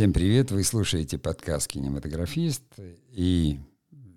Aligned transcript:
Всем 0.00 0.14
привет! 0.14 0.50
Вы 0.50 0.64
слушаете 0.64 1.18
подкаст 1.18 1.68
«Кинематографист» 1.68 2.62
и 3.12 3.60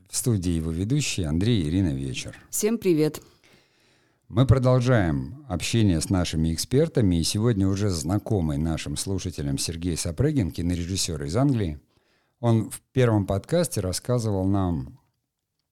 в 0.10 0.16
студии 0.16 0.52
его 0.52 0.72
ведущий 0.72 1.24
Андрей 1.24 1.62
и 1.62 1.68
Ирина 1.68 1.94
Вечер. 1.94 2.38
Всем 2.50 2.78
привет! 2.78 3.22
Мы 4.30 4.48
продолжаем 4.48 5.46
общение 5.50 6.00
с 6.00 6.10
нашими 6.10 6.54
экспертами, 6.54 7.18
и 7.18 7.24
сегодня 7.24 7.68
уже 7.68 7.90
знакомый 7.90 8.58
нашим 8.58 8.96
слушателям 8.96 9.58
Сергей 9.58 9.98
Сапрыгин, 9.98 10.52
кинорежиссер 10.52 11.22
из 11.24 11.36
Англии. 11.36 11.82
Он 12.40 12.70
в 12.70 12.80
первом 12.94 13.26
подкасте 13.26 13.82
рассказывал 13.82 14.48
нам 14.48 15.02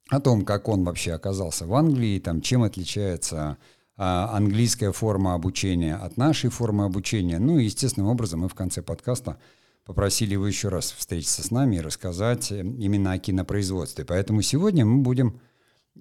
о 0.09 0.19
том, 0.19 0.43
как 0.43 0.67
он 0.67 0.83
вообще 0.83 1.13
оказался 1.13 1.65
в 1.65 1.73
Англии, 1.73 2.19
там, 2.19 2.41
чем 2.41 2.63
отличается 2.63 3.57
а, 3.95 4.35
английская 4.35 4.91
форма 4.91 5.35
обучения 5.35 5.95
от 5.95 6.17
нашей 6.17 6.49
формы 6.49 6.83
обучения. 6.83 7.39
Ну 7.39 7.59
и 7.59 7.63
естественным 7.63 8.09
образом 8.09 8.41
мы 8.41 8.49
в 8.49 8.55
конце 8.55 8.81
подкаста 8.81 9.37
попросили 9.85 10.33
его 10.33 10.47
еще 10.47 10.69
раз 10.69 10.91
встретиться 10.91 11.43
с 11.43 11.51
нами 11.51 11.77
и 11.77 11.81
рассказать 11.81 12.51
э, 12.51 12.59
именно 12.59 13.13
о 13.13 13.19
кинопроизводстве. 13.19 14.05
Поэтому 14.05 14.41
сегодня 14.41 14.85
мы 14.85 15.01
будем 15.01 15.39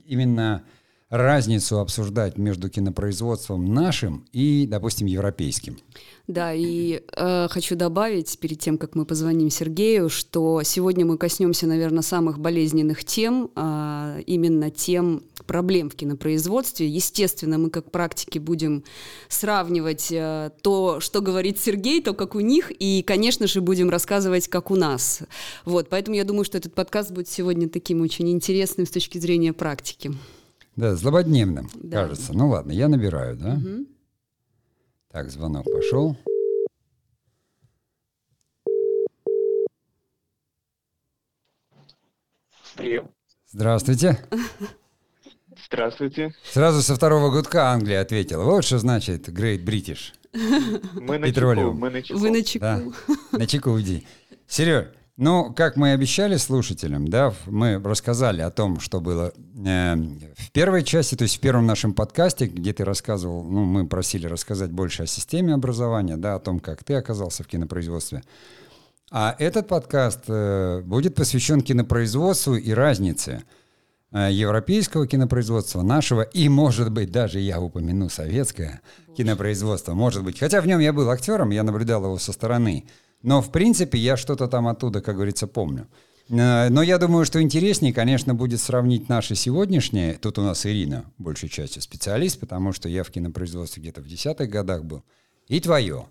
именно 0.05 0.65
разницу 1.11 1.81
обсуждать 1.81 2.39
между 2.39 2.71
кинопроизводством 2.71 3.75
нашим 3.75 4.27
и, 4.33 4.67
допустим, 4.67 5.09
европейским. 5.09 5.79
Да, 6.29 6.55
и 6.55 7.03
э, 7.17 7.49
хочу 7.51 7.75
добавить 7.75 8.39
перед 8.39 8.61
тем, 8.61 8.79
как 8.79 8.95
мы 8.95 9.05
позвоним 9.05 9.51
Сергею, 9.51 10.09
что 10.09 10.63
сегодня 10.63 11.05
мы 11.05 11.19
коснемся, 11.19 11.67
наверное, 11.67 12.03
самых 12.03 12.39
болезненных 12.39 13.05
тем, 13.05 13.51
э, 13.57 14.23
именно 14.27 14.71
тем 14.71 15.25
проблем 15.51 15.91
в 15.91 15.97
кинопроизводстве. 15.97 16.87
Естественно, 16.87 17.59
мы 17.59 17.71
как 17.71 17.91
практики 17.91 18.39
будем 18.39 18.85
сравнивать 19.29 20.13
э, 20.13 20.53
то, 20.63 21.01
что 21.01 21.21
говорит 21.21 21.59
Сергей, 21.59 22.01
то, 22.01 22.15
как 22.15 22.37
у 22.37 22.41
них, 22.41 22.71
и, 22.71 23.03
конечно 23.03 23.49
же, 23.49 23.61
будем 23.61 23.91
рассказывать, 23.91 24.47
как 24.47 24.71
у 24.71 24.77
нас. 24.77 25.23
Вот, 25.65 25.89
поэтому 25.89 26.17
я 26.17 26.23
думаю, 26.23 26.45
что 26.45 26.57
этот 26.57 26.73
подкаст 26.73 27.11
будет 27.11 27.27
сегодня 27.27 27.69
таким 27.69 28.01
очень 28.01 28.31
интересным 28.31 28.87
с 28.87 28.91
точки 28.91 29.19
зрения 29.19 29.53
практики. 29.53 30.13
Да, 30.77 30.95
злободневным, 30.95 31.69
да. 31.75 32.03
кажется. 32.03 32.33
Ну 32.33 32.51
ладно, 32.51 32.71
я 32.71 32.87
набираю, 32.87 33.37
да? 33.37 33.55
Угу. 33.55 33.87
Так, 35.11 35.31
звонок 35.33 35.65
пошел. 35.65 36.17
Привет. 42.77 43.05
Здравствуйте. 43.49 44.25
Здравствуйте. 45.73 46.35
Сразу 46.45 46.83
со 46.83 46.97
второго 46.97 47.31
гудка 47.31 47.71
Англия 47.71 48.01
ответила. 48.01 48.43
Вот 48.43 48.65
что 48.65 48.79
значит 48.79 49.29
Great 49.29 49.65
British. 49.65 50.13
Мы 50.95 51.19
на 51.19 51.33
чеку, 51.33 51.73
мы 51.73 51.91
на 51.91 52.03
чеку. 52.03 52.19
Вы 52.19 52.31
на 52.31 52.43
чеку. 52.43 52.65
Да, 52.65 52.83
на 53.31 53.47
чеку 53.47 53.71
уйди. 53.71 54.05
Сереж, 54.49 54.89
ну, 55.17 55.55
как 55.55 55.77
мы 55.77 55.93
обещали 55.93 56.39
слушателям, 56.39 57.07
да, 57.07 57.33
мы 57.47 57.81
рассказали 57.81 58.41
о 58.41 58.51
том, 58.51 58.81
что 58.81 59.01
было 59.01 59.33
э, 59.65 59.95
в 59.95 60.51
первой 60.51 60.83
части, 60.83 61.15
то 61.15 61.23
есть 61.23 61.37
в 61.37 61.41
первом 61.41 61.67
нашем 61.67 61.95
подкасте, 61.95 62.47
где 62.47 62.73
ты 62.73 62.85
рассказывал, 62.85 63.45
ну, 63.45 63.65
мы 63.65 63.87
просили 63.87 64.27
рассказать 64.27 64.73
больше 64.73 65.05
о 65.05 65.07
системе 65.07 65.55
образования, 65.55 66.17
да, 66.17 66.35
о 66.35 66.41
том, 66.41 66.59
как 66.59 66.83
ты 66.83 66.95
оказался 66.95 67.45
в 67.45 67.47
кинопроизводстве. 67.47 68.25
А 69.13 69.37
этот 69.39 69.69
подкаст 69.69 70.25
э, 70.27 70.83
будет 70.85 71.15
посвящен 71.15 71.61
кинопроизводству 71.61 72.57
и 72.57 72.73
разнице 72.73 73.45
европейского 74.13 75.07
кинопроизводства, 75.07 75.83
нашего 75.83 76.23
и, 76.23 76.49
может 76.49 76.91
быть, 76.91 77.13
даже 77.13 77.39
я 77.39 77.61
упомяну 77.61 78.09
советское 78.09 78.81
кинопроизводство, 79.17 79.95
может 79.95 80.25
быть. 80.25 80.39
Хотя 80.39 80.61
в 80.61 80.67
нем 80.67 80.81
я 80.81 80.93
был 80.93 81.09
актером, 81.11 81.51
я 81.51 81.63
наблюдал 81.63 82.05
его 82.05 82.19
со 82.19 82.33
стороны. 82.33 82.87
Но, 83.23 83.43
в 83.43 83.53
принципе, 83.53 83.99
я 83.99 84.17
что-то 84.17 84.49
там 84.49 84.67
оттуда, 84.67 85.01
как 85.01 85.17
говорится, 85.17 85.47
помню. 85.47 85.87
Э, 86.31 86.69
но 86.71 86.83
я 86.83 86.99
думаю, 86.99 87.25
что 87.25 87.43
интереснее, 87.43 87.93
конечно, 87.93 88.35
будет 88.35 88.61
сравнить 88.61 89.09
наши 89.09 89.35
сегодняшние. 89.35 90.15
Тут 90.15 90.39
у 90.39 90.43
нас 90.43 90.65
Ирина, 90.65 91.05
большей 91.19 91.49
частью 91.49 91.83
специалист, 91.83 92.39
потому 92.39 92.73
что 92.73 92.89
я 92.89 93.05
в 93.05 93.11
кинопроизводстве 93.11 93.83
где-то 93.83 94.01
в 94.01 94.07
десятых 94.07 94.49
годах 94.49 94.85
был. 94.85 95.03
И 95.49 95.61
твое. 95.61 96.07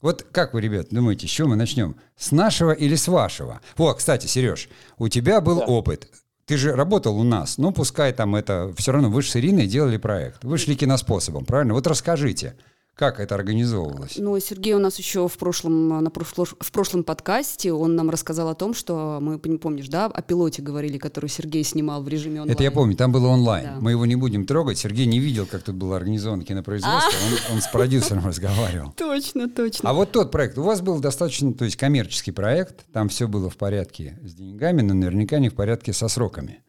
Вот 0.00 0.26
как 0.30 0.52
вы, 0.52 0.60
ребят, 0.60 0.88
думаете, 0.90 1.26
с 1.26 1.30
чего 1.30 1.48
мы 1.48 1.56
начнем? 1.56 1.96
С 2.16 2.30
нашего 2.30 2.72
или 2.72 2.94
с 2.94 3.08
вашего? 3.08 3.60
О, 3.78 3.94
кстати, 3.94 4.26
Сереж, 4.26 4.68
у 4.98 5.08
тебя 5.08 5.40
был 5.40 5.60
да. 5.60 5.64
опыт. 5.64 6.08
Ты 6.46 6.56
же 6.58 6.74
работал 6.74 7.18
у 7.18 7.22
нас. 7.22 7.58
Ну, 7.58 7.72
пускай 7.72 8.12
там 8.12 8.36
это... 8.36 8.72
Все 8.76 8.92
равно 8.92 9.08
вы 9.08 9.22
же 9.22 9.30
с 9.30 9.36
Ириной 9.36 9.66
делали 9.66 9.96
проект. 9.96 10.44
Вы 10.44 10.58
шли 10.58 10.76
киноспособом, 10.76 11.44
правильно? 11.44 11.74
Вот 11.74 11.86
расскажите. 11.86 12.54
Как 12.94 13.18
это 13.18 13.34
организовывалось? 13.34 14.14
Ну, 14.18 14.38
Сергей 14.38 14.74
у 14.74 14.78
нас 14.78 14.98
еще 14.98 15.26
в 15.26 15.36
прошлом, 15.36 15.88
на 15.88 16.10
прошло, 16.10 16.44
в 16.44 16.70
прошлом 16.70 17.02
подкасте, 17.02 17.72
он 17.72 17.96
нам 17.96 18.08
рассказал 18.08 18.48
о 18.48 18.54
том, 18.54 18.72
что 18.72 19.18
мы, 19.20 19.40
не 19.44 19.58
помнишь, 19.58 19.88
да, 19.88 20.06
о 20.06 20.22
пилоте 20.22 20.62
говорили, 20.62 20.98
который 20.98 21.28
Сергей 21.28 21.64
снимал 21.64 22.04
в 22.04 22.08
режиме 22.08 22.42
онлайн. 22.42 22.52
Это 22.52 22.62
я 22.62 22.70
помню, 22.70 22.96
там 22.96 23.10
было 23.10 23.28
онлайн. 23.28 23.64
Да. 23.64 23.76
Мы 23.80 23.90
его 23.90 24.06
не 24.06 24.14
будем 24.14 24.46
трогать. 24.46 24.78
Сергей 24.78 25.06
не 25.06 25.18
видел, 25.18 25.44
как 25.46 25.62
тут 25.62 25.74
было 25.74 25.96
организовано 25.96 26.44
кинопроизводство. 26.44 27.18
Он, 27.50 27.56
он 27.56 27.62
с 27.62 27.66
продюсером 27.66 28.26
разговаривал. 28.26 28.92
Точно, 28.96 29.48
точно. 29.48 29.90
А 29.90 29.92
вот 29.92 30.12
тот 30.12 30.30
проект, 30.30 30.56
у 30.56 30.62
вас 30.62 30.80
был 30.80 31.00
достаточно, 31.00 31.52
то 31.52 31.64
есть 31.64 31.76
коммерческий 31.76 32.30
проект, 32.30 32.86
там 32.92 33.08
все 33.08 33.26
было 33.26 33.50
в 33.50 33.56
порядке 33.56 34.18
с 34.22 34.34
деньгами, 34.34 34.82
но 34.82 34.94
наверняка 34.94 35.40
не 35.40 35.48
в 35.48 35.54
порядке 35.54 35.92
со 35.92 36.06
сроками. 36.06 36.60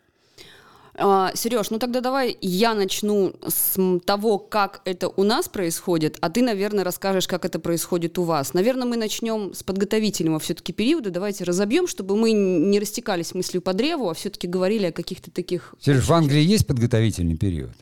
А, 0.97 1.31
Сереж, 1.35 1.69
ну 1.71 1.79
тогда 1.79 1.99
давай 1.99 2.37
я 2.41 2.73
начну 2.73 3.33
с 3.45 3.77
того, 4.05 4.39
как 4.39 4.81
это 4.85 5.09
у 5.09 5.23
нас 5.23 5.49
происходит, 5.49 6.17
а 6.21 6.29
ты, 6.29 6.41
наверное, 6.41 6.83
расскажешь, 6.83 7.27
как 7.27 7.43
это 7.43 7.59
происходит 7.59 8.17
у 8.17 8.23
вас. 8.23 8.53
Наверное, 8.53 8.87
мы 8.87 8.95
начнем 8.95 9.53
с 9.53 9.63
подготовительного 9.63 10.39
все-таки 10.39 10.71
периода. 10.71 11.09
Давайте 11.09 11.43
разобьем, 11.43 11.87
чтобы 11.87 12.15
мы 12.15 12.31
не 12.31 12.79
растекались 12.79 13.33
мыслью 13.33 13.61
по 13.61 13.73
древу, 13.73 14.09
а 14.09 14.13
все-таки 14.13 14.47
говорили 14.47 14.85
о 14.85 14.91
каких-то 14.91 15.31
таких... 15.31 15.75
Сереж, 15.81 16.05
в 16.05 16.13
Англии 16.13 16.41
есть 16.41 16.65
подготовительный 16.65 17.37
период? 17.37 17.73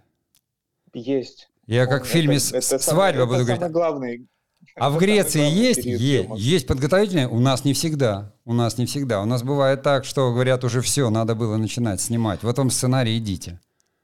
Есть. 0.94 1.50
Я 1.68 1.85
как 1.85 2.03
в 2.06 2.07
фильме 2.07 2.38
это, 2.38 2.57
это 2.57 2.80
«Свадьба» 2.80 3.22
самый, 3.22 3.28
буду 3.28 3.35
это 3.35 3.44
говорить. 3.44 3.62
Самый 3.62 3.72
главный 3.72 4.28
а 4.76 4.90
в 4.90 4.98
Греции 4.98 5.50
есть? 5.50 5.86
Есть. 5.86 6.30
Есть 6.36 6.68
подготовительные? 6.68 7.28
У 7.28 7.40
нас 7.40 7.64
не 7.64 7.74
всегда. 7.74 8.34
У 8.46 8.54
нас 8.54 8.78
не 8.78 8.86
всегда. 8.86 9.22
У 9.22 9.26
нас 9.26 9.44
бывает 9.44 9.84
так, 9.84 10.04
что 10.06 10.32
говорят 10.32 10.64
уже 10.64 10.82
все, 10.82 11.10
надо 11.10 11.36
было 11.36 11.58
начинать 11.58 12.02
снимать. 12.02 12.44
В 12.44 12.48
этом 12.48 12.70
сценарии 12.70 13.18
идите. 13.18 13.60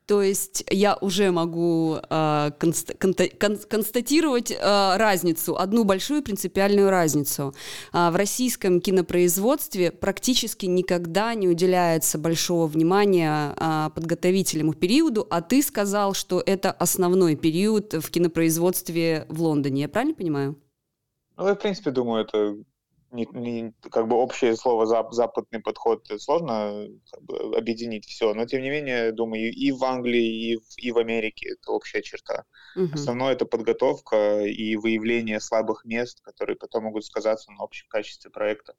То 0.09 0.23
есть 0.23 0.63
я 0.71 0.97
уже 1.01 1.29
могу 1.29 1.97
э, 2.09 2.51
конст, 2.59 2.97
кон, 2.99 3.13
констатировать 3.69 4.49
э, 4.49 4.57
разницу, 4.97 5.55
одну 5.55 5.83
большую 5.83 6.23
принципиальную 6.23 6.89
разницу. 6.89 7.53
Э, 7.93 8.09
в 8.09 8.15
российском 8.15 8.81
кинопроизводстве 8.81 9.91
практически 9.91 10.65
никогда 10.65 11.35
не 11.35 11.47
уделяется 11.47 12.17
большого 12.17 12.65
внимания 12.65 13.53
э, 13.55 13.89
подготовительному 13.93 14.73
периоду, 14.73 15.27
а 15.29 15.41
ты 15.41 15.61
сказал, 15.61 16.15
что 16.15 16.41
это 16.43 16.71
основной 16.71 17.35
период 17.35 17.93
в 17.93 18.09
кинопроизводстве 18.09 19.27
в 19.29 19.43
Лондоне. 19.43 19.83
Я 19.83 19.89
правильно 19.89 20.15
понимаю? 20.15 20.59
Ну, 21.37 21.47
я, 21.47 21.53
в 21.53 21.59
принципе, 21.59 21.91
думаю, 21.91 22.25
это 22.25 22.57
не, 23.11 23.27
не, 23.33 23.73
как 23.91 24.07
бы 24.07 24.15
общее 24.15 24.55
слово 24.55 24.85
зап, 24.85 25.13
западный 25.13 25.59
подход 25.59 26.05
сложно 26.17 26.87
как 27.11 27.23
бы, 27.23 27.57
объединить 27.57 28.05
все, 28.05 28.33
но 28.33 28.45
тем 28.45 28.61
не 28.61 28.69
менее, 28.69 29.11
думаю, 29.11 29.51
и 29.51 29.71
в 29.71 29.83
Англии, 29.83 30.51
и 30.51 30.55
в, 30.57 30.77
и 30.77 30.91
в 30.91 30.97
Америке 30.97 31.53
это 31.53 31.71
общая 31.71 32.01
черта. 32.01 32.45
Угу. 32.75 32.93
Основное 32.93 33.33
это 33.33 33.45
подготовка 33.45 34.43
и 34.43 34.75
выявление 34.75 35.39
слабых 35.39 35.85
мест, 35.85 36.21
которые 36.21 36.55
потом 36.55 36.83
могут 36.83 37.05
сказаться 37.05 37.51
на 37.51 37.63
общем 37.63 37.87
качестве 37.89 38.31
проекта. 38.31 38.75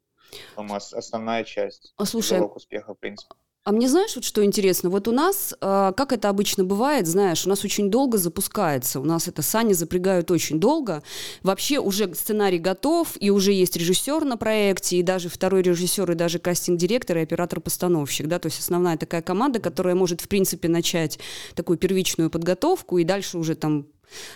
Там 0.55 0.71
основная 0.73 1.43
часть. 1.43 1.93
А, 1.97 2.05
слушай, 2.05 2.39
успеха, 2.41 2.93
в 2.93 2.99
принципе. 2.99 3.35
А 3.63 3.71
мне 3.71 3.87
знаешь, 3.87 4.15
вот 4.15 4.23
что 4.23 4.43
интересно? 4.43 4.89
Вот 4.89 5.07
у 5.07 5.11
нас, 5.11 5.53
э, 5.53 5.93
как 5.95 6.13
это 6.13 6.29
обычно 6.29 6.63
бывает, 6.63 7.05
знаешь, 7.05 7.45
у 7.45 7.49
нас 7.49 7.63
очень 7.63 7.91
долго 7.91 8.17
запускается. 8.17 8.99
У 8.99 9.03
нас 9.03 9.27
это 9.27 9.43
сани 9.43 9.73
запрягают 9.73 10.31
очень 10.31 10.59
долго. 10.59 11.03
Вообще 11.43 11.77
уже 11.77 12.11
сценарий 12.15 12.57
готов, 12.57 13.15
и 13.19 13.29
уже 13.29 13.51
есть 13.51 13.75
режиссер 13.75 14.25
на 14.25 14.35
проекте, 14.35 14.97
и 14.97 15.03
даже 15.03 15.29
второй 15.29 15.61
режиссер, 15.61 16.11
и 16.11 16.15
даже 16.15 16.39
кастинг-директор, 16.39 17.17
и 17.17 17.21
оператор-постановщик. 17.21 18.25
Да? 18.25 18.39
То 18.39 18.47
есть 18.47 18.59
основная 18.59 18.97
такая 18.97 19.21
команда, 19.21 19.59
которая 19.59 19.93
может, 19.93 20.21
в 20.21 20.27
принципе, 20.27 20.67
начать 20.67 21.19
такую 21.53 21.77
первичную 21.77 22.31
подготовку, 22.31 22.97
и 22.97 23.03
дальше 23.03 23.37
уже 23.37 23.53
там... 23.53 23.85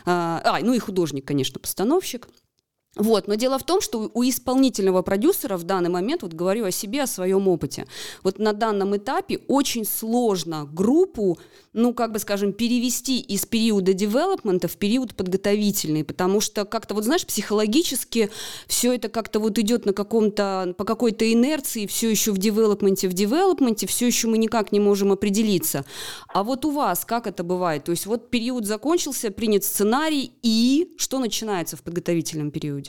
Э, 0.06 0.38
а, 0.45 0.60
ну 0.62 0.74
и 0.74 0.77
художник, 0.77 1.25
конечно, 1.25 1.60
постановщик. 1.60 2.27
Вот, 2.95 3.27
но 3.27 3.36
дело 3.36 3.59
в 3.59 3.63
том, 3.63 3.81
что 3.81 4.09
у 4.13 4.24
исполнительного 4.24 5.01
продюсера 5.01 5.57
в 5.57 5.63
данный 5.63 5.89
момент, 5.89 6.21
вот 6.21 6.33
говорю 6.33 6.65
о 6.65 6.71
себе, 6.71 7.03
о 7.03 7.07
своем 7.07 7.47
опыте, 7.50 7.88
вот 8.24 8.39
на 8.39 8.53
данном 8.53 8.95
этапе 8.95 9.42
очень 9.50 9.83
сложно 9.86 10.65
группу, 10.71 11.38
ну, 11.74 11.94
как 11.94 12.13
бы, 12.13 12.19
скажем, 12.19 12.53
перевести 12.53 13.19
из 13.19 13.45
периода 13.45 13.92
девелопмента 13.92 14.69
в 14.69 14.77
период 14.77 15.13
подготовительный, 15.13 16.06
потому 16.06 16.39
что 16.39 16.63
как-то, 16.63 16.95
вот 16.95 17.03
знаешь, 17.03 17.25
психологически 17.25 18.30
все 18.65 18.94
это 18.94 19.09
как-то 19.09 19.41
вот 19.41 19.59
идет 19.59 19.86
на 19.86 19.91
каком-то, 19.91 20.74
по 20.77 20.86
какой-то 20.86 21.30
инерции, 21.31 21.88
все 21.88 22.09
еще 22.09 22.31
в 22.31 22.38
девелопменте, 22.38 23.09
в 23.09 23.13
девелопменте, 23.13 23.88
все 23.88 24.07
еще 24.07 24.30
мы 24.30 24.38
никак 24.38 24.71
не 24.71 24.80
можем 24.80 25.12
определиться. 25.12 25.83
А 26.33 26.45
вот 26.45 26.63
у 26.63 26.71
вас 26.71 27.03
как 27.03 27.27
это 27.27 27.44
бывает? 27.44 27.83
То 27.83 27.91
есть 27.91 28.06
вот 28.06 28.30
период 28.30 28.65
закончился, 28.65 29.31
принят 29.31 29.65
сценарий, 29.65 30.31
и 30.44 30.94
что 30.98 31.19
начинается 31.19 31.75
в 31.75 31.83
подготовительном 31.83 32.51
периоде? 32.51 32.85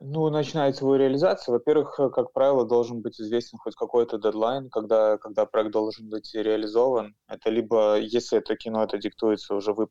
Ну, 0.00 0.30
начинается 0.30 0.84
его 0.84 0.94
реализация. 0.96 1.52
Во-первых, 1.52 1.98
э, 1.98 2.08
как 2.10 2.32
правило, 2.32 2.64
должен 2.64 3.00
быть 3.00 3.20
известен 3.20 3.58
хоть 3.58 3.74
какой-то 3.74 4.18
дедлайн, 4.18 4.70
когда, 4.70 5.18
когда 5.18 5.44
проект 5.44 5.72
должен 5.72 6.08
быть 6.08 6.32
реализован. 6.34 7.16
Это 7.26 7.50
либо, 7.50 7.98
если 7.98 8.38
это 8.38 8.54
кино, 8.54 8.84
это 8.84 8.98
диктуется 8.98 9.54
уже 9.54 9.72
вы, 9.72 9.88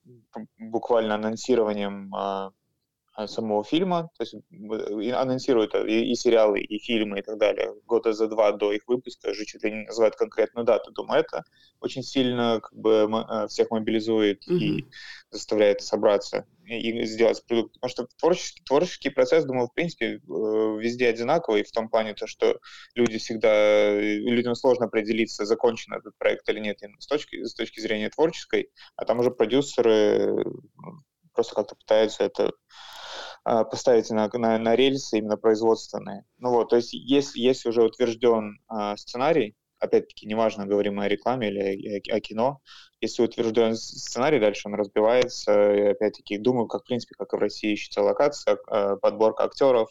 буквально 0.57 1.15
анонсированием 1.15 2.13
а, 2.15 2.51
а, 3.17 3.27
самого 3.27 3.65
фильма, 3.65 4.09
то 4.17 4.23
есть 4.23 4.35
анонсируют 5.13 5.75
и, 5.75 6.11
и 6.11 6.15
сериалы, 6.15 6.61
и 6.61 6.79
фильмы, 6.79 7.19
и 7.19 7.21
так 7.21 7.37
далее, 7.37 7.73
года 7.85 8.13
за 8.13 8.27
два 8.27 8.53
до 8.53 8.71
их 8.71 8.83
выпуска, 8.87 9.31
уже 9.31 9.43
чуть 9.43 9.63
ли 9.63 9.71
не 9.71 9.85
называют 9.85 10.15
конкретную 10.15 10.65
дату. 10.65 10.91
Думаю, 10.91 11.21
это 11.21 11.43
очень 11.81 12.03
сильно 12.03 12.61
как 12.61 12.73
бы 12.79 13.09
э, 13.09 13.47
всех 13.47 13.71
мобилизует 13.71 14.47
mm-hmm. 14.47 14.57
и 14.57 14.85
заставляет 15.31 15.81
собраться 15.81 16.45
и 16.67 17.05
сделать 17.05 17.43
продукт. 17.45 17.73
Потому 17.73 17.89
что 17.89 18.07
творческий, 18.17 18.63
творческий 18.63 19.09
процесс, 19.09 19.45
думаю, 19.45 19.67
в 19.67 19.73
принципе, 19.73 20.05
э, 20.05 20.19
везде 20.19 21.07
одинаковый, 21.07 21.63
в 21.63 21.71
том 21.71 21.89
плане, 21.89 22.13
то, 22.13 22.27
что 22.27 22.59
люди 22.95 23.17
всегда, 23.17 23.99
людям 23.99 24.55
сложно 24.55 24.85
определиться, 24.85 25.45
закончен 25.45 25.93
этот 25.93 26.17
проект 26.17 26.47
или 26.49 26.59
нет, 26.59 26.77
с 26.99 27.07
точки, 27.07 27.43
с 27.43 27.53
точки 27.53 27.79
зрения 27.79 28.09
творческой, 28.09 28.69
а 28.95 29.05
там 29.05 29.19
уже 29.19 29.31
продюсеры 29.31 30.35
просто 31.33 31.55
как-то 31.55 31.75
пытаются 31.75 32.23
это 32.23 32.51
а, 33.43 33.63
поставить 33.63 34.09
на, 34.09 34.27
на, 34.33 34.57
на 34.57 34.75
рельсы 34.75 35.19
именно 35.19 35.37
производственные. 35.37 36.25
Ну 36.39 36.49
вот, 36.49 36.69
то 36.69 36.75
есть 36.75 36.93
если, 36.93 37.39
если 37.39 37.69
уже 37.69 37.83
утвержден 37.83 38.59
а, 38.67 38.97
сценарий, 38.97 39.55
опять-таки, 39.79 40.27
неважно, 40.27 40.65
говорим 40.65 40.95
мы 40.95 41.05
о 41.05 41.07
рекламе 41.07 41.49
или 41.49 42.01
о, 42.09 42.19
кино, 42.19 42.59
если 43.01 43.23
утвержден 43.23 43.75
сценарий, 43.75 44.39
дальше 44.39 44.67
он 44.67 44.75
разбивается, 44.75 45.73
и 45.73 45.81
опять-таки, 45.81 46.37
думаю, 46.37 46.67
как, 46.67 46.81
в 46.83 46.85
принципе, 46.85 47.15
как 47.17 47.33
и 47.33 47.37
в 47.37 47.39
России 47.39 47.73
ищется 47.73 48.01
локация, 48.01 48.57
а, 48.67 48.95
подборка 48.97 49.43
актеров, 49.43 49.89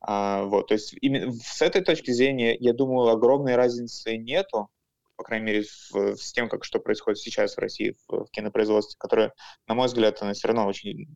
а, 0.00 0.42
вот, 0.44 0.68
то 0.68 0.74
есть 0.74 0.94
именно 1.00 1.32
с 1.32 1.62
этой 1.62 1.82
точки 1.82 2.10
зрения, 2.10 2.56
я 2.58 2.74
думаю, 2.74 3.08
огромной 3.08 3.56
разницы 3.56 4.16
нету, 4.16 4.68
по 5.16 5.22
крайней 5.22 5.46
мере, 5.46 5.64
с 5.64 6.32
тем, 6.32 6.48
как 6.48 6.64
что 6.64 6.80
происходит 6.80 7.18
сейчас 7.18 7.54
в 7.54 7.60
России 7.60 7.94
в, 8.08 8.24
в 8.24 8.30
кинопроизводстве, 8.30 8.96
которое, 8.98 9.32
на 9.68 9.74
мой 9.74 9.86
взгляд, 9.86 10.20
она 10.20 10.32
все 10.32 10.48
равно 10.48 10.66
очень 10.66 11.06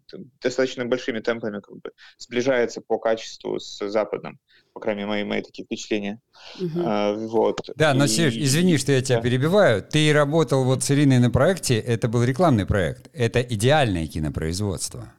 достаточно 0.41 0.85
большими 0.85 1.21
темпами 1.21 1.61
как 1.61 1.77
бы 1.77 1.91
сближается 2.17 2.81
по 2.81 2.99
качеству 2.99 3.59
с 3.59 3.87
западным 3.89 4.39
по 4.79 4.83
крайней 4.83 5.01
мере, 5.01 5.09
мои, 5.09 5.25
мои 5.25 5.43
такие 5.43 5.65
впечатления. 5.65 6.21
Угу. 6.61 6.81
А, 6.85 7.15
вот. 7.15 7.69
Да, 7.75 7.95
но, 7.95 8.05
и... 8.05 8.09
Сереж, 8.09 8.37
извини, 8.37 8.79
что 8.79 8.93
я 8.93 9.03
тебя 9.03 9.17
да. 9.17 9.23
перебиваю. 9.23 9.83
Ты 9.83 10.13
работал 10.13 10.63
вот 10.63 10.85
с 10.85 10.91
Ириной 10.93 11.19
на 11.19 11.31
проекте, 11.31 11.79
это 11.79 12.07
был 12.07 12.23
рекламный 12.23 12.65
проект. 12.65 13.11
Это 13.13 13.41
идеальное 13.41 14.07
кинопроизводство. 14.07 15.13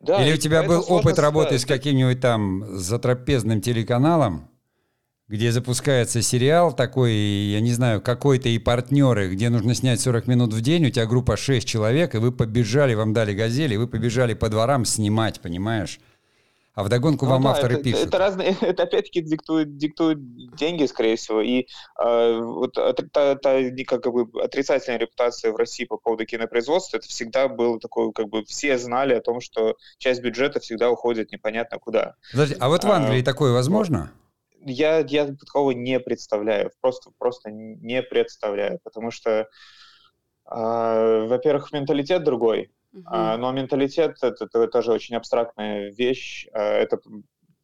Да, 0.00 0.20
Или 0.24 0.34
у 0.34 0.36
тебя 0.36 0.64
был 0.64 0.84
опыт 0.88 1.20
работы 1.20 1.60
с 1.60 1.64
каким-нибудь 1.64 2.20
там 2.20 2.76
затрапезным 2.76 3.60
телеканалом, 3.60 4.50
где 5.28 5.52
запускается 5.52 6.22
сериал 6.22 6.74
такой, 6.74 7.12
я 7.12 7.60
не 7.60 7.72
знаю, 7.72 8.00
какой-то 8.00 8.48
и 8.48 8.58
партнеры, 8.58 9.32
где 9.32 9.48
нужно 9.48 9.76
снять 9.76 10.00
40 10.00 10.26
минут 10.26 10.52
в 10.52 10.60
день, 10.60 10.86
у 10.86 10.90
тебя 10.90 11.06
группа 11.06 11.36
6 11.36 11.68
человек, 11.68 12.16
и 12.16 12.18
вы 12.18 12.32
побежали, 12.32 12.94
вам 12.94 13.12
дали 13.12 13.32
газели, 13.32 13.74
и 13.74 13.76
вы 13.76 13.86
побежали 13.86 14.34
по 14.34 14.48
дворам 14.48 14.84
снимать, 14.84 15.40
понимаешь? 15.40 16.00
А 16.74 16.84
вдогонку 16.84 17.26
ну, 17.26 17.32
вам 17.32 17.42
да, 17.42 17.50
авторы 17.50 17.74
это, 17.74 17.84
пишут. 17.84 18.08
Это, 18.08 18.18
разные, 18.18 18.56
это 18.60 18.84
опять-таки 18.84 19.20
диктуют, 19.20 19.76
диктуют 19.76 20.18
деньги, 20.56 20.86
скорее 20.86 21.16
всего, 21.16 21.40
и 21.40 21.66
э, 22.02 22.40
вот 22.40 22.72
та, 22.74 23.34
та, 23.36 23.70
как 23.84 24.12
бы 24.12 24.42
отрицательная 24.42 24.98
репутация 24.98 25.52
в 25.52 25.56
России 25.56 25.84
по 25.84 25.98
поводу 25.98 26.24
кинопроизводства, 26.24 26.96
это 26.96 27.08
всегда 27.08 27.48
было 27.48 27.78
такое, 27.78 28.12
как 28.12 28.28
бы 28.28 28.44
все 28.44 28.78
знали 28.78 29.14
о 29.14 29.20
том, 29.20 29.40
что 29.40 29.76
часть 29.98 30.22
бюджета 30.22 30.60
всегда 30.60 30.90
уходит 30.90 31.30
непонятно 31.30 31.78
куда. 31.78 32.14
Подожди, 32.32 32.56
а 32.58 32.68
вот 32.68 32.84
в 32.84 32.90
Англии 32.90 33.20
а, 33.20 33.24
такое 33.24 33.52
возможно? 33.52 34.10
Я, 34.64 35.00
я 35.00 35.26
такого 35.26 35.72
не 35.72 36.00
представляю, 36.00 36.70
просто, 36.80 37.10
просто 37.18 37.50
не 37.50 38.02
представляю, 38.02 38.78
потому 38.82 39.10
что, 39.10 39.30
э, 39.30 39.46
во-первых, 40.46 41.72
менталитет 41.72 42.24
другой, 42.24 42.70
Uh-huh. 42.94 43.02
А, 43.06 43.36
но 43.38 43.52
менталитет 43.52 44.16
это, 44.22 44.44
это 44.44 44.68
тоже 44.68 44.92
очень 44.92 45.16
абстрактная 45.16 45.90
вещь. 45.92 46.46
А, 46.52 46.60
это 46.60 46.98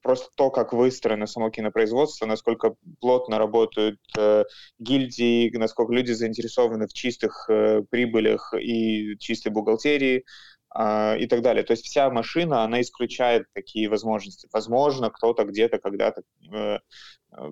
просто 0.03 0.29
то, 0.37 0.51
как 0.51 0.73
выстроено 0.73 1.27
само 1.27 1.51
кинопроизводство, 1.51 2.27
насколько 2.27 2.77
плотно 3.01 3.39
работают 3.39 4.01
э, 4.17 4.45
гильдии, 4.79 5.55
насколько 5.57 5.93
люди 5.93 6.13
заинтересованы 6.13 6.87
в 6.87 6.93
чистых 6.93 7.47
э, 7.51 7.83
прибылях 7.91 8.55
и 8.59 9.19
чистой 9.19 9.51
бухгалтерии 9.51 10.25
э, 10.75 11.19
и 11.19 11.27
так 11.27 11.43
далее. 11.43 11.65
То 11.65 11.73
есть 11.73 11.85
вся 11.85 12.09
машина, 12.11 12.63
она 12.63 12.81
исключает 12.81 13.47
такие 13.53 13.89
возможности. 13.89 14.49
Возможно, 14.53 15.11
кто-то 15.11 15.45
где-то 15.45 15.79
когда-то 15.79 16.23
э, 16.53 16.79
э 17.33 17.51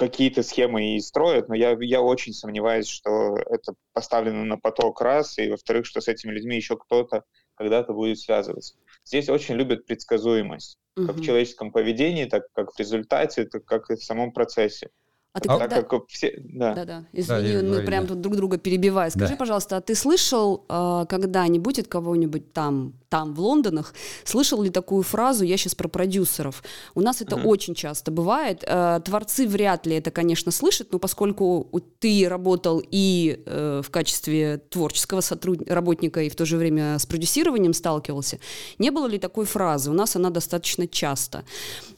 какие-то 0.00 0.42
схемы 0.42 0.96
и 0.96 1.00
строят, 1.00 1.50
но 1.50 1.54
я, 1.54 1.76
я 1.78 2.00
очень 2.00 2.32
сомневаюсь, 2.32 2.88
что 2.88 3.36
это 3.36 3.74
поставлено 3.92 4.44
на 4.44 4.56
поток 4.56 5.02
раз, 5.02 5.36
и 5.36 5.50
во-вторых, 5.50 5.84
что 5.84 6.00
с 6.00 6.08
этими 6.08 6.32
людьми 6.32 6.56
еще 6.56 6.78
кто-то 6.78 7.24
когда-то 7.54 7.92
будет 7.92 8.18
связываться. 8.18 8.76
Здесь 9.04 9.28
очень 9.28 9.56
любят 9.56 9.84
предсказуемость, 9.84 10.78
угу. 10.96 11.06
как 11.06 11.16
в 11.16 11.22
человеческом 11.22 11.70
поведении, 11.70 12.24
так 12.24 12.44
как 12.54 12.72
в 12.72 12.78
результате, 12.78 13.44
так 13.44 13.66
как 13.66 13.90
и 13.90 13.96
в 13.96 14.02
самом 14.02 14.32
процессе. 14.32 14.88
А 15.34 15.40
ты 15.40 15.48
так 15.48 15.60
когда... 15.60 15.82
как 15.82 16.08
все... 16.08 16.34
Да, 16.38 16.74
да, 16.74 16.84
да. 16.86 17.04
Извини, 17.12 17.52
да, 17.52 17.58
мы 17.58 17.68
говори, 17.68 17.86
прям 17.86 18.04
да. 18.04 18.08
тут 18.08 18.20
друг 18.22 18.36
друга 18.36 18.56
перебиваем. 18.56 19.10
Скажи, 19.10 19.34
да. 19.34 19.36
пожалуйста, 19.36 19.76
а 19.76 19.80
ты 19.82 19.94
слышал 19.94 20.64
э, 20.66 21.04
когда-нибудь 21.08 21.78
от 21.78 21.88
кого-нибудь 21.88 22.54
там, 22.54 22.94
там, 23.10 23.34
в 23.34 23.40
Лондонах, 23.40 23.94
слышал 24.24 24.62
ли 24.62 24.70
такую 24.70 25.02
фразу, 25.02 25.44
я 25.44 25.58
сейчас 25.58 25.74
про 25.74 25.88
продюсеров, 25.88 26.62
у 26.94 27.02
нас 27.02 27.20
это 27.20 27.36
uh-huh. 27.36 27.44
очень 27.44 27.74
часто 27.74 28.10
бывает, 28.10 28.64
э, 28.66 29.00
творцы 29.04 29.46
вряд 29.46 29.86
ли 29.86 29.96
это, 29.96 30.10
конечно, 30.10 30.50
слышат, 30.50 30.88
но 30.92 30.98
поскольку 30.98 31.68
ты 31.98 32.26
работал 32.28 32.82
и 32.90 33.42
э, 33.44 33.82
в 33.84 33.90
качестве 33.90 34.62
творческого 34.70 35.20
сотруд... 35.20 35.68
работника, 35.68 36.22
и 36.22 36.30
в 36.30 36.34
то 36.34 36.46
же 36.46 36.56
время 36.56 36.98
с 36.98 37.04
продюсированием 37.04 37.74
сталкивался, 37.74 38.38
не 38.78 38.90
было 38.90 39.06
ли 39.06 39.18
такой 39.18 39.44
фразы? 39.44 39.90
У 39.90 39.94
нас 39.94 40.16
она 40.16 40.30
достаточно 40.30 40.88
часто. 40.88 41.44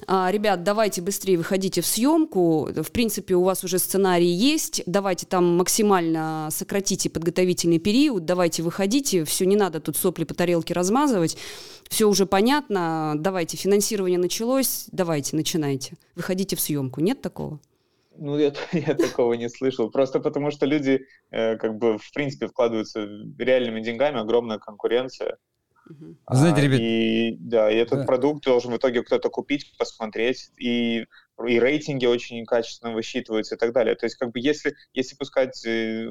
А, 0.09 0.31
ребят, 0.33 0.65
давайте 0.65 1.03
быстрее 1.03 1.37
выходите 1.37 1.81
в 1.81 1.87
съемку, 1.87 2.65
в 2.65 2.91
принципе, 2.91 3.13
принципе, 3.13 3.35
у 3.35 3.43
вас 3.43 3.63
уже 3.63 3.79
сценарий 3.79 4.33
есть, 4.33 4.83
давайте 4.87 5.27
там 5.27 5.57
максимально 5.59 6.49
сократите 6.51 7.11
подготовительный 7.11 7.79
период, 7.79 8.25
давайте 8.25 8.63
выходите, 8.63 9.25
все, 9.25 9.45
не 9.45 9.55
надо 9.55 9.81
тут 9.81 9.99
сопли 9.99 10.25
по 10.25 10.33
тарелке 10.33 10.73
размазывать, 10.73 11.02
все 11.89 12.07
уже 12.09 12.27
понятно, 12.27 13.15
давайте, 13.17 13.57
финансирование 13.57 14.19
началось, 14.19 14.87
давайте, 14.93 15.37
начинайте, 15.37 15.95
выходите 16.17 16.57
в 16.57 16.61
съемку. 16.61 17.01
Нет 17.01 17.21
такого? 17.21 17.61
Ну, 18.17 18.39
я, 18.39 18.53
я 18.73 18.95
такого 18.95 19.35
не 19.35 19.49
слышал. 19.49 19.91
Просто 19.91 20.21
потому, 20.21 20.51
что 20.51 20.67
люди, 20.67 21.07
э, 21.31 21.57
как 21.57 21.77
бы, 21.77 21.99
в 21.99 22.13
принципе, 22.13 22.47
вкладываются 22.47 23.07
реальными 23.39 23.81
деньгами, 23.81 24.21
огромная 24.21 24.59
конкуренция. 24.59 25.39
Знаете, 26.31 26.63
ребят... 26.63 26.81
И, 26.81 27.37
да, 27.41 27.71
и 27.71 27.77
этот 27.77 28.01
да. 28.01 28.05
продукт 28.07 28.45
должен 28.45 28.73
в 28.73 28.77
итоге 28.77 29.03
кто-то 29.03 29.29
купить, 29.29 29.75
посмотреть. 29.79 30.51
И 30.57 31.07
и 31.47 31.59
рейтинги 31.59 32.07
очень 32.07 32.45
качественно 32.45 32.93
высчитываются 32.93 33.55
и 33.55 33.59
так 33.59 33.73
далее. 33.73 33.95
То 33.95 34.07
есть, 34.07 34.17
как 34.17 34.33
бы, 34.33 34.41
если, 34.41 34.75
если 34.93 35.17
пускать 35.17 35.65
э, 35.67 36.07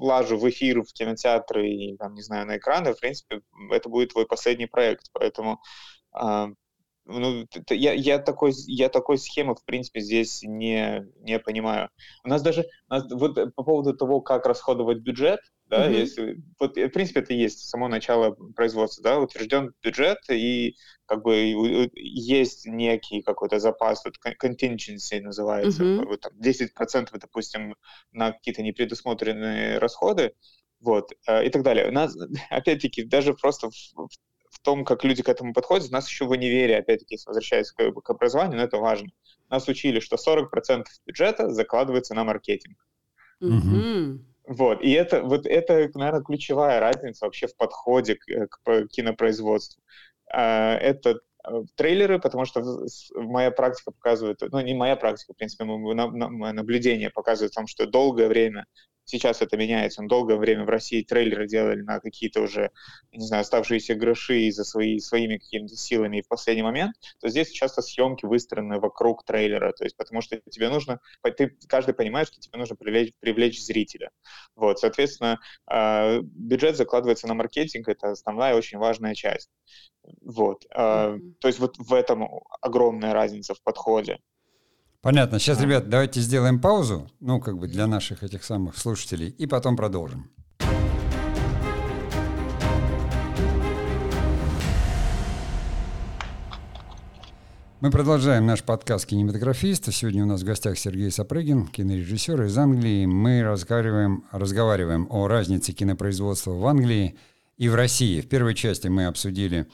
лажу 0.00 0.38
в 0.38 0.48
эфир, 0.48 0.82
в 0.82 0.92
кинотеатры 0.92 1.68
и, 1.68 1.96
там, 1.96 2.14
не 2.14 2.22
знаю, 2.22 2.46
на 2.46 2.56
экраны, 2.56 2.94
в 2.94 3.00
принципе, 3.00 3.42
это 3.70 3.88
будет 3.88 4.12
твой 4.12 4.26
последний 4.26 4.66
проект. 4.66 5.06
Поэтому 5.12 5.60
а, 6.12 6.48
ну, 7.08 7.46
я, 7.70 7.92
я, 7.94 8.18
такой, 8.18 8.52
я 8.66 8.88
такой 8.90 9.16
схемы, 9.18 9.54
в 9.54 9.64
принципе, 9.64 10.00
здесь 10.00 10.42
не, 10.42 11.06
не 11.20 11.38
понимаю. 11.38 11.88
У 12.22 12.28
нас 12.28 12.42
даже, 12.42 12.66
у 12.88 12.94
нас, 12.94 13.04
вот 13.10 13.34
по 13.54 13.64
поводу 13.64 13.96
того, 13.96 14.20
как 14.20 14.46
расходовать 14.46 14.98
бюджет, 14.98 15.40
да, 15.66 15.88
mm-hmm. 15.88 15.98
если, 15.98 16.36
вот, 16.60 16.76
в 16.76 16.88
принципе, 16.90 17.20
это 17.20 17.32
есть 17.32 17.68
само 17.68 17.88
начало 17.88 18.36
производства, 18.54 19.02
да, 19.02 19.18
утвержден 19.18 19.72
бюджет, 19.82 20.18
и 20.30 20.76
как 21.06 21.22
бы 21.22 21.90
есть 21.94 22.66
некий 22.66 23.22
какой-то 23.22 23.58
запас, 23.58 24.04
вот 24.04 24.14
contingency 24.42 25.20
называется, 25.20 25.82
mm-hmm. 25.82 26.06
вот, 26.06 26.20
там, 26.20 26.32
10%, 26.40 27.08
допустим, 27.18 27.74
на 28.12 28.32
какие-то 28.32 28.62
непредусмотренные 28.62 29.78
расходы, 29.78 30.34
вот, 30.80 31.10
э, 31.26 31.46
и 31.46 31.50
так 31.50 31.62
далее. 31.62 31.88
У 31.88 31.92
нас, 31.92 32.16
опять-таки, 32.50 33.04
даже 33.04 33.34
просто 33.34 33.70
в, 33.70 33.74
в 33.74 34.08
том, 34.62 34.84
как 34.84 35.04
люди 35.04 35.22
к 35.22 35.28
этому 35.28 35.52
подходят, 35.52 35.88
у 35.88 35.92
нас 35.92 36.08
еще 36.08 36.24
в 36.24 36.30
универе, 36.30 36.78
опять-таки, 36.78 37.18
возвращаясь 37.26 37.72
к, 37.72 37.92
к 37.92 38.10
образованию, 38.10 38.58
но 38.58 38.64
это 38.64 38.78
важно, 38.78 39.10
нас 39.48 39.68
учили, 39.68 40.00
что 40.00 40.16
40% 40.16 40.84
бюджета 41.06 41.50
закладывается 41.50 42.14
на 42.14 42.24
маркетинг. 42.24 42.76
Mm-hmm. 43.42 44.18
Вот, 44.48 44.82
и 44.82 44.90
это, 44.92 45.22
вот 45.22 45.46
это, 45.46 45.90
наверное, 45.94 46.22
ключевая 46.22 46.80
разница 46.80 47.26
вообще 47.26 47.46
в 47.46 47.56
подходе 47.56 48.16
к, 48.16 48.48
к 48.48 48.86
кинопроизводству. 48.88 49.82
А, 50.32 50.74
это 50.76 51.20
э, 51.44 51.62
трейлеры, 51.76 52.18
потому 52.18 52.46
что 52.46 52.64
моя 53.14 53.50
практика 53.50 53.92
показывает, 53.92 54.40
ну 54.40 54.60
не 54.60 54.74
моя 54.74 54.96
практика, 54.96 55.34
в 55.34 55.36
принципе, 55.36 55.64
мое 55.64 56.52
наблюдение 56.52 57.10
показывает 57.10 57.52
о 57.52 57.56
том, 57.56 57.66
что 57.66 57.86
долгое 57.86 58.28
время 58.28 58.64
сейчас 59.08 59.40
это 59.42 59.56
меняется. 59.56 60.02
Но 60.02 60.08
долгое 60.08 60.36
время 60.36 60.64
в 60.64 60.68
России 60.68 61.02
трейлеры 61.02 61.48
делали 61.48 61.80
на 61.80 61.98
какие-то 62.00 62.42
уже, 62.42 62.70
не 63.12 63.26
знаю, 63.26 63.40
оставшиеся 63.40 63.94
гроши 63.94 64.50
за 64.52 64.64
свои, 64.64 64.98
своими 64.98 65.38
какими-то 65.38 65.76
силами 65.76 66.18
и 66.18 66.22
в 66.22 66.28
последний 66.28 66.62
момент, 66.62 66.94
то 67.20 67.28
здесь 67.28 67.50
часто 67.50 67.82
съемки 67.82 68.26
выстроены 68.26 68.78
вокруг 68.78 69.24
трейлера, 69.24 69.72
то 69.72 69.84
есть 69.84 69.96
потому 69.96 70.20
что 70.20 70.40
тебе 70.50 70.68
нужно, 70.68 71.00
ты 71.36 71.56
каждый 71.68 71.94
понимает, 71.94 72.28
что 72.28 72.40
тебе 72.40 72.58
нужно 72.58 72.76
привлечь, 72.76 73.12
привлечь 73.20 73.62
зрителя. 73.64 74.10
Вот, 74.54 74.78
соответственно, 74.78 75.38
э, 75.70 76.20
бюджет 76.22 76.76
закладывается 76.76 77.26
на 77.26 77.34
маркетинг, 77.34 77.88
это 77.88 78.10
основная 78.10 78.54
очень 78.54 78.78
важная 78.78 79.14
часть. 79.14 79.50
Вот, 80.22 80.64
mm-hmm. 80.74 81.34
то 81.40 81.48
есть 81.48 81.58
вот 81.58 81.76
в 81.78 81.92
этом 81.92 82.28
огромная 82.60 83.12
разница 83.12 83.54
в 83.54 83.62
подходе. 83.62 84.18
Понятно. 85.00 85.38
Сейчас, 85.38 85.60
ребят, 85.60 85.88
давайте 85.88 86.20
сделаем 86.20 86.60
паузу, 86.60 87.08
ну, 87.20 87.40
как 87.40 87.56
бы 87.56 87.68
для 87.68 87.86
наших 87.86 88.24
этих 88.24 88.42
самых 88.42 88.76
слушателей, 88.76 89.28
и 89.28 89.46
потом 89.46 89.76
продолжим. 89.76 90.28
Мы 97.80 97.92
продолжаем 97.92 98.44
наш 98.44 98.64
подкаст 98.64 99.06
«Кинематографист». 99.06 99.94
Сегодня 99.94 100.24
у 100.24 100.26
нас 100.26 100.42
в 100.42 100.44
гостях 100.44 100.76
Сергей 100.76 101.12
Сапрыгин, 101.12 101.68
кинорежиссер 101.68 102.42
из 102.42 102.58
Англии. 102.58 103.06
Мы 103.06 103.44
разговариваем, 103.44 104.24
разговариваем 104.32 105.06
о 105.10 105.28
разнице 105.28 105.72
кинопроизводства 105.72 106.50
в 106.50 106.66
Англии 106.66 107.16
и 107.56 107.68
в 107.68 107.76
России. 107.76 108.20
В 108.20 108.28
первой 108.28 108.56
части 108.56 108.88
мы 108.88 109.06
обсудили 109.06 109.68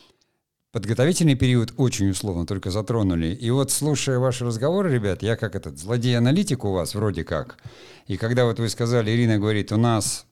Подготовительный 0.75 1.37
период 1.37 1.73
очень 1.77 2.11
условно 2.11 2.47
только 2.47 2.73
затронули. 2.73 3.29
И 3.29 3.49
вот 3.51 3.71
слушая 3.71 4.19
ваши 4.19 4.45
разговоры, 4.45 4.93
ребят, 4.93 5.23
я 5.23 5.37
как 5.37 5.55
этот 5.55 5.79
злодей-аналитик 5.79 6.65
у 6.65 6.73
вас 6.73 6.97
вроде 6.97 7.23
как. 7.23 7.59
И 8.09 8.17
когда 8.17 8.45
вот 8.45 8.59
вы 8.59 8.69
сказали, 8.69 9.13
Ирина 9.13 9.39
говорит, 9.39 9.71
у 9.71 9.77
нас 9.77 10.27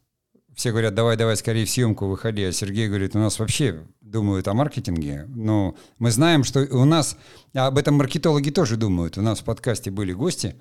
все 0.56 0.72
говорят, 0.72 0.96
давай, 0.96 1.16
давай, 1.16 1.36
скорее 1.36 1.64
в 1.64 1.70
съемку 1.70 2.08
выходи, 2.08 2.42
а 2.42 2.50
Сергей 2.50 2.88
говорит, 2.88 3.14
у 3.14 3.20
нас 3.20 3.38
вообще 3.38 3.84
думают 4.00 4.48
о 4.48 4.54
маркетинге. 4.54 5.26
Но 5.28 5.76
мы 6.00 6.10
знаем, 6.10 6.42
что 6.42 6.66
у 6.72 6.84
нас, 6.84 7.16
а 7.54 7.68
об 7.68 7.78
этом 7.78 7.94
маркетологи 7.94 8.50
тоже 8.50 8.76
думают. 8.76 9.18
У 9.18 9.22
нас 9.22 9.38
в 9.38 9.44
подкасте 9.44 9.92
были 9.92 10.12
гости, 10.12 10.56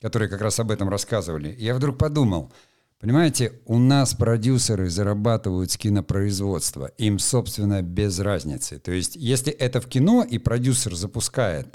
которые 0.00 0.30
как 0.30 0.40
раз 0.40 0.58
об 0.60 0.70
этом 0.70 0.88
рассказывали. 0.88 1.50
И 1.50 1.62
я 1.62 1.74
вдруг 1.74 1.98
подумал– 1.98 2.50
Понимаете, 3.06 3.52
у 3.66 3.78
нас 3.78 4.14
продюсеры 4.14 4.90
зарабатывают 4.90 5.70
с 5.70 5.76
кинопроизводства. 5.76 6.86
Им, 6.98 7.20
собственно, 7.20 7.80
без 7.80 8.18
разницы. 8.18 8.80
То 8.80 8.90
есть, 8.90 9.14
если 9.14 9.52
это 9.52 9.80
в 9.80 9.86
кино 9.86 10.26
и 10.28 10.38
продюсер 10.38 10.92
запускает, 10.96 11.68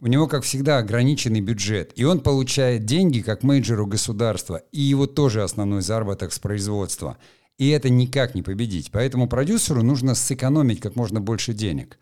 у 0.00 0.08
него, 0.08 0.26
как 0.26 0.42
всегда, 0.42 0.78
ограниченный 0.78 1.40
бюджет. 1.40 1.92
И 1.94 2.02
он 2.02 2.18
получает 2.18 2.84
деньги 2.84 3.20
как 3.20 3.44
менеджеру 3.44 3.86
государства. 3.86 4.60
И 4.72 4.80
его 4.80 5.06
тоже 5.06 5.44
основной 5.44 5.82
заработок 5.82 6.32
с 6.32 6.40
производства. 6.40 7.16
И 7.58 7.68
это 7.68 7.88
никак 7.88 8.34
не 8.34 8.42
победить. 8.42 8.90
Поэтому 8.90 9.28
продюсеру 9.28 9.84
нужно 9.84 10.16
сэкономить 10.16 10.80
как 10.80 10.96
можно 10.96 11.20
больше 11.20 11.52
денег. 11.52 11.96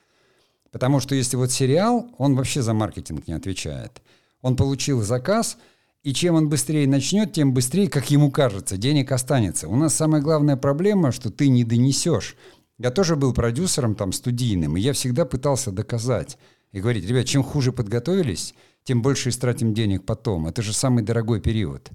Потому 0.73 1.01
что 1.01 1.15
если 1.15 1.37
вот 1.37 1.53
сериал, 1.53 2.09
он 2.17 2.35
вообще 2.35 2.63
за 2.63 2.73
маркетинг 2.73 3.29
не 3.29 3.35
отвечает. 3.35 4.01
Он 4.41 4.57
получил 4.57 5.03
заказ– 5.03 5.59
и 6.05 6.13
чем 6.13 6.35
он 6.35 6.51
быстрее 6.51 6.87
начнет, 6.87 7.33
тем 7.33 7.55
быстрее, 7.55 7.89
как 7.89 8.11
ему 8.11 8.31
кажется, 8.31 8.77
денег 8.77 9.11
останется. 9.11 9.69
У 9.69 9.75
нас 9.75 9.95
самая 9.95 10.21
главная 10.21 10.57
проблема, 10.57 11.13
что 11.13 11.31
ты 11.31 11.49
не 11.49 11.65
донесешь. 11.65 12.37
Я 12.79 12.91
тоже 12.91 13.17
был 13.17 13.33
продюсером 13.33 13.95
там 13.95 14.13
студийным, 14.13 14.77
и 14.77 14.81
я 14.81 14.93
всегда 14.93 15.25
пытался 15.25 15.73
доказать 15.73 16.37
и 16.73 16.81
говорить, 16.81 17.09
ребят, 17.09 17.27
чем 17.27 17.43
хуже 17.43 17.73
подготовились, 17.73 18.55
тем 18.85 19.01
больше 19.01 19.31
истратим 19.31 19.73
денег 19.73 20.05
потом. 20.05 20.47
Это 20.47 20.61
же 20.61 20.75
самый 20.75 21.03
дорогой 21.03 21.41
период. 21.41 21.91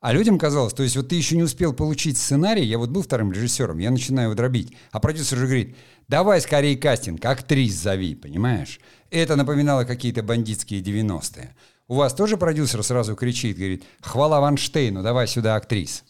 А 0.00 0.12
людям 0.12 0.38
казалось, 0.38 0.72
то 0.72 0.84
есть 0.84 0.96
вот 0.96 1.08
ты 1.08 1.16
еще 1.16 1.36
не 1.36 1.42
успел 1.42 1.72
получить 1.72 2.18
сценарий, 2.18 2.64
я 2.64 2.78
вот 2.78 2.90
был 2.90 3.02
вторым 3.02 3.32
режиссером, 3.32 3.78
я 3.78 3.90
начинаю 3.90 4.28
его 4.28 4.36
дробить, 4.36 4.72
а 4.92 5.00
продюсер 5.00 5.36
же 5.36 5.44
говорит, 5.44 5.76
давай 6.08 6.40
скорее 6.40 6.76
кастинг, 6.76 7.24
актрис 7.24 7.74
зови, 7.74 8.14
понимаешь? 8.14 8.80
Это 9.10 9.34
напоминало 9.34 9.84
какие-то 9.84 10.22
бандитские 10.22 10.80
90-е. 10.80 11.54
У 11.90 11.96
вас 11.96 12.14
тоже 12.14 12.36
продюсер 12.36 12.84
сразу 12.84 13.16
кричит, 13.16 13.56
говорит, 13.56 13.82
хвала 14.00 14.38
Ванштейну, 14.40 15.02
давай 15.02 15.26
сюда 15.26 15.56
актрис. 15.56 16.04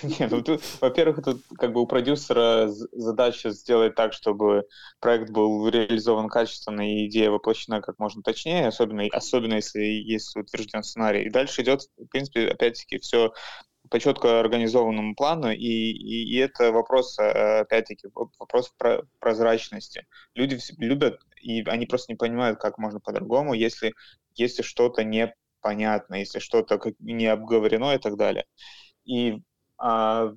Нет, 0.02 0.30
ну, 0.30 0.40
тут, 0.40 0.62
во-первых, 0.80 1.22
тут 1.22 1.42
как 1.58 1.74
бы 1.74 1.82
у 1.82 1.86
продюсера 1.86 2.70
задача 2.70 3.50
сделать 3.50 3.94
так, 3.94 4.14
чтобы 4.14 4.64
проект 4.98 5.28
был 5.28 5.68
реализован 5.68 6.30
качественно 6.30 6.80
и 6.80 7.06
идея 7.06 7.28
воплощена 7.28 7.82
как 7.82 7.98
можно 7.98 8.22
точнее, 8.22 8.66
особенно, 8.66 9.04
особенно 9.12 9.56
если 9.56 9.82
есть 9.82 10.34
утвержден 10.36 10.82
сценарий. 10.82 11.24
И 11.24 11.30
дальше 11.30 11.60
идет, 11.60 11.82
в 11.98 12.06
принципе, 12.06 12.48
опять-таки, 12.48 13.00
все 13.00 13.30
по 13.90 14.00
четко 14.00 14.40
организованному 14.40 15.14
плану, 15.14 15.50
и, 15.50 15.56
и, 15.56 16.34
и 16.34 16.36
это 16.36 16.72
вопрос, 16.72 17.18
э, 17.18 17.60
опять-таки, 17.60 18.08
вопрос 18.14 18.72
про 18.78 19.02
прозрачности. 19.20 20.06
Люди 20.34 20.58
любят, 20.78 21.20
и 21.40 21.62
они 21.64 21.86
просто 21.86 22.12
не 22.12 22.16
понимают, 22.16 22.58
как 22.58 22.78
можно 22.78 23.00
по-другому, 23.00 23.54
если, 23.54 23.92
если 24.34 24.62
что-то 24.62 25.04
непонятно, 25.04 26.16
если 26.16 26.38
что-то 26.38 26.80
не 26.98 27.26
обговорено 27.26 27.94
и 27.94 27.98
так 27.98 28.16
далее. 28.16 28.46
И 29.04 29.42
а, 29.78 30.32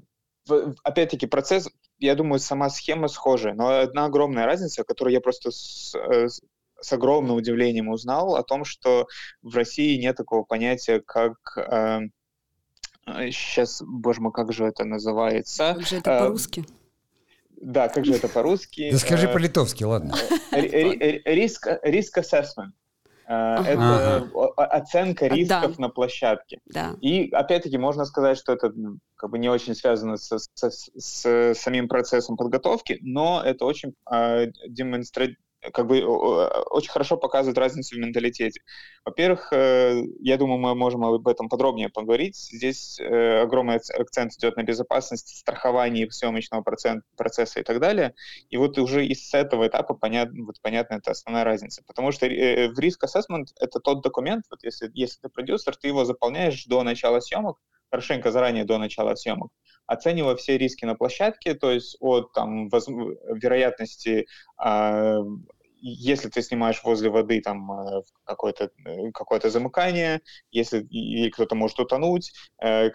опять-таки 0.84 1.26
процесс, 1.26 1.70
я 2.00 2.16
думаю, 2.16 2.40
сама 2.40 2.70
схема 2.70 3.08
схожая, 3.08 3.54
но 3.54 3.80
одна 3.80 4.06
огромная 4.06 4.46
разница, 4.46 4.84
которую 4.84 5.14
я 5.14 5.22
просто 5.22 5.52
с, 5.52 5.96
э, 5.96 6.28
с 6.28 6.94
огромным 6.94 7.38
удивлением 7.38 7.90
узнал, 7.90 8.36
о 8.36 8.44
том, 8.44 8.66
что 8.66 9.08
в 9.42 9.56
России 9.56 10.00
нет 10.00 10.18
такого 10.18 10.44
понятия, 10.44 11.02
как 11.06 11.38
э, 11.58 12.02
Сейчас, 13.08 13.82
боже 13.82 14.22
мой, 14.22 14.32
как 14.34 14.52
же 14.52 14.66
это 14.66 14.84
называется? 14.84 15.74
Как 15.76 15.88
же 15.88 15.96
это 15.96 16.20
по-русски? 16.20 16.66
Да, 17.62 17.88
как 17.90 18.06
же 18.06 18.14
это 18.14 18.28
по-русски? 18.28 18.92
Да 18.92 18.98
скажи 18.98 19.28
по-литовски, 19.28 19.84
ладно. 19.86 20.14
Риск, 20.52 21.68
риск 21.84 22.18
assessment. 22.18 22.74
Это 23.26 24.30
оценка 24.56 25.28
рисков 25.28 25.80
на 25.80 25.90
площадке. 25.90 26.60
И 27.02 27.30
опять-таки 27.32 27.78
можно 27.78 28.06
сказать, 28.06 28.38
что 28.38 28.54
это 28.54 28.72
как 29.16 29.32
бы 29.32 29.40
не 29.40 29.50
очень 29.50 29.74
связано 29.74 30.18
с, 30.18 30.38
с, 30.54 30.90
с 30.96 31.54
самим 31.56 31.88
процессом 31.88 32.38
подготовки, 32.38 33.00
но 33.02 33.42
это 33.44 33.66
очень 33.66 33.96
демонстративно 34.68 35.38
как 35.74 35.88
бы 35.88 36.04
очень 36.06 36.92
хорошо 36.92 37.18
показывает 37.18 37.58
разницу 37.58 37.96
в 37.96 38.00
менталитете. 38.00 38.62
Во-первых, 39.06 39.52
э, 39.52 40.02
я 40.20 40.38
думаю, 40.38 40.60
мы 40.60 40.76
можем 40.76 41.04
об 41.04 41.28
этом 41.28 41.50
подробнее 41.50 41.90
поговорить. 41.90 42.36
Здесь 42.36 43.00
э, 43.00 43.42
огромный 43.42 43.76
акцент 43.76 44.34
идет 44.34 44.56
на 44.56 44.64
безопасности, 44.64 45.36
страховании 45.36 46.08
съемочного 46.10 46.64
процесса 47.16 47.60
и 47.60 47.64
так 47.64 47.80
далее. 47.80 48.14
И 48.50 48.58
вот 48.58 48.78
уже 48.78 49.06
из 49.06 49.34
этого 49.34 49.68
этапа 49.68 49.94
понятно, 49.94 50.46
вот 50.46 50.56
понятно 50.62 50.96
это 50.96 51.12
основная 51.12 51.44
разница. 51.44 51.84
Потому 51.88 52.12
что 52.12 52.28
э, 52.28 52.70
в 52.70 52.80
риск 52.80 53.04
assessment 53.04 53.48
это 53.60 53.80
тот 53.80 54.04
документ, 54.04 54.46
вот 54.50 54.64
если, 54.64 54.90
если 54.94 55.20
ты 55.22 55.30
продюсер, 55.30 55.76
ты 55.76 55.88
его 55.88 56.06
заполняешь 56.06 56.66
до 56.66 56.84
начала 56.84 57.20
съемок, 57.20 57.58
хорошенько 57.90 58.32
заранее 58.32 58.66
до 58.66 58.78
начала 58.78 59.16
съемок 59.16 59.52
оценивая 59.88 60.36
все 60.36 60.58
риски 60.58 60.86
на 60.86 60.96
площадке, 60.96 61.56
то 61.56 61.72
есть 61.72 61.98
от 62.00 62.34
там, 62.34 62.70
воз... 62.70 62.88
вероятности 62.88 64.28
э, 64.64 65.20
если 65.82 66.30
ты 66.30 66.42
снимаешь 66.42 66.82
возле 66.84 67.10
воды 67.10 67.42
там 67.42 67.72
э, 67.72 68.02
какое-то 68.24 68.72
э, 68.86 69.12
какое 69.14 69.40
замыкание, 69.40 70.22
если 70.52 71.30
кто-то 71.30 71.56
может 71.56 71.80
утонуть, 71.80 72.34
э, 72.62 72.90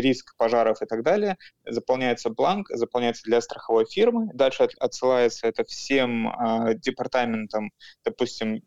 риск 0.00 0.36
пожаров 0.36 0.82
и 0.82 0.86
так 0.86 1.02
далее, 1.02 1.36
заполняется 1.64 2.30
бланк, 2.30 2.68
заполняется 2.70 3.22
для 3.24 3.40
страховой 3.40 3.86
фирмы, 3.86 4.30
дальше 4.34 4.68
отсылается 4.78 5.46
это 5.46 5.64
всем 5.64 6.32
департаментам, 6.76 7.70
допустим, 8.04 8.62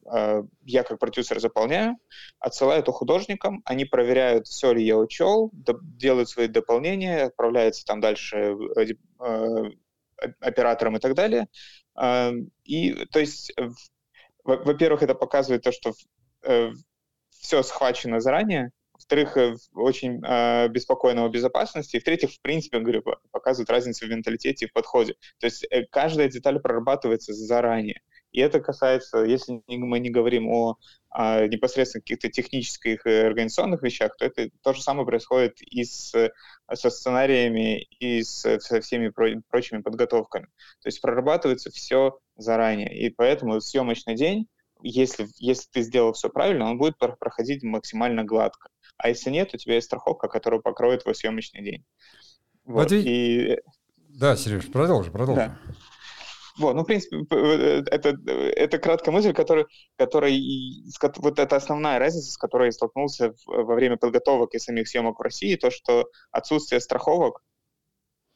я 0.65 0.83
как 0.83 0.99
продюсер 0.99 1.39
заполняю, 1.39 1.97
отсылаю 2.39 2.79
это 2.79 2.91
художникам, 2.91 3.61
они 3.65 3.85
проверяют, 3.85 4.47
все 4.47 4.73
ли 4.73 4.83
я 4.83 4.97
учел, 4.97 5.51
делают 5.53 6.29
свои 6.29 6.47
дополнения, 6.47 7.23
отправляется 7.25 7.85
там 7.85 7.99
дальше 7.99 8.55
операторам 10.39 10.97
и 10.97 10.99
так 10.99 11.15
далее. 11.15 11.47
И, 12.63 13.05
то 13.11 13.19
есть, 13.19 13.53
во-первых, 14.43 15.03
это 15.03 15.15
показывает 15.15 15.63
то, 15.63 15.71
что 15.71 15.93
э, 16.43 16.71
все 17.29 17.63
схвачено 17.63 18.19
заранее, 18.19 18.71
во-вторых, 18.99 19.37
э, 19.37 19.55
очень 19.73 20.21
э, 20.23 20.67
беспокойно 20.67 21.25
о 21.25 21.29
безопасности, 21.29 21.95
и 21.95 21.99
в-третьих, 21.99 22.31
в 22.31 22.41
принципе, 22.41 22.79
говорю, 22.79 23.01
показывает 23.31 23.69
разницу 23.69 24.05
в 24.05 24.09
менталитете 24.09 24.65
и 24.65 24.67
в 24.67 24.73
подходе. 24.73 25.15
То 25.39 25.45
есть 25.45 25.65
э, 25.69 25.85
каждая 25.89 26.27
деталь 26.27 26.59
прорабатывается 26.59 27.33
заранее. 27.33 28.01
И 28.31 28.41
это 28.41 28.59
касается, 28.59 29.19
если 29.19 29.62
мы 29.67 30.00
не 30.00 30.09
говорим 30.09 30.48
о, 30.48 30.77
о 31.09 31.48
непосредственно 31.48 32.01
каких-то 32.01 32.29
технических 32.29 33.05
и 33.05 33.12
организационных 33.12 33.81
вещах, 33.81 34.15
то 34.17 34.25
это 34.25 34.50
то 34.62 34.74
же 34.74 34.81
самое 34.81 35.05
происходит 35.05 35.62
и 35.62 35.83
с, 35.83 36.13
со 36.71 36.89
сценариями, 36.89 37.83
и 38.00 38.21
с, 38.21 38.59
со 38.59 38.81
всеми 38.81 39.09
прочими 39.09 39.81
подготовками. 39.81 40.45
То 40.81 40.88
есть 40.88 41.01
прорабатывается 41.01 41.71
все 41.71 42.19
заранее. 42.38 42.95
И 42.95 43.09
поэтому 43.09 43.59
съемочный 43.62 44.15
день, 44.15 44.48
если, 44.81 45.27
если 45.38 45.67
ты 45.71 45.81
сделал 45.81 46.13
все 46.13 46.29
правильно, 46.29 46.69
он 46.69 46.77
будет 46.77 46.98
проходить 46.98 47.63
максимально 47.63 48.24
гладко. 48.24 48.69
А 48.98 49.09
если 49.09 49.29
нет, 49.29 49.53
у 49.53 49.57
тебя 49.57 49.75
есть 49.75 49.88
страховка, 49.88 50.27
которая 50.27 50.62
покроет 50.62 51.03
твой 51.03 51.15
съемочный 51.15 51.63
день. 51.63 51.86
Вот, 52.65 52.83
вот 52.83 52.91
и... 52.91 53.57
Да, 53.98 54.36
Сереж, 54.36 54.71
продолжи, 54.71 55.12
продолжи. 55.12 55.41
Да. 55.41 55.57
Вот, 56.59 56.75
ну, 56.75 56.83
в 56.83 56.85
принципе, 56.85 57.25
э, 57.31 57.83
это, 57.89 58.17
это 58.35 58.77
краткая 58.77 59.13
мысль, 59.13 59.33
которая, 59.33 59.65
которая, 59.97 60.33
вот 61.17 61.39
это 61.39 61.55
основная 61.55 61.99
разница, 61.99 62.31
с 62.31 62.37
которой 62.37 62.67
я 62.67 62.71
столкнулся 62.71 63.33
во 63.45 63.75
время 63.75 63.97
подготовок 63.97 64.53
и 64.53 64.59
самих 64.59 64.87
съемок 64.87 65.19
в 65.19 65.21
России, 65.21 65.55
то, 65.55 65.71
что 65.71 66.09
отсутствие 66.31 66.81
страховок. 66.81 67.41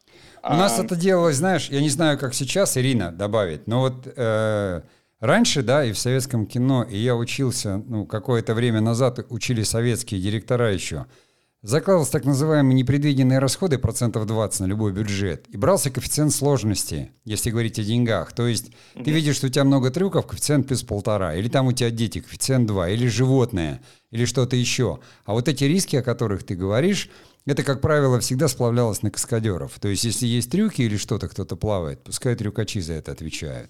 У 0.08 0.12
а... 0.42 0.58
нас 0.58 0.80
это 0.80 0.96
делалось, 0.96 1.36
знаешь, 1.36 1.70
я 1.70 1.82
не 1.82 1.90
знаю, 1.90 2.18
как 2.18 2.34
сейчас 2.34 2.78
Ирина 2.78 3.12
добавит, 3.12 3.68
но 3.68 3.82
вот 3.82 4.08
э, 4.08 4.82
раньше, 5.20 5.62
да, 5.62 5.86
и 5.86 5.92
в 5.92 6.00
советском 6.00 6.48
кино, 6.48 6.84
и 6.84 6.98
я 6.98 7.16
учился, 7.16 7.78
ну, 7.78 8.06
какое-то 8.06 8.54
время 8.54 8.82
назад 8.82 9.20
учили 9.30 9.64
советские 9.64 10.22
директора 10.22 10.72
еще– 10.72 11.06
Закладывался 11.64 12.12
так 12.12 12.26
называемые 12.26 12.76
непредвиденные 12.76 13.40
расходы 13.40 13.78
процентов 13.78 14.28
20 14.28 14.60
на 14.60 14.66
любой 14.66 14.92
бюджет 14.92 15.46
и 15.48 15.56
брался 15.56 15.90
коэффициент 15.90 16.34
сложности, 16.34 17.14
если 17.24 17.52
говорить 17.52 17.80
о 17.80 17.84
деньгах. 17.84 18.34
То 18.34 18.48
есть 18.48 18.74
ты 18.94 19.12
видишь, 19.12 19.38
что 19.38 19.48
у 19.48 19.50
тебя 19.50 19.64
много 19.64 19.90
трюков, 19.90 20.28
коэффициент 20.28 20.68
плюс 20.68 20.84
полтора, 20.84 21.36
или 21.36 21.48
там 21.48 21.68
у 21.68 21.72
тебя 21.72 21.90
дети, 21.90 22.20
коэффициент 22.20 22.68
2, 22.68 22.90
или 22.90 23.08
животное, 23.08 23.82
или 24.12 24.26
что-то 24.26 24.58
еще. 24.58 25.00
А 25.24 25.32
вот 25.32 25.48
эти 25.48 25.64
риски, 25.64 25.96
о 25.96 26.04
которых 26.04 26.44
ты 26.44 26.56
говоришь, 26.56 27.10
это, 27.46 27.64
как 27.64 27.80
правило, 27.80 28.20
всегда 28.20 28.50
сплавлялось 28.50 29.02
на 29.02 29.10
каскадеров. 29.10 29.80
То 29.80 29.88
есть 29.88 30.04
если 30.04 30.28
есть 30.28 30.52
трюки 30.52 30.82
или 30.82 30.98
что-то, 30.98 31.30
кто-то 31.30 31.56
плавает, 31.56 32.04
пускай 32.04 32.36
трюкачи 32.36 32.82
за 32.82 32.96
это 32.96 33.14
отвечают. 33.14 33.70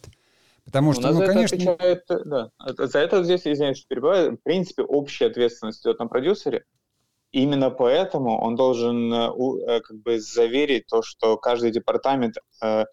Потому 0.65 0.93
что, 0.93 1.12
ну, 1.12 1.19
за 1.19 1.27
конечно... 1.27 1.55
Это 1.57 1.73
отвечает, 1.73 2.03
да. 2.25 2.88
За 2.88 2.97
это 2.97 3.23
здесь, 3.23 3.41
извиняюсь, 3.41 3.85
перебиваю, 3.88 4.31
в 4.31 4.41
принципе, 4.41 4.81
общая 4.81 5.27
ответственность 5.27 5.85
идет 5.85 6.00
на 6.00 6.07
продюсере, 6.07 6.63
Именно 7.34 7.72
поэтому 7.72 8.40
он 8.40 8.56
должен 8.56 9.12
э, 9.12 9.32
э, 9.68 9.82
как 9.82 9.98
бы 9.98 10.20
заверить 10.20 10.86
то, 10.86 11.02
что 11.02 11.36
каждый 11.36 11.72
департамент 11.72 12.36
э, 12.62 12.86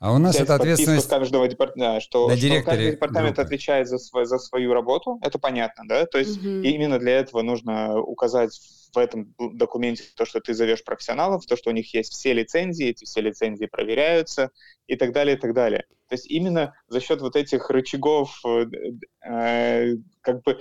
а 0.00 0.12
у 0.12 0.18
нас 0.18 0.36
это 0.36 0.54
ответственность 0.54 1.08
каждого 1.08 1.46
департамента, 1.46 2.00
что, 2.00 2.34
что 2.36 2.62
каждый 2.62 2.92
департамент 2.92 3.36
группы. 3.36 3.46
отвечает 3.46 3.88
за, 3.88 3.98
свой, 3.98 4.26
за 4.26 4.38
свою 4.38 4.72
работу, 4.74 5.18
это 5.22 5.38
понятно, 5.38 5.84
да? 5.86 6.04
То 6.04 6.18
есть 6.18 6.38
угу. 6.38 6.46
именно 6.46 6.98
для 6.98 7.18
этого 7.18 7.42
нужно 7.42 7.98
указать 7.98 8.58
в 8.94 8.98
этом 8.98 9.34
документе 9.38 10.04
то, 10.16 10.24
что 10.24 10.40
ты 10.40 10.52
зовешь 10.52 10.84
профессионалов, 10.84 11.46
то, 11.46 11.56
что 11.56 11.70
у 11.70 11.72
них 11.72 11.92
есть 11.94 12.12
все 12.12 12.32
лицензии, 12.32 12.88
эти 12.88 13.04
все 13.04 13.20
лицензии 13.20 13.66
проверяются 13.66 14.50
и 14.86 14.96
так 14.96 15.12
далее, 15.12 15.36
и 15.36 15.38
так 15.38 15.54
далее. 15.54 15.84
То 16.08 16.14
есть 16.14 16.30
именно 16.30 16.74
за 16.88 17.00
счет 17.00 17.20
вот 17.22 17.34
этих 17.34 17.70
рычагов 17.70 18.42
э, 18.44 19.94
как 20.20 20.42
бы 20.42 20.60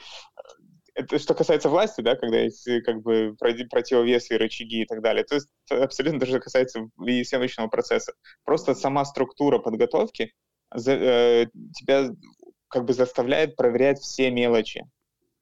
это 0.96 1.20
что 1.20 1.34
касается 1.34 1.70
власти, 1.70 2.02
да, 2.02 2.16
когда 2.16 2.40
есть 2.40 2.68
э, 2.68 2.82
как 2.82 3.02
бы 3.02 3.36
противовесы, 3.38 4.38
рычаги 4.38 4.82
и 4.82 4.86
так 4.86 5.02
далее. 5.02 5.24
То 5.24 5.36
есть 5.36 5.50
абсолютно 5.70 6.20
даже 6.20 6.40
касается 6.40 6.90
и 7.06 7.24
съемочного 7.24 7.68
процесса. 7.68 8.14
Просто 8.44 8.76
сама 8.76 9.06
структура 9.06 9.60
подготовки 9.60 10.34
за, 10.74 10.94
э, 10.94 11.48
тебя 11.74 12.10
как 12.68 12.86
бы 12.86 12.94
заставляет 12.94 13.56
проверять 13.56 14.00
все 14.00 14.32
мелочи. 14.32 14.84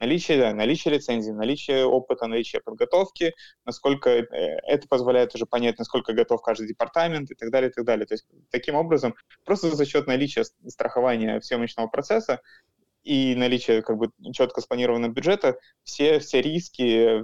Наличие, 0.01 0.39
да, 0.39 0.51
наличие 0.51 0.96
лицензии, 0.96 1.29
наличие 1.29 1.86
опыта, 1.86 2.25
наличие 2.25 2.60
подготовки, 2.60 3.36
насколько 3.65 4.10
э, 4.10 4.25
это 4.63 4.88
позволяет 4.88 5.36
уже 5.36 5.46
понять, 5.46 5.77
насколько 5.77 6.13
готов 6.13 6.41
каждый 6.41 6.67
департамент 6.67 7.29
и 7.29 7.36
так 7.36 7.51
далее, 7.51 7.70
и 7.70 7.74
так 7.74 7.86
далее. 7.86 8.08
То 8.08 8.15
есть 8.15 8.25
таким 8.50 8.74
образом, 8.74 9.13
просто 9.46 9.70
за 9.70 9.86
счет 9.86 10.08
наличия 10.08 10.43
страхования 10.67 11.39
съемочного 11.41 11.88
процесса 11.88 12.41
и 13.03 13.36
наличие 13.36 13.81
как 13.81 13.98
бы 13.98 14.12
четко 14.34 14.62
спланированного 14.62 15.12
бюджета, 15.12 15.58
все, 15.84 16.20
все 16.20 16.41
риски, 16.41 17.22
э, 17.22 17.24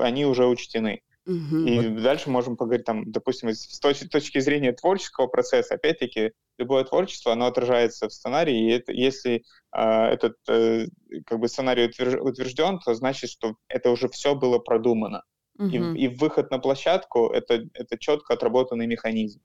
они 0.00 0.26
уже 0.26 0.46
учтены. 0.46 1.02
Угу. 1.26 1.56
И 1.56 1.88
вот. 1.88 2.02
дальше 2.02 2.30
можем 2.30 2.56
поговорить, 2.56 2.86
там, 2.86 3.10
допустим, 3.10 3.50
с 3.50 3.78
точки, 3.78 4.06
точки 4.06 4.40
зрения 4.40 4.72
творческого 4.72 5.26
процесса, 5.26 5.74
опять-таки, 5.74 6.32
любое 6.56 6.84
творчество, 6.84 7.32
оно 7.32 7.46
отражается 7.46 8.08
в 8.08 8.12
сценарии, 8.12 8.66
и 8.66 8.72
это, 8.72 8.92
если 8.92 9.44
э, 9.76 9.80
этот 9.80 10.36
э, 10.48 10.86
как 11.26 11.38
бы 11.38 11.48
сценарий 11.48 11.84
утвержден, 11.86 12.78
то 12.78 12.94
значит, 12.94 13.30
что 13.30 13.56
это 13.68 13.90
уже 13.90 14.08
все 14.08 14.34
было 14.34 14.58
продумано. 14.58 15.22
Угу. 15.58 15.68
И, 15.68 16.04
и 16.04 16.08
выход 16.08 16.50
на 16.50 16.58
площадку 16.60 17.28
это, 17.28 17.64
это 17.74 17.98
четко 17.98 18.34
отработанный 18.34 18.86
механизм. 18.86 19.40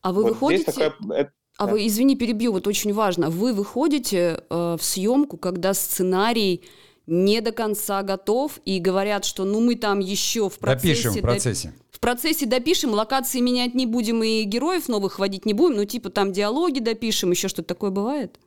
А 0.00 0.12
вы 0.12 0.22
вот 0.22 0.32
выходите... 0.32 0.72
Такая, 0.72 1.32
а 1.58 1.66
вы, 1.66 1.86
извини, 1.86 2.16
перебью, 2.16 2.52
вот 2.52 2.66
очень 2.66 2.92
важно. 2.92 3.30
Вы 3.30 3.52
выходите 3.52 4.42
э, 4.50 4.76
в 4.78 4.82
съемку, 4.82 5.36
когда 5.38 5.72
сценарий 5.74 6.62
не 7.06 7.40
до 7.40 7.52
конца 7.52 8.02
готов 8.02 8.60
и 8.64 8.78
говорят, 8.78 9.24
что 9.24 9.44
ну 9.44 9.60
мы 9.60 9.76
там 9.76 10.00
еще 10.00 10.48
в 10.50 10.58
процессе... 10.58 11.04
Допишем 11.04 11.12
в 11.12 11.20
процессе. 11.22 11.68
Доп... 11.68 11.76
В 11.92 12.00
процессе 12.00 12.46
допишем, 12.46 12.90
локации 12.90 13.40
менять 13.40 13.74
не 13.74 13.86
будем 13.86 14.22
и 14.22 14.42
героев 14.42 14.88
новых 14.88 15.18
вводить 15.18 15.46
не 15.46 15.54
будем, 15.54 15.76
ну 15.76 15.84
типа 15.84 16.10
там 16.10 16.32
диалоги 16.32 16.80
допишем, 16.80 17.30
еще 17.30 17.48
что-то 17.48 17.68
такое 17.68 17.90
бывает? 17.90 18.38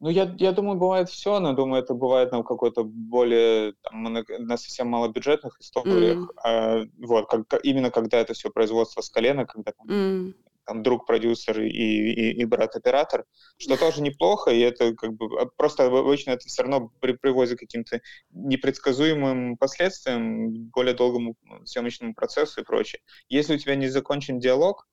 Ну, 0.00 0.08
я, 0.10 0.34
я 0.38 0.50
думаю, 0.50 0.76
бывает 0.76 1.08
все, 1.08 1.38
но 1.38 1.52
думаю, 1.52 1.80
это 1.80 1.94
бывает 1.94 2.32
на 2.32 2.42
какой-то 2.42 2.82
более, 2.82 3.74
там, 3.82 4.02
на 4.02 4.56
совсем 4.56 4.88
малобюджетных 4.88 5.60
историях. 5.60 6.18
Mm. 6.18 6.28
А, 6.42 6.80
вот, 6.98 7.28
как, 7.28 7.60
именно 7.62 7.92
когда 7.92 8.18
это 8.18 8.34
все 8.34 8.50
производство 8.50 9.00
с 9.00 9.08
колена, 9.08 9.46
когда 9.46 9.70
там, 9.70 9.86
mm 9.86 10.34
там 10.64 10.82
друг 10.82 11.06
продюсер 11.06 11.60
и, 11.60 11.68
и, 11.68 12.32
и 12.40 12.44
брат 12.44 12.76
оператор, 12.76 13.24
что 13.58 13.76
тоже 13.76 14.02
неплохо, 14.02 14.50
и 14.50 14.60
это 14.60 14.94
как 14.94 15.14
бы 15.14 15.40
а, 15.40 15.46
просто 15.56 15.86
обычно 15.86 16.32
это 16.32 16.46
все 16.46 16.62
равно 16.62 16.92
при, 17.00 17.12
приводит 17.12 17.58
к 17.58 17.60
каким-то 17.60 18.00
непредсказуемым 18.30 19.56
последствиям, 19.56 20.70
более 20.70 20.94
долгому 20.94 21.36
ну, 21.42 21.64
съемочному 21.66 22.14
процессу 22.14 22.60
и 22.60 22.64
прочее. 22.64 23.00
Если 23.28 23.54
у 23.54 23.58
тебя 23.58 23.74
не 23.74 23.88
закончен 23.88 24.38
диалог, 24.38 24.86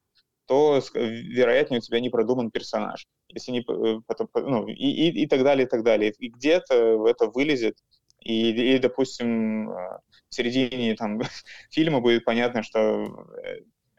то, 0.48 0.82
вероятнее, 0.96 1.78
у 1.78 1.82
тебя 1.82 2.00
не 2.00 2.10
продуман 2.10 2.50
персонаж. 2.50 3.06
Если 3.28 3.52
не, 3.52 3.60
э, 3.60 4.02
потом, 4.08 4.30
ну, 4.34 4.68
и, 4.68 4.74
и, 4.74 5.24
и 5.24 5.28
так 5.28 5.44
далее, 5.44 5.68
и 5.68 5.70
так 5.70 5.84
далее. 5.84 6.12
И 6.18 6.30
где-то 6.30 7.08
это 7.08 7.28
вылезет, 7.28 7.78
и, 8.20 8.76
и, 8.76 8.80
допустим, 8.80 9.70
э, 9.70 10.00
в 10.30 10.36
середине 10.36 10.96
там, 10.96 11.22
фильма 11.72 12.02
будет 12.02 12.26
понятно, 12.26 12.64
что 12.64 13.28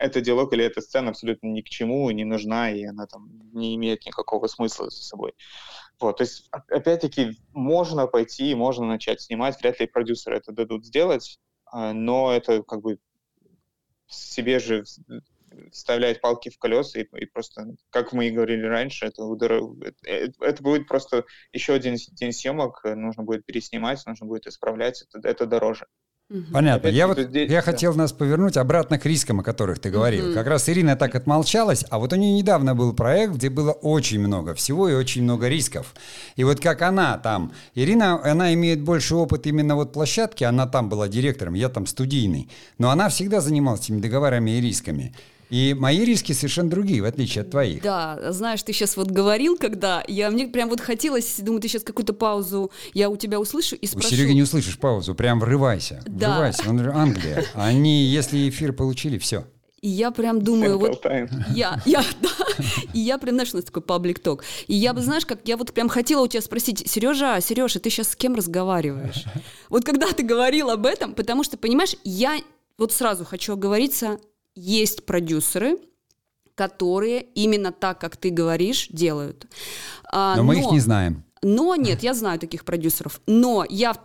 э, 0.01 0.07
это 0.07 0.21
диалог 0.21 0.53
или 0.53 0.65
эта 0.65 0.81
сцена 0.81 1.11
абсолютно 1.11 1.49
ни 1.49 1.61
к 1.61 1.69
чему, 1.69 2.11
не 2.11 2.25
нужна, 2.25 2.71
и 2.71 2.85
она 2.85 3.07
там 3.07 3.29
не 3.53 3.75
имеет 3.77 4.07
никакого 4.07 4.47
смысла 4.47 4.91
за 4.91 5.03
собой. 5.03 5.35
Вот, 6.01 6.19
то 6.19 6.23
есть, 6.23 6.49
опять-таки, 6.51 7.39
можно 7.53 8.07
пойти, 8.07 8.55
можно 8.55 8.87
начать 8.87 9.21
снимать, 9.21 9.61
вряд 9.61 9.81
ли 9.81 9.87
продюсеры 9.87 10.39
это 10.39 10.53
дадут 10.53 10.87
сделать, 10.87 11.39
а, 11.67 11.93
но 11.93 12.33
это 12.33 12.63
как 12.63 12.81
бы 12.81 12.99
себе 14.09 14.59
же 14.59 14.85
вставлять 15.73 16.21
палки 16.21 16.49
в 16.49 16.59
колеса 16.59 17.01
и, 17.01 17.05
и 17.05 17.27
просто, 17.27 17.75
как 17.91 18.13
мы 18.13 18.29
и 18.29 18.31
говорили 18.31 18.67
раньше, 18.67 19.07
это, 19.07 19.23
это, 20.05 20.45
это 20.45 20.63
будет 20.63 20.87
просто 20.87 21.25
еще 21.53 21.75
один 21.75 21.97
день 22.13 22.33
съемок, 22.33 22.83
нужно 22.85 23.25
будет 23.25 23.45
переснимать, 23.45 24.05
нужно 24.07 24.27
будет 24.27 24.47
исправлять, 24.47 25.03
это, 25.03 25.29
это 25.29 25.47
дороже. 25.47 25.87
Понятно. 26.53 26.75
Опять 26.75 26.95
я 26.95 27.09
вот 27.09 27.19
здесь, 27.19 27.51
я 27.51 27.57
да. 27.57 27.63
хотел 27.63 27.93
нас 27.95 28.13
повернуть 28.13 28.57
обратно 28.57 29.01
к 29.01 29.07
рискам, 29.07 29.41
о 29.41 29.43
которых 29.43 29.81
ты 29.81 29.91
говорил. 29.91 30.27
Угу. 30.27 30.35
Как 30.35 30.47
раз 30.47 30.69
Ирина 30.69 30.95
так 30.95 31.17
отмолчалась, 31.17 31.85
а 31.91 31.99
вот 31.99 32.13
у 32.13 32.17
нее 32.17 32.33
недавно 32.35 32.77
был 32.77 32.93
проект, 32.93 33.35
где 33.35 33.51
было 33.51 33.73
очень 33.73 34.21
много 34.21 34.55
всего 34.55 34.89
и 34.89 34.95
очень 34.95 35.25
много 35.25 35.49
рисков. 35.49 35.93
И 36.37 36.45
вот 36.45 36.61
как 36.61 36.83
она 36.83 37.19
там, 37.19 37.53
Ирина, 37.75 38.23
она 38.23 38.55
имеет 38.55 38.81
больше 38.81 39.17
опыт 39.17 39.47
именно 39.49 39.75
вот 39.75 39.93
площадки, 39.93 40.45
она 40.45 40.69
там 40.69 40.89
была 40.89 41.09
директором, 41.09 41.55
я 41.55 41.69
там 41.69 41.87
студийный, 41.87 42.49
но 42.79 42.91
она 42.91 43.09
всегда 43.09 43.41
занималась 43.41 43.81
этими 43.81 44.01
договорами 44.01 44.53
и 44.53 44.61
рисками. 44.61 45.13
И 45.51 45.75
мои 45.79 46.05
риски 46.05 46.33
совершенно 46.33 46.71
другие, 46.71 47.03
в 47.03 47.05
отличие 47.05 47.43
от 47.43 47.51
твоих. 47.51 47.83
Да, 47.83 48.33
знаешь, 48.33 48.63
ты 48.63 48.73
сейчас 48.73 48.97
вот 48.97 49.11
говорил, 49.11 49.57
когда 49.59 50.03
я 50.07 50.31
мне 50.31 50.47
прям 50.47 50.69
вот 50.69 50.81
хотелось, 50.81 51.41
думаю, 51.41 51.61
ты 51.61 51.69
сейчас 51.69 51.83
какую-то 51.83 52.13
паузу 52.13 52.71
я 52.95 53.11
у 53.11 53.17
тебя 53.17 53.41
услышу 53.41 53.77
и 53.77 53.87
спрошу. 53.87 54.09
У 54.09 54.11
Сереги 54.11 54.33
не 54.33 54.43
услышишь 54.43 54.79
паузу, 54.79 55.15
прям 55.15 55.41
врывайся, 55.41 56.03
да. 56.07 56.31
врывайся. 56.31 56.63
Он 56.69 56.79
же 56.79 56.93
Англия. 56.93 57.45
Они, 57.55 58.05
если 58.05 58.49
эфир 58.49 58.73
получили, 58.73 59.19
все. 59.19 59.45
И 59.81 59.89
я 59.89 60.11
прям 60.11 60.43
думаю, 60.43 60.79
вот 60.79 61.03
я, 61.55 61.81
я, 61.87 62.05
да, 62.21 62.65
и 62.93 62.99
я 62.99 63.17
прям, 63.17 63.37
знаешь, 63.37 63.55
у 63.55 63.57
нас 63.57 63.65
такой 63.65 63.83
паблик 63.83 64.19
ток. 64.19 64.45
И 64.67 64.75
я 64.75 64.93
бы, 64.93 65.01
знаешь, 65.01 65.25
как 65.25 65.41
я 65.45 65.57
вот 65.57 65.73
прям 65.73 65.89
хотела 65.89 66.23
у 66.23 66.29
тебя 66.29 66.43
спросить, 66.43 66.87
Сережа, 66.87 67.41
Сережа, 67.41 67.81
ты 67.81 67.89
сейчас 67.89 68.11
с 68.11 68.17
кем 68.17 68.35
разговариваешь? 68.35 69.25
Вот 69.71 69.85
когда 69.85 70.13
ты 70.13 70.23
говорил 70.23 70.69
об 70.69 70.85
этом, 70.85 71.15
потому 71.15 71.45
что, 71.45 71.57
понимаешь, 71.57 71.97
я 72.05 72.39
вот 72.77 72.93
сразу 72.93 73.25
хочу 73.25 73.55
оговориться, 73.55 74.19
есть 74.55 75.07
продюсеры, 75.07 75.79
которые 76.55 77.23
именно 77.35 77.73
так, 77.73 78.01
как 78.01 78.17
ты 78.17 78.31
говоришь, 78.31 78.89
делают. 78.91 79.47
А, 80.13 80.37
но, 80.37 80.43
но 80.43 80.49
мы 80.49 80.59
их 80.61 80.71
не 80.71 80.81
знаем. 80.81 81.25
Но 81.43 81.75
нет, 81.75 82.03
я 82.03 82.13
знаю 82.13 82.39
таких 82.39 82.65
продюсеров. 82.67 83.23
Но 83.27 83.65
я 83.69 83.97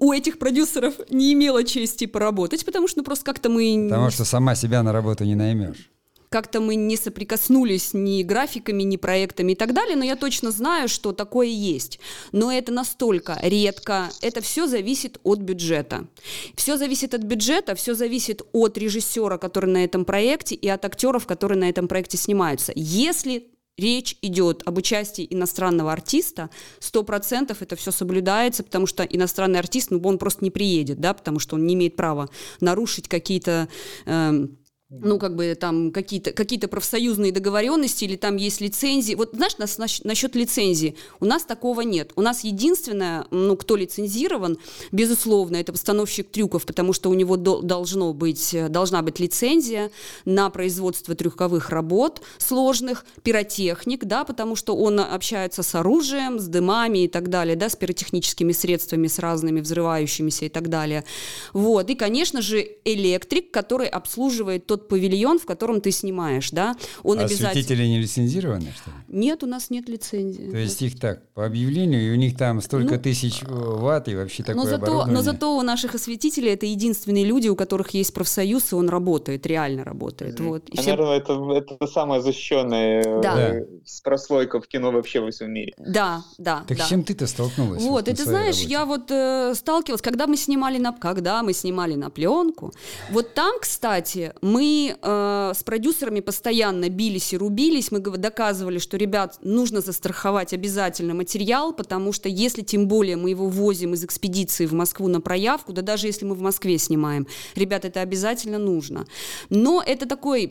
у 0.00 0.12
этих 0.12 0.38
продюсеров 0.40 0.94
не 1.08 1.32
имела 1.34 1.62
чести 1.62 2.06
поработать, 2.06 2.64
потому 2.66 2.88
что 2.88 2.98
ну, 2.98 3.04
просто 3.04 3.24
как-то 3.24 3.48
мы... 3.48 3.86
Потому 3.88 4.10
что 4.10 4.24
сама 4.24 4.56
себя 4.56 4.82
на 4.82 4.92
работу 4.92 5.24
не 5.24 5.36
наймешь. 5.36 5.90
Как-то 6.30 6.60
мы 6.60 6.76
не 6.76 6.96
соприкоснулись 6.96 7.92
ни 7.92 8.22
графиками, 8.22 8.84
ни 8.84 8.96
проектами 8.96 9.52
и 9.52 9.54
так 9.56 9.74
далее, 9.74 9.96
но 9.96 10.04
я 10.04 10.14
точно 10.14 10.52
знаю, 10.52 10.88
что 10.88 11.12
такое 11.12 11.48
есть. 11.48 11.98
Но 12.30 12.52
это 12.52 12.72
настолько 12.72 13.36
редко, 13.42 14.10
это 14.22 14.40
все 14.40 14.68
зависит 14.68 15.18
от 15.24 15.40
бюджета. 15.40 16.06
Все 16.54 16.76
зависит 16.76 17.14
от 17.14 17.22
бюджета, 17.22 17.74
все 17.74 17.94
зависит 17.94 18.42
от 18.52 18.78
режиссера, 18.78 19.38
который 19.38 19.70
на 19.70 19.84
этом 19.84 20.04
проекте, 20.04 20.54
и 20.54 20.68
от 20.68 20.84
актеров, 20.84 21.26
которые 21.26 21.58
на 21.58 21.68
этом 21.68 21.88
проекте 21.88 22.16
снимаются. 22.16 22.72
Если 22.76 23.48
речь 23.76 24.16
идет 24.22 24.62
об 24.66 24.78
участии 24.78 25.26
иностранного 25.28 25.92
артиста, 25.92 26.50
сто 26.78 27.02
процентов 27.02 27.62
это 27.62 27.74
все 27.74 27.90
соблюдается, 27.90 28.62
потому 28.62 28.86
что 28.86 29.02
иностранный 29.02 29.58
артист, 29.58 29.90
ну, 29.90 30.00
он 30.04 30.18
просто 30.18 30.44
не 30.44 30.50
приедет, 30.50 31.00
да, 31.00 31.12
потому 31.14 31.40
что 31.40 31.56
он 31.56 31.66
не 31.66 31.74
имеет 31.74 31.96
права 31.96 32.28
нарушить 32.60 33.08
какие-то 33.08 33.68
э, 34.06 34.46
ну, 34.90 35.18
как 35.20 35.36
бы 35.36 35.54
там 35.54 35.92
какие-то 35.92 36.32
какие 36.32 36.58
профсоюзные 36.58 37.30
договоренности 37.30 38.04
или 38.04 38.16
там 38.16 38.36
есть 38.36 38.60
лицензии. 38.60 39.14
Вот 39.14 39.30
знаешь, 39.32 39.56
нас, 39.58 39.78
насчет 40.02 40.34
лицензии, 40.34 40.96
у 41.20 41.26
нас 41.26 41.44
такого 41.44 41.82
нет. 41.82 42.12
У 42.16 42.22
нас 42.22 42.42
единственное, 42.42 43.24
ну, 43.30 43.56
кто 43.56 43.76
лицензирован, 43.76 44.58
безусловно, 44.90 45.56
это 45.56 45.72
постановщик 45.72 46.30
трюков, 46.30 46.66
потому 46.66 46.92
что 46.92 47.08
у 47.08 47.14
него 47.14 47.36
до, 47.36 47.62
должно 47.62 48.12
быть, 48.12 48.56
должна 48.68 49.02
быть 49.02 49.20
лицензия 49.20 49.92
на 50.24 50.50
производство 50.50 51.14
трюковых 51.14 51.70
работ 51.70 52.22
сложных, 52.38 53.04
пиротехник, 53.22 54.04
да, 54.04 54.24
потому 54.24 54.56
что 54.56 54.76
он 54.76 54.98
общается 54.98 55.62
с 55.62 55.74
оружием, 55.76 56.40
с 56.40 56.48
дымами 56.48 57.04
и 57.04 57.08
так 57.08 57.28
далее, 57.28 57.54
да, 57.54 57.68
с 57.68 57.76
пиротехническими 57.76 58.52
средствами, 58.52 59.06
с 59.06 59.20
разными 59.20 59.60
взрывающимися 59.60 60.46
и 60.46 60.48
так 60.48 60.68
далее. 60.68 61.04
Вот, 61.52 61.90
и, 61.90 61.94
конечно 61.94 62.42
же, 62.42 62.66
электрик, 62.84 63.52
который 63.52 63.86
обслуживает 63.86 64.66
тот 64.66 64.79
тот 64.80 64.88
павильон, 64.88 65.38
в 65.38 65.46
котором 65.46 65.80
ты 65.80 65.90
снимаешь, 65.90 66.50
да, 66.50 66.76
он 67.02 67.18
а 67.18 67.22
обязательно... 67.22 67.50
осветители 67.50 67.86
не 67.86 67.98
лицензированы, 67.98 68.72
что 68.76 68.90
ли? 68.90 68.96
Нет, 69.08 69.42
у 69.42 69.46
нас 69.46 69.70
нет 69.70 69.88
лицензии. 69.88 70.50
То 70.50 70.56
есть 70.56 70.82
их 70.82 70.98
так, 70.98 71.26
по 71.34 71.44
объявлению, 71.44 72.08
и 72.08 72.10
у 72.12 72.16
них 72.16 72.36
там 72.36 72.60
столько 72.60 72.94
ну, 72.94 73.00
тысяч 73.00 73.42
э, 73.42 73.46
ватт 73.48 74.08
и 74.08 74.14
вообще 74.14 74.42
такое 74.42 74.64
но 74.64 74.68
зато, 74.68 75.06
Но 75.06 75.22
зато 75.22 75.56
у 75.56 75.62
наших 75.62 75.94
осветителей 75.94 76.52
это 76.52 76.66
единственные 76.66 77.24
люди, 77.24 77.48
у 77.48 77.56
которых 77.56 77.90
есть 77.90 78.14
профсоюз, 78.14 78.72
и 78.72 78.74
он 78.74 78.88
работает, 78.88 79.46
реально 79.46 79.84
работает. 79.84 80.40
Вот. 80.40 80.68
И 80.68 80.76
Наверное, 80.76 81.20
все... 81.20 81.34
это, 81.34 81.74
это 81.74 81.86
самое 81.86 82.22
защищенное 82.22 83.02
э, 83.02 83.20
да. 83.22 83.54
с 83.84 84.00
прослойка 84.00 84.60
в 84.60 84.66
кино 84.66 84.92
вообще 84.92 85.20
во 85.20 85.30
всем 85.30 85.52
мире. 85.52 85.74
Да, 85.78 86.22
да. 86.38 86.64
Так 86.66 86.78
да. 86.78 86.84
с 86.84 86.88
чем 86.88 87.04
ты-то 87.04 87.26
столкнулась? 87.26 87.82
Вот, 87.82 87.90
вот 87.90 88.08
и 88.08 88.14
ты 88.14 88.24
знаешь, 88.24 88.56
работе? 88.56 88.72
я 88.72 88.84
вот 88.84 89.10
э, 89.10 89.54
сталкивалась, 89.54 90.02
когда 90.02 90.26
мы 90.26 90.36
снимали 90.36 90.78
на, 90.78 90.92
когда 90.92 91.42
мы 91.42 91.52
снимали 91.52 91.94
на 91.94 92.10
пленку, 92.10 92.72
вот 93.10 93.34
там, 93.34 93.58
кстати, 93.60 94.32
мы 94.40 94.69
э, 95.00 95.52
с 95.54 95.62
продюсерами 95.62 96.20
постоянно 96.20 96.88
бились 96.88 97.32
и 97.32 97.36
рубились, 97.36 97.90
мы 97.90 98.00
доказывали, 98.00 98.78
что, 98.78 98.96
ребят, 98.96 99.38
нужно 99.42 99.80
застраховать 99.80 100.52
обязательно 100.52 101.14
материал, 101.14 101.72
потому 101.72 102.12
что 102.12 102.28
если 102.28 102.62
тем 102.62 102.88
более 102.88 103.16
мы 103.16 103.30
его 103.30 103.48
возим 103.48 103.94
из 103.94 104.04
экспедиции 104.04 104.66
в 104.66 104.72
Москву 104.72 105.08
на 105.08 105.20
проявку, 105.20 105.72
да 105.72 105.82
даже 105.82 106.06
если 106.06 106.24
мы 106.24 106.34
в 106.34 106.40
Москве 106.40 106.78
снимаем, 106.78 107.26
ребят, 107.54 107.84
это 107.84 108.00
обязательно 108.00 108.58
нужно. 108.58 109.06
Но 109.50 109.82
это 109.84 110.06
такой, 110.06 110.46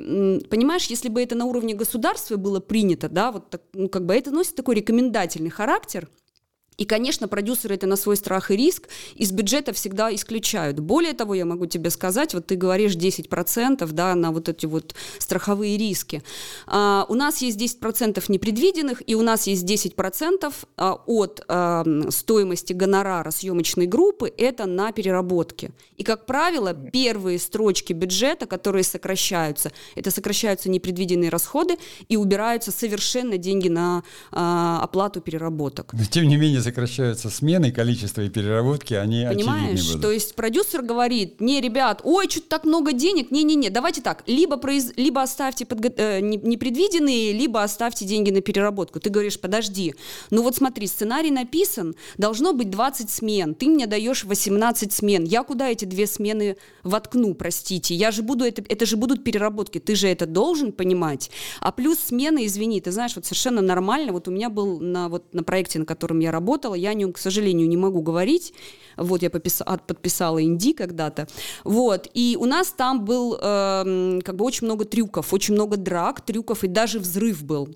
понимаешь, 0.49 0.85
если 0.85 1.09
бы 1.09 1.21
это 1.21 1.35
на 1.35 1.45
уровне 1.45 1.73
государства 1.73 2.35
было 2.35 2.59
принято, 2.59 3.09
да, 3.09 3.31
вот 3.31 3.49
так, 3.49 3.61
ну, 3.73 3.89
как 3.89 4.05
бы 4.05 4.13
это 4.15 4.31
носит 4.31 4.55
такой 4.55 4.75
рекомендательный 4.75 5.49
характер, 5.49 6.07
и, 6.79 6.85
конечно, 6.85 7.27
продюсеры 7.27 7.75
это 7.75 7.87
на 7.87 7.97
свой 7.97 8.15
страх 8.15 8.51
и 8.51 8.55
риск 8.55 8.87
из 9.15 9.31
бюджета 9.31 9.73
всегда 9.73 10.15
исключают. 10.15 10.79
Более 10.79 11.13
того, 11.13 11.35
я 11.35 11.43
могу 11.43 11.65
тебе 11.65 11.89
сказать, 11.89 12.33
вот 12.33 12.47
ты 12.47 12.55
говоришь 12.55 12.95
10% 12.95 13.91
да, 13.91 14.15
на 14.15 14.31
вот 14.31 14.47
эти 14.47 14.65
вот 14.65 14.95
страховые 15.17 15.77
риски. 15.77 16.23
А, 16.67 17.05
у 17.09 17.15
нас 17.15 17.41
есть 17.41 17.59
10% 17.59 18.23
непредвиденных, 18.29 19.03
и 19.05 19.15
у 19.15 19.21
нас 19.21 19.45
есть 19.47 19.65
10% 19.65 20.53
а, 20.77 20.93
от 21.05 21.43
а, 21.49 21.83
стоимости 22.09 22.71
гонорара 22.71 23.31
съемочной 23.31 23.85
группы, 23.85 24.31
это 24.37 24.65
на 24.65 24.93
переработке. 24.93 25.71
И, 25.97 26.03
как 26.03 26.25
правило, 26.25 26.73
первые 26.73 27.39
строчки 27.39 27.91
бюджета, 27.91 28.45
которые 28.45 28.83
сокращаются, 28.85 29.73
это 29.95 30.11
сокращаются 30.11 30.69
непредвиденные 30.69 31.29
расходы 31.29 31.77
и 32.07 32.15
убираются 32.15 32.71
совершенно 32.71 33.37
деньги 33.37 33.67
на 33.67 34.03
а, 34.31 34.79
оплату 34.81 35.19
переработок. 35.19 35.91
Но, 35.91 36.05
тем 36.05 36.29
не 36.29 36.37
менее, 36.37 36.61
сокращаются 36.69 37.29
смены, 37.29 37.71
количество 37.71 38.21
и 38.21 38.29
переработки, 38.29 38.93
они 38.93 39.25
Понимаешь? 39.27 39.87
будут. 39.87 40.01
То 40.01 40.11
есть 40.11 40.35
продюсер 40.35 40.81
говорит, 40.81 41.41
не, 41.41 41.61
ребят, 41.61 42.01
ой, 42.03 42.29
что-то 42.29 42.47
так 42.49 42.65
много 42.65 42.93
денег, 42.93 43.31
не-не-не, 43.31 43.69
давайте 43.69 44.01
так, 44.01 44.23
либо, 44.27 44.57
произ... 44.57 44.93
либо 44.95 45.21
оставьте 45.21 45.65
подго... 45.65 45.89
э, 45.95 46.19
непредвиденные, 46.21 47.33
либо 47.33 47.63
оставьте 47.63 48.05
деньги 48.05 48.31
на 48.31 48.41
переработку. 48.41 48.99
Ты 48.99 49.09
говоришь, 49.09 49.39
подожди, 49.39 49.95
ну 50.29 50.43
вот 50.43 50.55
смотри, 50.55 50.87
сценарий 50.87 51.31
написан, 51.31 51.95
должно 52.17 52.53
быть 52.53 52.69
20 52.69 53.09
смен, 53.09 53.55
ты 53.55 53.67
мне 53.67 53.87
даешь 53.87 54.23
18 54.23 54.93
смен, 54.93 55.23
я 55.23 55.43
куда 55.43 55.69
эти 55.69 55.85
две 55.85 56.07
смены 56.07 56.55
воткну, 56.83 57.33
простите, 57.33 57.95
я 57.95 58.11
же 58.11 58.21
буду, 58.21 58.45
это, 58.45 58.63
это 58.67 58.85
же 58.85 58.95
будут 58.95 59.23
переработки, 59.23 59.79
ты 59.79 59.95
же 59.95 60.07
это 60.07 60.25
должен 60.25 60.71
понимать. 60.71 61.31
А 61.59 61.71
плюс 61.71 61.99
смены, 61.99 62.45
извини, 62.45 62.79
ты 62.79 62.91
знаешь, 62.91 63.15
вот 63.15 63.25
совершенно 63.25 63.61
нормально, 63.61 64.13
вот 64.13 64.27
у 64.27 64.31
меня 64.31 64.49
был 64.49 64.79
на, 64.79 65.09
вот, 65.09 65.33
на 65.33 65.43
проекте, 65.43 65.79
на 65.79 65.85
котором 65.85 66.19
я 66.19 66.31
работала, 66.31 66.58
работала, 66.59 66.75
я 66.75 66.89
о 66.89 66.93
нем, 66.93 67.13
к 67.13 67.17
сожалению, 67.17 67.67
не 67.67 67.77
могу 67.77 68.01
говорить. 68.01 68.53
Вот 68.97 69.21
я 69.21 69.29
подписала, 69.29 70.43
Инди 70.43 70.73
когда-то. 70.73 71.27
Вот, 71.63 72.09
и 72.13 72.37
у 72.39 72.45
нас 72.45 72.71
там 72.71 73.05
был 73.05 73.37
э, 73.41 74.19
как 74.23 74.35
бы 74.35 74.45
очень 74.45 74.65
много 74.65 74.85
трюков, 74.85 75.33
очень 75.33 75.53
много 75.53 75.77
драк, 75.77 76.21
трюков, 76.21 76.63
и 76.63 76.67
даже 76.67 76.99
взрыв 76.99 77.43
был, 77.43 77.69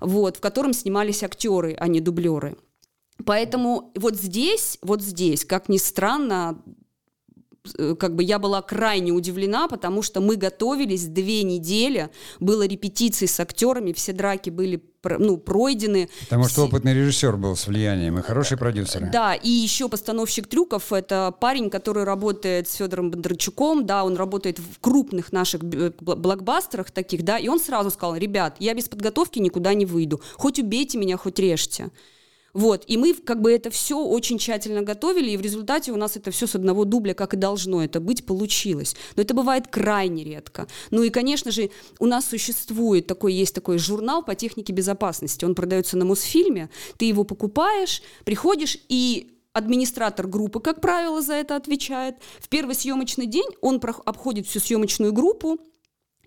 вот, 0.00 0.36
в 0.36 0.40
котором 0.40 0.72
снимались 0.72 1.22
актеры, 1.22 1.76
а 1.78 1.86
не 1.86 2.00
дублеры. 2.00 2.56
Поэтому 3.24 3.92
вот 3.96 4.16
здесь, 4.16 4.78
вот 4.82 5.02
здесь, 5.02 5.44
как 5.44 5.68
ни 5.68 5.78
странно, 5.78 6.60
Э, 7.76 7.94
как 7.98 8.14
бы 8.14 8.22
я 8.22 8.38
была 8.38 8.62
крайне 8.62 9.12
удивлена, 9.12 9.68
потому 9.68 10.02
что 10.02 10.20
мы 10.20 10.36
готовились 10.36 11.06
две 11.06 11.42
недели, 11.42 12.10
было 12.40 12.66
репетиции 12.66 13.26
с 13.26 13.40
актерами, 13.40 13.92
все 13.92 14.12
драки 14.12 14.50
были 14.50 14.76
ну, 15.18 15.38
пройдены. 15.38 16.08
Потому 16.24 16.48
что 16.48 16.64
опытный 16.64 16.94
режиссер 16.94 17.36
был 17.36 17.56
с 17.56 17.66
влиянием 17.66 18.18
и 18.18 18.22
хороший 18.22 18.56
продюсер. 18.58 19.08
Да, 19.10 19.34
и 19.34 19.48
еще 19.48 19.88
постановщик 19.88 20.46
трюков, 20.46 20.92
это 20.92 21.34
парень, 21.40 21.70
который 21.70 22.04
работает 22.04 22.68
с 22.68 22.74
Федором 22.74 23.10
Бондарчуком, 23.10 23.86
да, 23.86 24.04
он 24.04 24.16
работает 24.16 24.58
в 24.58 24.80
крупных 24.80 25.32
наших 25.32 25.64
блокбастерах 25.64 26.90
таких, 26.90 27.22
да, 27.22 27.38
и 27.38 27.48
он 27.48 27.60
сразу 27.60 27.90
сказал, 27.90 28.16
ребят, 28.16 28.56
я 28.58 28.74
без 28.74 28.88
подготовки 28.88 29.38
никуда 29.38 29.74
не 29.74 29.86
выйду, 29.86 30.20
хоть 30.36 30.58
убейте 30.58 30.98
меня, 30.98 31.16
хоть 31.16 31.38
режьте. 31.38 31.90
Вот, 32.58 32.82
и 32.88 32.96
мы 32.96 33.14
как 33.14 33.40
бы 33.40 33.52
это 33.52 33.70
все 33.70 34.04
очень 34.04 34.36
тщательно 34.36 34.82
готовили, 34.82 35.30
и 35.30 35.36
в 35.36 35.40
результате 35.40 35.92
у 35.92 35.96
нас 35.96 36.16
это 36.16 36.32
все 36.32 36.48
с 36.48 36.56
одного 36.56 36.84
дубля, 36.84 37.14
как 37.14 37.32
и 37.32 37.36
должно 37.36 37.84
это 37.84 38.00
быть, 38.00 38.26
получилось. 38.26 38.96
Но 39.14 39.22
это 39.22 39.32
бывает 39.32 39.68
крайне 39.68 40.24
редко. 40.24 40.66
Ну 40.90 41.04
и, 41.04 41.10
конечно 41.10 41.52
же, 41.52 41.70
у 42.00 42.06
нас 42.06 42.26
существует 42.26 43.06
такой, 43.06 43.32
есть 43.32 43.54
такой 43.54 43.78
журнал 43.78 44.24
по 44.24 44.34
технике 44.34 44.72
безопасности. 44.72 45.44
Он 45.44 45.54
продается 45.54 45.96
на 45.96 46.04
Мосфильме, 46.04 46.68
ты 46.96 47.04
его 47.04 47.22
покупаешь, 47.22 48.02
приходишь 48.24 48.76
и 48.88 49.38
администратор 49.52 50.26
группы, 50.26 50.58
как 50.58 50.80
правило, 50.80 51.22
за 51.22 51.34
это 51.34 51.54
отвечает. 51.54 52.16
В 52.40 52.48
первый 52.48 52.74
съемочный 52.74 53.26
день 53.26 53.50
он 53.60 53.80
обходит 54.04 54.48
всю 54.48 54.58
съемочную 54.58 55.12
группу, 55.12 55.60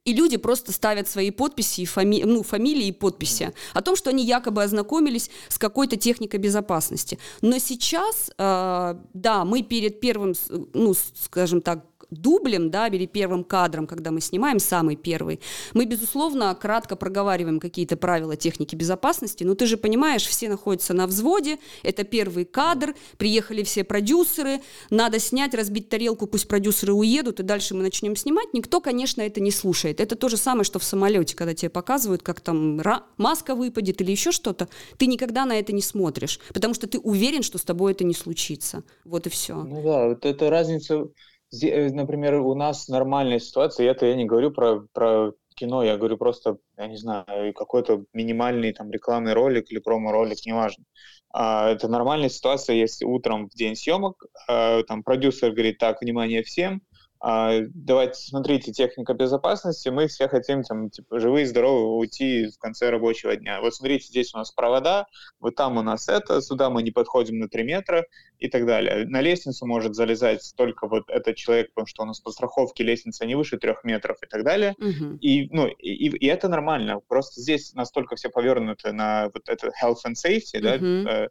и 0.05 0.13
люди 0.13 0.37
просто 0.37 0.71
ставят 0.71 1.07
свои 1.07 1.31
подписи, 1.31 1.85
фами... 1.85 2.23
ну, 2.25 2.43
фамилии 2.43 2.87
и 2.87 2.91
подписи 2.91 3.53
о 3.73 3.81
том, 3.81 3.95
что 3.95 4.09
они 4.09 4.25
якобы 4.25 4.63
ознакомились 4.63 5.29
с 5.47 5.57
какой-то 5.57 5.95
техникой 5.95 6.39
безопасности. 6.39 7.19
Но 7.41 7.59
сейчас, 7.59 8.31
э, 8.37 8.95
да, 9.13 9.45
мы 9.45 9.61
перед 9.61 9.99
первым, 9.99 10.33
ну, 10.73 10.93
скажем 10.93 11.61
так, 11.61 11.85
дублем, 12.11 12.69
да, 12.69 12.87
или 12.87 13.05
первым 13.05 13.43
кадром, 13.43 13.87
когда 13.87 14.11
мы 14.11 14.21
снимаем 14.21 14.59
самый 14.59 14.95
первый, 14.95 15.39
мы, 15.73 15.85
безусловно, 15.85 16.53
кратко 16.53 16.95
проговариваем 16.95 17.59
какие-то 17.59 17.97
правила 17.97 18.35
техники 18.35 18.75
безопасности, 18.75 19.43
но 19.43 19.55
ты 19.55 19.65
же 19.65 19.77
понимаешь, 19.77 20.25
все 20.25 20.49
находятся 20.49 20.93
на 20.93 21.07
взводе, 21.07 21.57
это 21.83 22.03
первый 22.03 22.45
кадр, 22.45 22.95
приехали 23.17 23.63
все 23.63 23.83
продюсеры, 23.83 24.61
надо 24.89 25.19
снять, 25.19 25.53
разбить 25.53 25.89
тарелку, 25.89 26.27
пусть 26.27 26.47
продюсеры 26.47 26.93
уедут, 26.93 27.39
и 27.39 27.43
дальше 27.43 27.73
мы 27.73 27.81
начнем 27.81 28.15
снимать. 28.15 28.53
Никто, 28.53 28.81
конечно, 28.81 29.21
это 29.21 29.39
не 29.39 29.51
слушает. 29.51 29.99
Это 30.01 30.15
то 30.15 30.29
же 30.29 30.37
самое, 30.37 30.65
что 30.65 30.79
в 30.79 30.83
самолете, 30.83 31.35
когда 31.35 31.53
тебе 31.53 31.69
показывают, 31.69 32.21
как 32.23 32.41
там 32.41 32.81
маска 33.17 33.55
выпадет 33.55 34.01
или 34.01 34.11
еще 34.11 34.31
что-то, 34.31 34.67
ты 34.97 35.05
никогда 35.07 35.45
на 35.45 35.57
это 35.57 35.71
не 35.71 35.81
смотришь, 35.81 36.39
потому 36.53 36.73
что 36.73 36.87
ты 36.87 36.99
уверен, 36.99 37.43
что 37.43 37.57
с 37.57 37.63
тобой 37.63 37.93
это 37.93 38.03
не 38.03 38.13
случится. 38.13 38.83
Вот 39.05 39.27
и 39.27 39.29
все. 39.29 39.55
Ну 39.55 39.81
да, 39.81 40.07
вот 40.09 40.25
это 40.25 40.49
разница 40.49 41.07
например, 41.51 42.35
у 42.35 42.55
нас 42.55 42.87
нормальная 42.87 43.39
ситуация, 43.39 43.89
это 43.91 44.05
я 44.05 44.15
не 44.15 44.25
говорю 44.25 44.51
про, 44.51 44.81
про 44.93 45.33
кино, 45.55 45.83
я 45.83 45.97
говорю 45.97 46.17
просто, 46.17 46.57
я 46.77 46.87
не 46.87 46.97
знаю, 46.97 47.53
какой-то 47.53 48.05
минимальный 48.13 48.73
там 48.73 48.91
рекламный 48.91 49.33
ролик 49.33 49.71
или 49.71 49.79
промо-ролик, 49.79 50.45
неважно. 50.45 50.85
А, 51.33 51.69
это 51.69 51.87
нормальная 51.87 52.29
ситуация, 52.29 52.75
если 52.75 53.05
утром 53.05 53.49
в 53.49 53.53
день 53.53 53.75
съемок 53.75 54.25
а, 54.47 54.83
там 54.83 55.03
продюсер 55.03 55.51
говорит, 55.51 55.77
так, 55.77 56.01
внимание 56.01 56.43
всем, 56.43 56.81
давайте, 57.23 58.15
смотрите, 58.15 58.71
техника 58.71 59.13
безопасности, 59.13 59.89
мы 59.89 60.07
все 60.07 60.27
хотим 60.27 60.63
там, 60.63 60.89
типа, 60.89 61.19
живые, 61.19 61.45
здоровые 61.45 61.85
уйти 61.85 62.47
в 62.47 62.57
конце 62.57 62.89
рабочего 62.89 63.35
дня. 63.35 63.61
Вот 63.61 63.75
смотрите, 63.75 64.07
здесь 64.07 64.33
у 64.33 64.39
нас 64.39 64.51
провода, 64.51 65.05
вот 65.39 65.55
там 65.55 65.77
у 65.77 65.83
нас 65.83 66.09
это, 66.09 66.41
сюда 66.41 66.69
мы 66.69 66.81
не 66.81 66.91
подходим 66.91 67.37
на 67.37 67.47
3 67.47 67.63
метра 67.63 68.05
и 68.39 68.49
так 68.49 68.65
далее. 68.65 69.05
На 69.05 69.21
лестницу 69.21 69.67
может 69.67 69.93
залезать 69.93 70.53
только 70.57 70.87
вот 70.87 71.03
этот 71.09 71.35
человек, 71.35 71.69
потому 71.73 71.85
что 71.85 72.03
у 72.03 72.05
нас 72.05 72.19
по 72.19 72.31
страховке 72.31 72.83
лестница 72.83 73.25
не 73.25 73.35
выше 73.35 73.57
3 73.57 73.75
метров 73.83 74.17
и 74.23 74.25
так 74.25 74.43
далее. 74.43 74.73
Угу. 74.79 75.17
И, 75.21 75.47
ну, 75.51 75.67
и, 75.67 76.07
и 76.07 76.25
это 76.25 76.47
нормально. 76.47 77.01
Просто 77.07 77.39
здесь 77.39 77.73
настолько 77.73 78.15
все 78.15 78.29
повернуты 78.29 78.93
на 78.93 79.29
вот 79.33 79.47
это 79.47 79.71
health 79.81 80.05
and 80.07 80.15
safety, 80.15 80.57
угу. 80.57 81.05
да, 81.05 81.29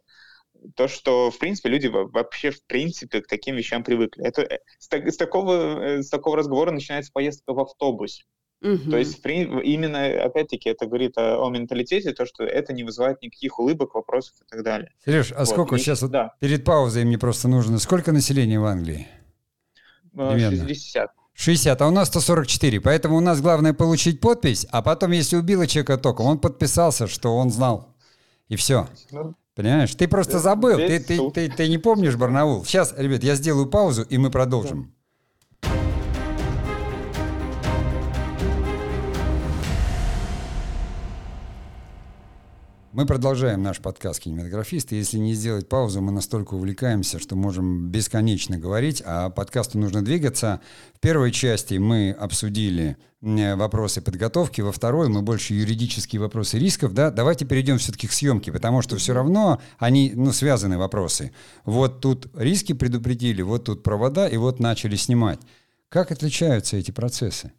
то, 0.75 0.87
что, 0.87 1.31
в 1.31 1.39
принципе, 1.39 1.69
люди 1.69 1.87
вообще, 1.87 2.51
в 2.51 2.63
принципе, 2.65 3.21
к 3.21 3.27
таким 3.27 3.55
вещам 3.55 3.83
привыкли. 3.83 4.23
Это, 4.23 4.41
э, 4.41 4.59
с, 4.79 4.87
с, 4.91 5.17
такого, 5.17 5.83
э, 5.83 6.03
с 6.03 6.09
такого 6.09 6.37
разговора 6.37 6.71
начинается 6.71 7.11
поездка 7.11 7.53
в 7.53 7.59
автобусе. 7.59 8.23
Угу. 8.61 8.91
То 8.91 8.97
есть 8.97 9.19
именно, 9.25 10.23
опять-таки, 10.23 10.69
это 10.69 10.85
говорит 10.85 11.17
о, 11.17 11.43
о 11.43 11.49
менталитете, 11.49 12.13
то, 12.13 12.25
что 12.25 12.43
это 12.43 12.73
не 12.73 12.83
вызывает 12.83 13.21
никаких 13.21 13.57
улыбок, 13.57 13.95
вопросов 13.95 14.35
и 14.41 14.45
так 14.47 14.63
далее. 14.63 14.91
Сереж, 15.03 15.31
а 15.31 15.39
вот. 15.39 15.47
сколько 15.47 15.75
и, 15.75 15.79
сейчас, 15.79 16.01
да. 16.01 16.23
вот 16.23 16.39
перед 16.39 16.63
паузой 16.63 17.03
мне 17.05 17.17
просто 17.17 17.47
нужно, 17.47 17.79
сколько 17.79 18.11
населения 18.11 18.59
в 18.59 18.65
Англии? 18.65 19.07
Примерно. 20.13 20.67
60. 20.67 21.09
60, 21.33 21.81
а 21.81 21.87
у 21.87 21.91
нас 21.91 22.09
144, 22.09 22.81
поэтому 22.81 23.17
у 23.17 23.19
нас 23.19 23.41
главное 23.41 23.73
получить 23.73 24.19
подпись, 24.19 24.67
а 24.69 24.83
потом, 24.83 25.11
если 25.11 25.37
убило 25.37 25.65
человека 25.65 25.97
током, 25.97 26.27
он 26.27 26.37
подписался, 26.37 27.07
что 27.07 27.35
он 27.35 27.49
знал, 27.49 27.95
и 28.47 28.55
все. 28.57 28.87
Ну, 29.09 29.33
Понимаешь? 29.55 29.93
Ты 29.95 30.07
просто 30.07 30.39
забыл, 30.39 30.77
ты, 30.77 30.99
ты, 30.99 31.31
ты, 31.31 31.49
ты 31.49 31.67
не 31.67 31.77
помнишь 31.77 32.15
Барнаул. 32.15 32.63
Сейчас, 32.63 32.93
ребят, 32.97 33.23
я 33.23 33.35
сделаю 33.35 33.67
паузу, 33.67 34.03
и 34.03 34.17
мы 34.17 34.31
продолжим. 34.31 34.95
Мы 42.93 43.05
продолжаем 43.05 43.63
наш 43.63 43.79
подкаст 43.79 44.19
«Кинематографисты». 44.19 44.97
Если 44.97 45.17
не 45.17 45.33
сделать 45.33 45.69
паузу, 45.69 46.01
мы 46.01 46.11
настолько 46.11 46.55
увлекаемся, 46.55 47.19
что 47.19 47.37
можем 47.37 47.87
бесконечно 47.87 48.57
говорить, 48.57 49.01
а 49.05 49.29
подкасту 49.29 49.79
нужно 49.79 50.03
двигаться. 50.03 50.59
В 50.93 50.99
первой 50.99 51.31
части 51.31 51.75
мы 51.75 52.11
обсудили 52.11 52.97
вопросы 53.21 54.01
подготовки, 54.01 54.59
во 54.59 54.73
второй 54.73 55.07
мы 55.07 55.21
больше 55.21 55.53
юридические 55.53 56.19
вопросы 56.19 56.59
рисков. 56.59 56.93
Да? 56.93 57.11
Давайте 57.11 57.45
перейдем 57.45 57.77
все-таки 57.77 58.07
к 58.07 58.11
съемке, 58.11 58.51
потому 58.51 58.81
что 58.81 58.97
все 58.97 59.13
равно 59.13 59.61
они 59.79 60.11
ну, 60.13 60.33
связаны 60.33 60.77
вопросы. 60.77 61.31
Вот 61.63 62.01
тут 62.01 62.27
риски 62.35 62.73
предупредили, 62.73 63.41
вот 63.41 63.63
тут 63.63 63.83
провода, 63.83 64.27
и 64.27 64.35
вот 64.35 64.59
начали 64.59 64.97
снимать. 64.97 65.39
Как 65.87 66.11
отличаются 66.11 66.75
эти 66.75 66.91
процессы? 66.91 67.53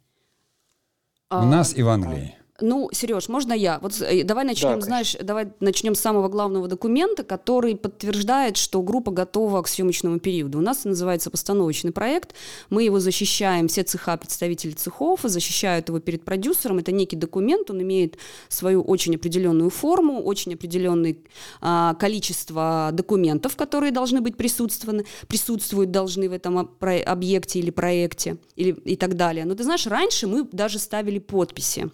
У 1.31 1.37
а, 1.37 1.45
нас 1.45 1.75
и 1.75 1.81
в 1.81 1.89
Англии. 1.89 2.35
Ну, 2.65 2.89
Сереж, 2.93 3.27
можно 3.27 3.51
я? 3.51 3.77
Вот 3.81 3.99
э, 3.99 4.23
давай 4.23 4.45
начнем, 4.45 4.79
да, 4.79 4.85
знаешь, 4.85 5.17
давай 5.21 5.49
начнем 5.59 5.95
с 5.95 5.99
самого 5.99 6.29
главного 6.29 6.69
документа, 6.69 7.25
который 7.25 7.75
подтверждает, 7.75 8.55
что 8.55 8.81
группа 8.81 9.11
готова 9.11 9.61
к 9.63 9.67
съемочному 9.67 10.19
периоду. 10.19 10.59
У 10.59 10.61
нас 10.61 10.85
называется 10.85 11.29
постановочный 11.29 11.91
проект. 11.91 12.33
Мы 12.69 12.83
его 12.83 13.01
защищаем, 13.01 13.67
все 13.67 13.83
цеха, 13.83 14.15
представители 14.15 14.71
цехов 14.71 15.19
защищают 15.23 15.89
его 15.89 15.99
перед 15.99 16.23
продюсером. 16.23 16.77
Это 16.77 16.93
некий 16.93 17.17
документ, 17.17 17.69
он 17.69 17.81
имеет 17.81 18.17
свою 18.47 18.81
очень 18.81 19.15
определенную 19.15 19.69
форму, 19.69 20.23
очень 20.23 20.53
определенное 20.53 21.17
а, 21.59 21.95
количество 21.95 22.91
документов, 22.93 23.57
которые 23.57 23.91
должны 23.91 24.21
быть 24.21 24.37
присутствованы, 24.37 25.03
присутствуют 25.27 25.91
должны 25.91 26.29
в 26.29 26.31
этом 26.31 26.69
объекте 26.79 27.59
или 27.59 27.71
проекте 27.71 28.37
или, 28.55 28.71
и 28.71 28.95
так 28.95 29.17
далее. 29.17 29.43
Но 29.43 29.53
ты 29.53 29.65
знаешь, 29.65 29.85
раньше 29.85 30.27
мы 30.27 30.47
даже 30.49 30.79
ставили 30.79 31.19
подписи. 31.19 31.91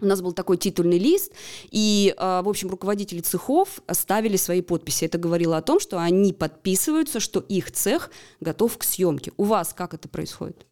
У 0.00 0.06
нас 0.06 0.22
был 0.22 0.32
такой 0.32 0.56
титульный 0.56 0.98
лист, 0.98 1.32
и, 1.70 2.14
а, 2.16 2.42
в 2.42 2.48
общем, 2.48 2.70
руководители 2.70 3.20
цехов 3.20 3.80
ставили 3.90 4.36
свои 4.36 4.62
подписи. 4.62 5.04
Это 5.04 5.18
говорило 5.18 5.56
о 5.56 5.62
том, 5.62 5.80
что 5.80 5.98
они 6.00 6.32
подписываются, 6.32 7.20
что 7.20 7.40
их 7.40 7.70
цех 7.70 8.10
готов 8.40 8.78
к 8.78 8.84
съемке. 8.84 9.32
У 9.36 9.44
вас 9.44 9.74
как 9.74 9.94
это 9.94 10.08
происходит? 10.08 10.66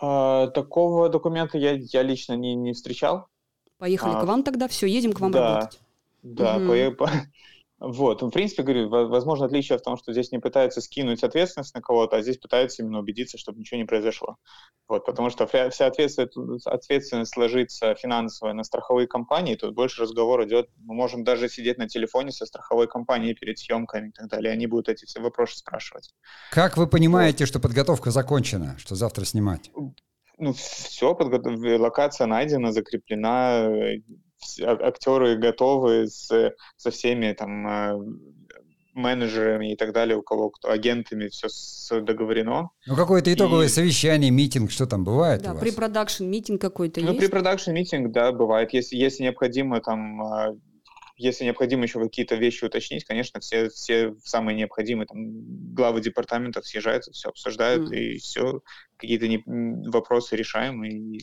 А, 0.00 0.48
такого 0.48 1.08
документа 1.08 1.56
я, 1.56 1.72
я 1.72 2.02
лично 2.02 2.34
не, 2.34 2.54
не 2.54 2.72
встречал. 2.72 3.28
Поехали 3.78 4.14
а, 4.14 4.20
к 4.20 4.24
вам 4.24 4.42
тогда, 4.42 4.68
все, 4.68 4.86
едем 4.86 5.12
к 5.12 5.20
вам 5.20 5.32
да, 5.32 5.54
работать. 5.54 5.80
Да, 6.22 6.56
угу. 6.56 6.96
по, 6.96 7.10
вот, 7.86 8.22
в 8.22 8.30
принципе, 8.30 8.62
говорю, 8.62 8.88
возможно, 8.88 9.46
отличие 9.46 9.78
в 9.78 9.82
том, 9.82 9.96
что 9.96 10.12
здесь 10.12 10.32
не 10.32 10.38
пытаются 10.38 10.80
скинуть 10.80 11.22
ответственность 11.22 11.74
на 11.74 11.80
кого-то, 11.80 12.16
а 12.16 12.22
здесь 12.22 12.38
пытаются 12.38 12.82
именно 12.82 12.98
убедиться, 12.98 13.38
чтобы 13.38 13.58
ничего 13.58 13.78
не 13.78 13.84
произошло. 13.84 14.36
Вот, 14.88 15.04
потому 15.04 15.30
что 15.30 15.46
вся 15.46 15.86
ответственность, 15.86 16.66
ответственность 16.66 17.36
ложится 17.36 17.94
финансовая 17.94 18.54
на 18.54 18.64
страховые 18.64 19.06
компании, 19.06 19.54
тут 19.54 19.74
больше 19.74 20.02
разговор 20.02 20.44
идет, 20.44 20.68
мы 20.76 20.94
можем 20.94 21.24
даже 21.24 21.48
сидеть 21.48 21.78
на 21.78 21.88
телефоне 21.88 22.32
со 22.32 22.46
страховой 22.46 22.86
компанией 22.86 23.34
перед 23.34 23.58
съемками 23.58 24.08
и 24.08 24.12
так 24.12 24.28
далее, 24.28 24.52
они 24.52 24.66
будут 24.66 24.88
эти 24.88 25.04
все 25.04 25.20
вопросы 25.20 25.58
спрашивать. 25.58 26.14
Как 26.50 26.76
вы 26.76 26.86
понимаете, 26.86 27.44
вот. 27.44 27.48
что 27.48 27.60
подготовка 27.60 28.10
закончена, 28.10 28.76
что 28.78 28.94
завтра 28.94 29.24
снимать? 29.24 29.70
Ну, 30.36 30.52
все, 30.52 31.14
подготов... 31.14 31.58
локация 31.58 32.26
найдена, 32.26 32.72
закреплена, 32.72 33.70
актеры 34.60 35.36
готовы 35.36 36.08
с, 36.08 36.54
со 36.76 36.90
всеми 36.90 37.32
там 37.32 37.66
э, 37.66 37.98
менеджерами 38.94 39.72
и 39.72 39.76
так 39.76 39.92
далее, 39.92 40.16
у 40.16 40.22
кого 40.22 40.50
кто 40.50 40.70
агентами 40.70 41.28
все 41.28 42.00
договорено. 42.00 42.70
Ну, 42.86 42.96
какое-то 42.96 43.32
итоговое 43.32 43.66
и... 43.66 43.68
совещание, 43.68 44.30
meeting, 44.30 44.70
что 44.70 44.86
там 44.86 45.04
бывает 45.04 45.42
Да, 45.42 45.54
pre 45.54 45.70
production 45.70 46.24
meeting 46.24 46.60
какой-то 46.60 47.00
ну, 47.00 47.08
есть? 47.08 47.14
Ну, 47.14 47.20
pre 47.20 47.30
production 47.30 47.72
meeting, 47.72 48.12
да, 48.12 48.32
бывает. 48.32 48.72
Если, 48.72 48.96
если 48.96 49.24
необходимо 49.24 49.80
там 49.80 50.22
э, 50.22 50.56
если 51.16 51.44
необходимо 51.44 51.84
еще 51.84 52.00
какие-то 52.00 52.34
вещи 52.34 52.64
уточнить, 52.64 53.04
конечно, 53.04 53.40
все, 53.40 53.68
все 53.68 54.14
самые 54.24 54.56
необходимые, 54.56 55.06
там, 55.06 55.74
главы 55.74 56.00
департаментов 56.00 56.66
съезжаются, 56.66 57.12
все 57.12 57.28
обсуждают, 57.28 57.90
мм. 57.90 57.96
и 57.96 58.18
все, 58.18 58.62
какие-то 58.96 59.28
не, 59.28 59.42
вопросы 59.90 60.36
решаем, 60.36 60.84
и 60.84 61.20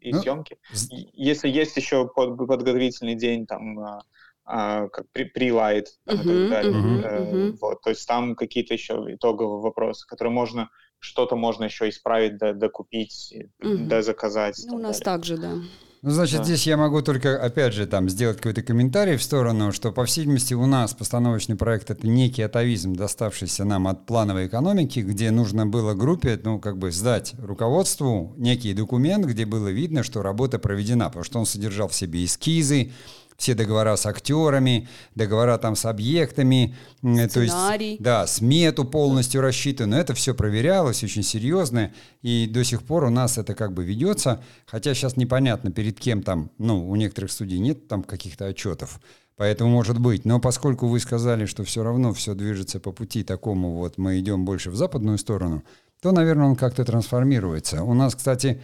и 0.00 0.12
ну, 0.12 0.20
съемки. 0.20 0.58
Если 0.90 1.48
есть 1.48 1.76
еще 1.76 2.08
под, 2.08 2.36
подготовительный 2.36 3.14
день, 3.14 3.46
там, 3.46 3.78
а, 3.78 4.02
а, 4.44 4.88
как 4.88 5.06
pre-light 5.12 5.88
угу, 6.06 6.14
и 6.14 6.16
так 6.16 6.50
далее, 6.50 6.72
uh-huh, 6.72 7.32
uh-huh. 7.32 7.56
вот, 7.60 7.82
то 7.82 7.90
есть 7.90 8.06
там 8.06 8.34
какие-то 8.34 8.74
еще 8.74 8.94
итоговые 9.08 9.60
вопросы, 9.60 10.06
которые 10.06 10.32
можно, 10.32 10.70
что-то 10.98 11.36
можно 11.36 11.64
еще 11.64 11.88
исправить, 11.88 12.38
да, 12.38 12.52
докупить, 12.52 13.34
uh-huh. 13.62 13.86
да, 13.86 14.02
заказать. 14.02 14.60
Ну, 14.66 14.76
у 14.76 14.78
нас 14.78 14.98
также, 14.98 15.36
да. 15.36 15.54
Ну, 16.02 16.12
значит, 16.12 16.38
да. 16.38 16.44
здесь 16.44 16.66
я 16.66 16.78
могу 16.78 17.02
только, 17.02 17.36
опять 17.36 17.74
же, 17.74 17.86
там 17.86 18.08
сделать 18.08 18.38
какой-то 18.38 18.62
комментарий 18.62 19.18
в 19.18 19.22
сторону, 19.22 19.70
что, 19.70 19.92
по 19.92 20.06
всей 20.06 20.22
видимости, 20.22 20.54
у 20.54 20.64
нас 20.64 20.94
постановочный 20.94 21.56
проект— 21.56 21.90
это 21.92 22.06
некий 22.06 22.40
атовизм, 22.40 22.94
доставшийся 22.94 23.66
нам 23.66 23.86
от 23.86 24.06
плановой 24.06 24.46
экономики, 24.46 25.00
где 25.00 25.30
нужно 25.30 25.66
было 25.66 25.92
группе, 25.92 26.40
ну, 26.42 26.58
как 26.58 26.78
бы 26.78 26.90
сдать 26.90 27.34
руководству 27.38 28.32
некий 28.38 28.72
документ, 28.72 29.26
где 29.26 29.44
было 29.44 29.68
видно, 29.68 30.02
что 30.02 30.22
работа 30.22 30.58
проведена, 30.58 31.08
потому 31.08 31.24
что 31.24 31.38
он 31.38 31.44
содержал 31.44 31.88
в 31.88 31.94
себе 31.94 32.24
эскизы, 32.24 32.92
все 33.40 33.54
договора 33.54 33.96
с 33.96 34.04
актерами, 34.04 34.86
договора 35.14 35.56
там 35.56 35.74
с 35.74 35.86
объектами, 35.86 36.76
Сценарий. 36.98 37.28
то 37.28 37.40
есть, 37.40 38.02
да, 38.02 38.26
смету 38.26 38.84
полностью 38.84 39.40
рассчитано, 39.40 39.94
это 39.94 40.14
все 40.14 40.34
проверялось 40.34 41.02
очень 41.02 41.22
серьезно, 41.22 41.92
и 42.20 42.46
до 42.46 42.62
сих 42.64 42.82
пор 42.82 43.04
у 43.04 43.10
нас 43.10 43.38
это 43.38 43.54
как 43.54 43.72
бы 43.72 43.82
ведется, 43.82 44.42
хотя 44.66 44.94
сейчас 44.94 45.16
непонятно 45.16 45.72
перед 45.72 45.98
кем 45.98 46.22
там, 46.22 46.50
ну, 46.58 46.86
у 46.86 46.96
некоторых 46.96 47.32
студий 47.32 47.58
нет 47.58 47.88
там 47.88 48.02
каких-то 48.02 48.46
отчетов, 48.46 49.00
Поэтому 49.36 49.70
может 49.70 49.98
быть. 49.98 50.26
Но 50.26 50.38
поскольку 50.38 50.86
вы 50.86 51.00
сказали, 51.00 51.46
что 51.46 51.64
все 51.64 51.82
равно 51.82 52.12
все 52.12 52.34
движется 52.34 52.78
по 52.78 52.92
пути 52.92 53.24
такому, 53.24 53.72
вот 53.72 53.96
мы 53.96 54.18
идем 54.18 54.44
больше 54.44 54.70
в 54.70 54.76
западную 54.76 55.16
сторону, 55.16 55.64
то, 56.02 56.12
наверное, 56.12 56.48
он 56.48 56.56
как-то 56.56 56.84
трансформируется. 56.84 57.82
У 57.82 57.94
нас, 57.94 58.14
кстати, 58.14 58.60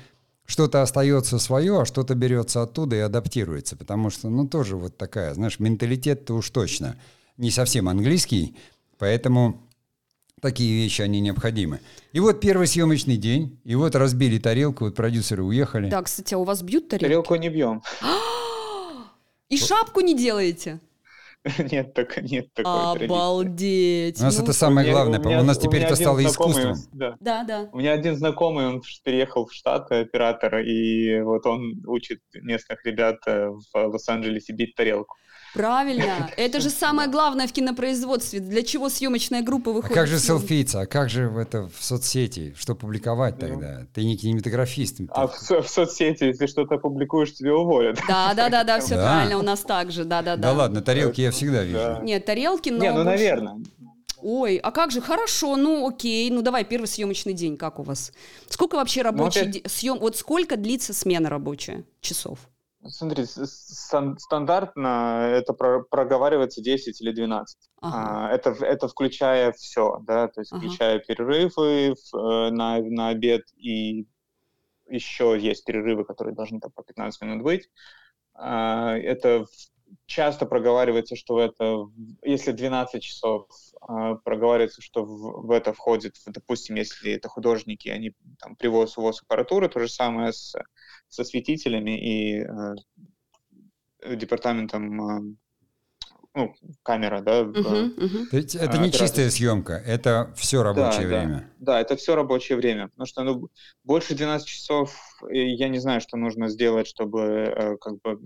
что-то 0.47 0.83
остается 0.83 1.39
свое, 1.39 1.83
а 1.83 1.85
что-то 1.85 2.15
берется 2.15 2.63
оттуда 2.63 2.97
и 2.97 3.01
адаптируется. 3.01 3.77
Потому 3.77 4.11
что, 4.11 4.29
ну, 4.31 4.47
тоже 4.47 4.77
вот 4.77 4.97
такая, 4.97 5.35
знаешь, 5.35 5.59
менталитет-то 5.59 6.35
уж 6.35 6.51
точно 6.51 6.97
не 7.37 7.51
совсем 7.51 7.89
английский, 7.89 8.57
поэтому 8.99 9.61
такие 10.41 10.83
вещи, 10.83 11.03
они 11.03 11.21
необходимы. 11.21 11.81
И 12.13 12.21
вот 12.21 12.41
первый 12.41 12.67
съемочный 12.67 13.17
день, 13.17 13.59
и 13.65 13.75
вот 13.75 13.95
разбили 13.95 14.39
тарелку, 14.39 14.85
вот 14.85 14.95
продюсеры 14.95 15.43
уехали. 15.43 15.91
Да, 15.91 16.03
кстати, 16.03 16.35
а 16.35 16.39
у 16.39 16.45
вас 16.45 16.63
бьют 16.63 16.89
тарелку? 16.89 17.05
Тарелку 17.05 17.35
не 17.37 17.49
бьем. 17.49 17.83
И 19.49 19.57
шапку 19.59 20.01
не 20.01 20.17
делаете? 20.17 20.81
нет, 21.73 21.95
так, 21.95 22.21
нет 22.23 22.53
такой 22.55 23.07
Обалдеть! 23.07 24.19
У 24.21 24.23
нас 24.23 24.37
Ну, 24.37 24.43
это 24.45 24.53
самое 24.53 24.91
главное, 24.91 25.19
у 25.19 25.23
по-моему, 25.23 25.43
меня- 25.43 25.43
у 25.43 25.47
нас 25.47 25.59
теперь 25.59 25.83
это 25.83 25.97
стало 25.97 26.21
знакомый, 26.21 26.63
искусством. 26.63 26.91
да. 26.93 27.17
Да, 27.21 27.45
да. 27.45 27.69
У 27.73 27.79
меня 27.79 27.93
один 27.93 28.17
знакомый, 28.17 28.67
он 28.67 28.83
переехал 29.05 29.47
в 29.47 29.53
Штаты, 29.53 29.97
оператор, 29.97 30.59
и 30.59 31.21
вот 31.21 31.47
он 31.47 31.83
учит 31.87 32.21
местных 32.35 32.85
ребят 32.85 33.17
э, 33.27 33.49
в 33.49 33.75
Лос-Анджелесе 33.75 34.53
бить 34.53 34.75
тарелку. 34.75 35.15
Правильно. 35.57 36.31
Это 36.37 36.61
же 36.61 36.71
самое 36.71 37.09
главное 37.09 37.47
в 37.47 37.53
кинопроизводстве. 37.53 38.41
Для 38.41 38.63
чего 38.63 38.89
съемочная 38.89 39.43
группа 39.43 39.71
А 39.71 39.75
выходит? 39.75 39.95
как 39.97 40.07
же 40.07 40.19
селфиться? 40.19 40.81
А 40.81 40.87
как 40.87 41.09
же 41.11 41.29
в 41.29 41.39
это 41.39 41.69
в 41.69 41.83
соцсети? 41.85 42.55
Что 42.59 42.75
публиковать 42.75 43.39
тогда? 43.39 43.87
Ты 43.95 44.05
не 44.05 44.17
кинематографист. 44.17 45.01
Ну. 45.01 45.07
А 45.11 45.27
в, 45.27 45.37
со- 45.37 45.63
в 45.63 45.69
соцсети, 45.69 46.25
если 46.25 46.47
что-то 46.47 46.79
публикуешь, 46.79 47.35
тебя 47.35 47.55
уволят. 47.55 47.99
Да, 48.09 48.35
да, 48.35 48.49
да, 48.49 48.65
да, 48.65 48.81
все 48.81 48.97
Да. 48.97 49.03
правильно, 49.03 49.39
у 49.39 49.43
нас 49.43 49.61
так 49.61 49.91
же, 49.93 50.05
да, 50.05 50.23
да, 50.23 50.37
да. 50.37 50.43
Да 50.43 50.53
ладно, 50.53 50.83
тарелки 50.83 51.21
я 51.21 51.31
всегда 51.31 51.59
Да. 51.59 51.65
вижу. 51.65 52.03
Нет, 52.03 52.25
тарелки, 52.25 52.69
но... 52.71 52.79
Не, 52.79 52.91
ну, 52.93 52.97
больше- 53.05 53.11
наверное. 53.11 53.57
Ой, 54.23 54.57
а 54.57 54.71
как 54.71 54.91
же, 54.91 55.01
хорошо, 55.03 55.57
ну 55.57 55.87
окей, 55.87 56.31
ну 56.31 56.41
давай, 56.43 56.65
первый 56.65 56.87
съемочный 56.87 57.35
день, 57.35 57.57
как 57.59 57.79
у 57.79 57.83
вас? 57.83 58.13
Сколько 58.49 58.77
вообще 58.77 59.03
рабочий 59.03 59.43
опять- 59.43 59.63
де- 59.63 59.69
съем, 59.69 59.99
вот 59.99 60.17
сколько 60.17 60.57
длится 60.57 60.95
смена 60.95 61.29
рабочая 61.29 61.85
часов? 62.01 62.39
Смотри, 62.89 63.25
стандартно 63.25 65.31
это 65.33 65.53
про- 65.53 65.83
проговаривается 65.83 66.63
10 66.63 67.01
или 67.01 67.13
12. 67.13 67.71
Ага. 67.81 68.29
А, 68.29 68.33
это, 68.33 68.51
это 68.51 68.89
включая 68.89 69.53
все, 69.53 69.99
да, 70.07 70.29
то 70.29 70.41
есть 70.41 70.53
Ага. 70.53 70.67
включая 70.67 70.99
перерывы 70.99 71.93
э, 71.93 71.95
на, 72.51 72.79
на 72.81 73.09
обед 73.09 73.43
и 73.57 74.07
еще 74.89 75.37
есть 75.39 75.65
перерывы, 75.65 76.05
которые 76.05 76.35
должны 76.35 76.61
там 76.61 76.71
по 76.73 76.83
15 76.83 77.21
минут 77.23 77.43
быть. 77.43 77.69
А, 78.35 78.97
это 78.97 79.47
часто 80.07 80.47
проговаривается, 80.47 81.17
что 81.17 81.41
это, 81.41 81.87
если 82.23 82.53
12 82.53 83.03
часов, 83.03 83.47
а, 83.81 84.15
проговаривается, 84.17 84.83
что 84.83 85.05
в, 85.05 85.47
в 85.47 85.51
это 85.51 85.73
входит, 85.73 86.15
допустим, 86.27 86.77
если 86.77 87.13
это 87.13 87.29
художники, 87.29 87.89
они 87.89 88.13
там 88.39 88.57
привоз, 88.57 88.99
увоз 88.99 89.23
аппаратуры, 89.23 89.69
то 89.69 89.81
же 89.81 89.89
самое 89.89 90.33
с, 90.33 90.55
со 91.09 91.25
светителями 91.25 91.99
и 91.99 92.45
э, 94.03 94.17
департаментом, 94.17 95.01
э, 95.01 95.37
ну, 96.35 96.55
камера, 96.83 97.23
да, 97.23 97.45
Мгм, 97.45 97.95
мгм. 97.97 98.27
То 98.27 98.37
есть 98.37 98.55
это 98.55 98.79
А, 98.79 98.83
не 98.85 98.93
чистая 98.93 99.31
съемка, 99.31 99.83
это 99.87 100.33
все 100.37 100.63
рабочее 100.63 101.09
да. 101.09 101.21
время. 101.21 101.51
Да, 101.59 101.81
это 101.81 101.97
все 101.97 102.15
рабочее 102.15 102.59
время, 102.59 102.89
потому 102.89 103.07
что 103.07 103.23
ну, 103.23 103.49
больше 103.85 104.15
12 104.15 104.47
часов 104.47 104.95
э, 105.31 105.35
я 105.35 105.69
не 105.69 105.79
знаю, 105.79 106.01
что 106.03 106.19
нужно 106.19 106.49
сделать, 106.49 106.87
чтобы 106.87 107.21
э, 107.23 107.77
как 107.79 108.01
бы 108.03 108.21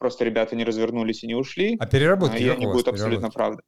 просто 0.00 0.24
ребята 0.24 0.56
не 0.56 0.64
развернулись 0.64 1.22
и 1.22 1.28
не 1.28 1.34
ушли, 1.34 1.76
А 1.78 1.86
переработки 1.86 2.42
и 2.42 2.48
они 2.48 2.66
будут 2.66 2.88
абсолютно 2.88 3.30
правда. 3.30 3.62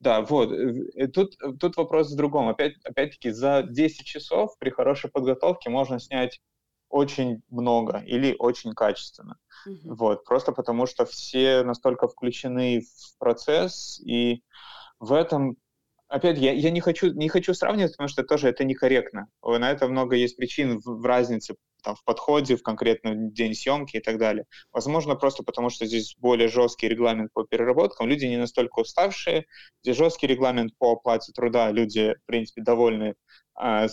Да, 0.00 0.22
вот. 0.22 0.50
э, 0.50 1.08
Тут, 1.08 1.36
тут 1.60 1.76
вопрос 1.76 2.10
в 2.10 2.16
другом. 2.16 2.48
Опять, 2.48 2.74
опять-таки, 2.84 3.30
за 3.30 3.62
10 3.62 4.04
часов 4.06 4.56
при 4.58 4.70
хорошей 4.70 5.10
подготовке 5.10 5.70
можно 5.70 6.00
снять 6.00 6.40
очень 6.88 7.42
много 7.50 7.98
или 8.06 8.34
очень 8.38 8.72
качественно. 8.72 9.36
Мгм. 9.66 9.94
Вот, 9.94 10.24
просто 10.24 10.52
потому 10.52 10.86
что 10.86 11.04
все 11.04 11.62
настолько 11.62 12.08
включены 12.08 12.80
в 12.80 13.18
процесс, 13.18 14.00
и 14.00 14.42
в 15.00 15.12
этом, 15.12 15.56
опять, 16.08 16.38
я, 16.38 16.52
я 16.52 16.70
не, 16.70 16.80
хочу, 16.80 17.12
не 17.12 17.28
хочу 17.28 17.52
сравнивать, 17.52 17.92
потому 17.92 18.08
что 18.08 18.22
тоже 18.22 18.48
это 18.48 18.64
некорректно. 18.64 19.28
На 19.42 19.70
это 19.70 19.86
много 19.86 20.16
есть 20.16 20.36
причин 20.36 20.80
в, 20.80 21.00
в 21.00 21.04
разнице 21.04 21.56
там, 21.88 21.96
в 21.96 22.04
подходе, 22.04 22.54
в 22.54 22.62
конкретный 22.62 23.30
день 23.30 23.54
съемки 23.54 23.96
и 23.96 24.00
так 24.00 24.18
далее. 24.18 24.44
Возможно, 24.74 25.14
просто 25.14 25.42
потому 25.42 25.70
что 25.70 25.86
здесь 25.86 26.16
более 26.18 26.48
жесткий 26.48 26.86
регламент 26.86 27.32
по 27.32 27.44
переработкам, 27.44 28.06
люди 28.08 28.26
не 28.26 28.36
настолько 28.36 28.80
уставшие, 28.80 29.46
здесь 29.82 29.96
жесткий 29.96 30.26
регламент 30.26 30.74
по 30.76 30.92
оплате 30.92 31.32
труда, 31.32 31.70
люди, 31.70 32.14
в 32.22 32.26
принципе, 32.26 32.60
довольны 32.60 33.14
а, 33.54 33.86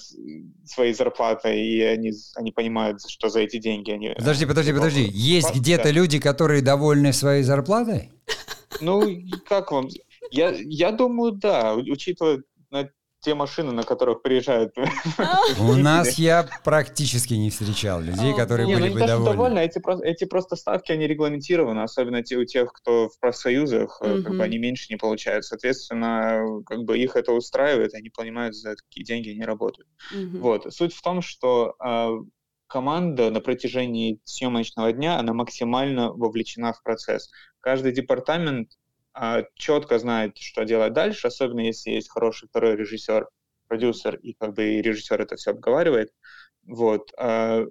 своей 0.66 0.94
зарплатой, 0.94 1.58
и 1.58 1.82
они, 1.84 2.12
они 2.36 2.52
понимают, 2.52 3.00
что 3.08 3.30
за 3.30 3.40
эти 3.40 3.60
деньги 3.60 3.92
они... 3.92 4.10
Подожди, 4.10 4.46
подожди, 4.46 4.74
подожди. 4.74 5.04
Есть 5.14 5.54
да. 5.54 5.60
где-то 5.60 5.90
люди, 5.92 6.20
которые 6.20 6.62
довольны 6.62 7.14
своей 7.14 7.44
зарплатой? 7.44 8.12
Ну, 8.82 9.08
как 9.48 9.72
вам? 9.72 9.88
Я, 10.32 10.54
я 10.54 10.92
думаю, 10.92 11.32
да, 11.32 11.76
учитывая 11.76 12.44
те 13.26 13.34
машины, 13.34 13.72
на 13.72 13.84
которых 13.84 14.22
приезжают. 14.22 14.76
У 15.60 15.74
нас 15.74 16.20
я 16.20 16.48
практически 16.64 17.34
не 17.34 17.50
встречал 17.50 18.00
людей, 18.00 18.34
О, 18.34 18.36
которые 18.36 18.68
ну 18.68 18.76
были 18.76 18.94
бы 18.94 19.00
довольны, 19.00 19.32
довольны. 19.32 19.60
эти, 19.60 19.80
про- 19.80 20.00
эти 20.00 20.26
просто 20.26 20.56
ставки, 20.56 20.92
они 20.92 21.08
регламентированы, 21.08 21.82
особенно 21.82 22.22
те, 22.22 22.38
у 22.38 22.46
тех, 22.46 22.72
кто 22.72 23.10
в 23.10 23.20
профсоюзах, 23.20 24.00
э, 24.02 24.22
как 24.22 24.38
бы 24.38 24.44
они 24.44 24.60
меньше 24.60 24.86
не 24.92 24.98
получают. 24.98 25.44
Соответственно, 25.44 26.62
как 26.68 26.84
бы 26.84 27.00
их 27.00 27.16
это 27.16 27.32
устраивает, 27.32 27.96
они 27.96 28.10
понимают, 28.10 28.56
за 28.56 28.76
какие 28.76 29.04
деньги 29.04 29.32
они 29.32 29.44
работают. 29.44 29.90
Вот. 30.34 30.72
Суть 30.72 30.94
в 30.94 31.02
том, 31.02 31.24
что 31.24 31.74
а, 31.80 32.12
команда 32.68 33.32
на 33.32 33.40
протяжении 33.40 34.20
съемочного 34.24 34.94
дня, 34.94 35.18
она 35.18 35.34
максимально 35.34 36.12
вовлечена 36.12 36.74
в 36.74 36.84
процесс. 36.84 37.32
Каждый 37.60 37.92
департамент 37.92 38.70
а, 38.70 38.85
четко 39.56 40.00
знает, 40.00 40.38
что 40.38 40.64
делать 40.64 40.94
дальше, 40.94 41.28
особенно 41.28 41.62
если 41.62 41.92
есть 41.92 42.10
хороший 42.10 42.48
второй 42.48 42.76
режиссер, 42.76 43.28
продюсер, 43.68 44.16
и 44.16 44.34
как 44.34 44.54
бы 44.54 44.76
и 44.76 44.82
режиссер 44.82 45.22
это 45.22 45.36
все 45.36 45.52
обговаривает. 45.52 46.12
Вот. 46.64 47.12
а, 47.18 47.64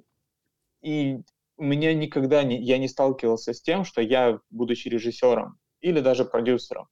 и 0.83 1.19
у 1.57 1.65
меня 1.65 1.95
никогда 1.95 2.43
не, 2.43 2.61
я 2.63 2.79
не 2.79 2.89
сталкивался 2.89 3.53
с 3.53 3.63
тем, 3.63 3.85
что 3.85 4.01
я, 4.03 4.41
будучи 4.51 4.89
режиссером 4.89 5.59
или 5.81 6.01
даже 6.01 6.25
продюсером, 6.25 6.89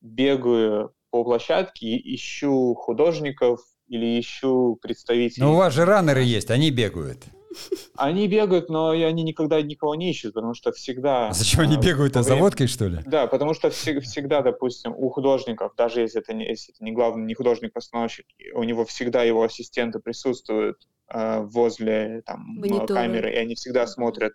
бегаю 0.00 0.94
по 1.10 1.24
площадке 1.24 1.86
и 1.86 2.14
ищу 2.14 2.74
художников 2.74 3.60
или 3.86 4.20
ищу 4.20 4.78
представителей. 4.80 5.44
Но 5.44 5.54
у 5.54 5.56
вас 5.56 5.72
же 5.72 5.84
раннеры 5.84 6.22
есть, 6.22 6.50
они 6.50 6.70
бегают. 6.70 7.24
Они 7.96 8.26
бегают, 8.28 8.68
но 8.68 8.92
и 8.92 9.02
они 9.02 9.22
никогда 9.22 9.60
никого 9.62 9.94
не 9.94 10.10
ищут, 10.10 10.34
потому 10.34 10.54
что 10.54 10.72
всегда... 10.72 11.28
А 11.28 11.32
зачем 11.32 11.60
они 11.60 11.76
а, 11.76 11.80
бегают? 11.80 12.16
А 12.16 12.22
за 12.22 12.34
водкой, 12.36 12.66
что 12.66 12.86
ли? 12.86 12.98
Да, 13.06 13.26
потому 13.26 13.54
что 13.54 13.70
все- 13.70 14.00
всегда, 14.00 14.42
допустим, 14.42 14.92
у 14.96 15.08
художников, 15.10 15.74
даже 15.76 16.00
если 16.00 16.20
это 16.20 16.32
не, 16.34 16.46
если 16.46 16.74
это 16.74 16.82
не 16.84 16.92
главный, 16.92 17.24
не 17.24 17.34
художник-постановщик, 17.34 18.26
у 18.54 18.64
него 18.64 18.84
всегда 18.84 19.22
его 19.22 19.42
ассистенты 19.42 20.00
присутствуют 20.00 20.76
а, 21.06 21.40
возле 21.42 22.22
там, 22.26 22.60
камеры, 22.88 23.32
и 23.32 23.36
они 23.36 23.54
всегда 23.54 23.86
смотрят 23.86 24.32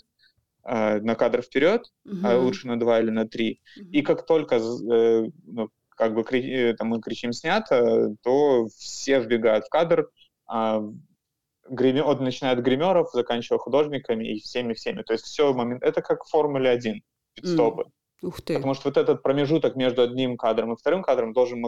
а, 0.64 1.00
на 1.00 1.16
кадр 1.16 1.42
вперед, 1.42 1.84
а 2.24 2.36
Мгм. 2.36 2.44
лучше 2.46 2.68
на 2.68 2.80
два 2.80 3.00
или 3.00 3.10
на 3.10 3.28
три. 3.28 3.62
Мгм. 3.78 3.92
И 3.92 4.02
как 4.02 4.26
только 4.26 4.56
э, 4.56 5.30
ну, 5.46 5.70
как 5.90 6.14
бы 6.16 6.24
кри- 6.24 6.50
э, 6.72 6.74
там, 6.76 6.90
мы 6.90 7.02
кричим 7.02 7.34
снято, 7.34 8.16
то 8.24 8.68
все 8.78 9.20
вбегают 9.20 9.66
в 9.66 9.70
кадр, 9.70 10.10
а, 10.48 10.82
гриме- 11.70 12.02
от, 12.02 12.20
начиная 12.22 12.54
от 12.54 12.60
гримеров, 12.60 13.10
заканчивая 13.14 13.60
художниками 13.60 14.26
и 14.26 14.40
всеми-всеми. 14.40 15.04
То 15.04 15.14
есть 15.14 15.26
все 15.26 15.54
момент... 15.54 15.84
Это 15.84 16.02
как 16.02 16.24
в 16.26 16.30
Формуле 16.30 16.70
1, 16.70 17.02
пит-стопы. 17.36 17.86
Ух 18.22 18.42
ты. 18.42 18.56
Потому 18.56 18.74
что 18.74 18.90
вот 18.90 18.98
этот 18.98 19.24
промежуток 19.24 19.78
между 19.78 20.02
одним 20.02 20.36
кадром 20.36 20.74
и 20.74 20.76
вторым 20.76 21.04
кадром 21.04 21.32
должен 21.32 21.64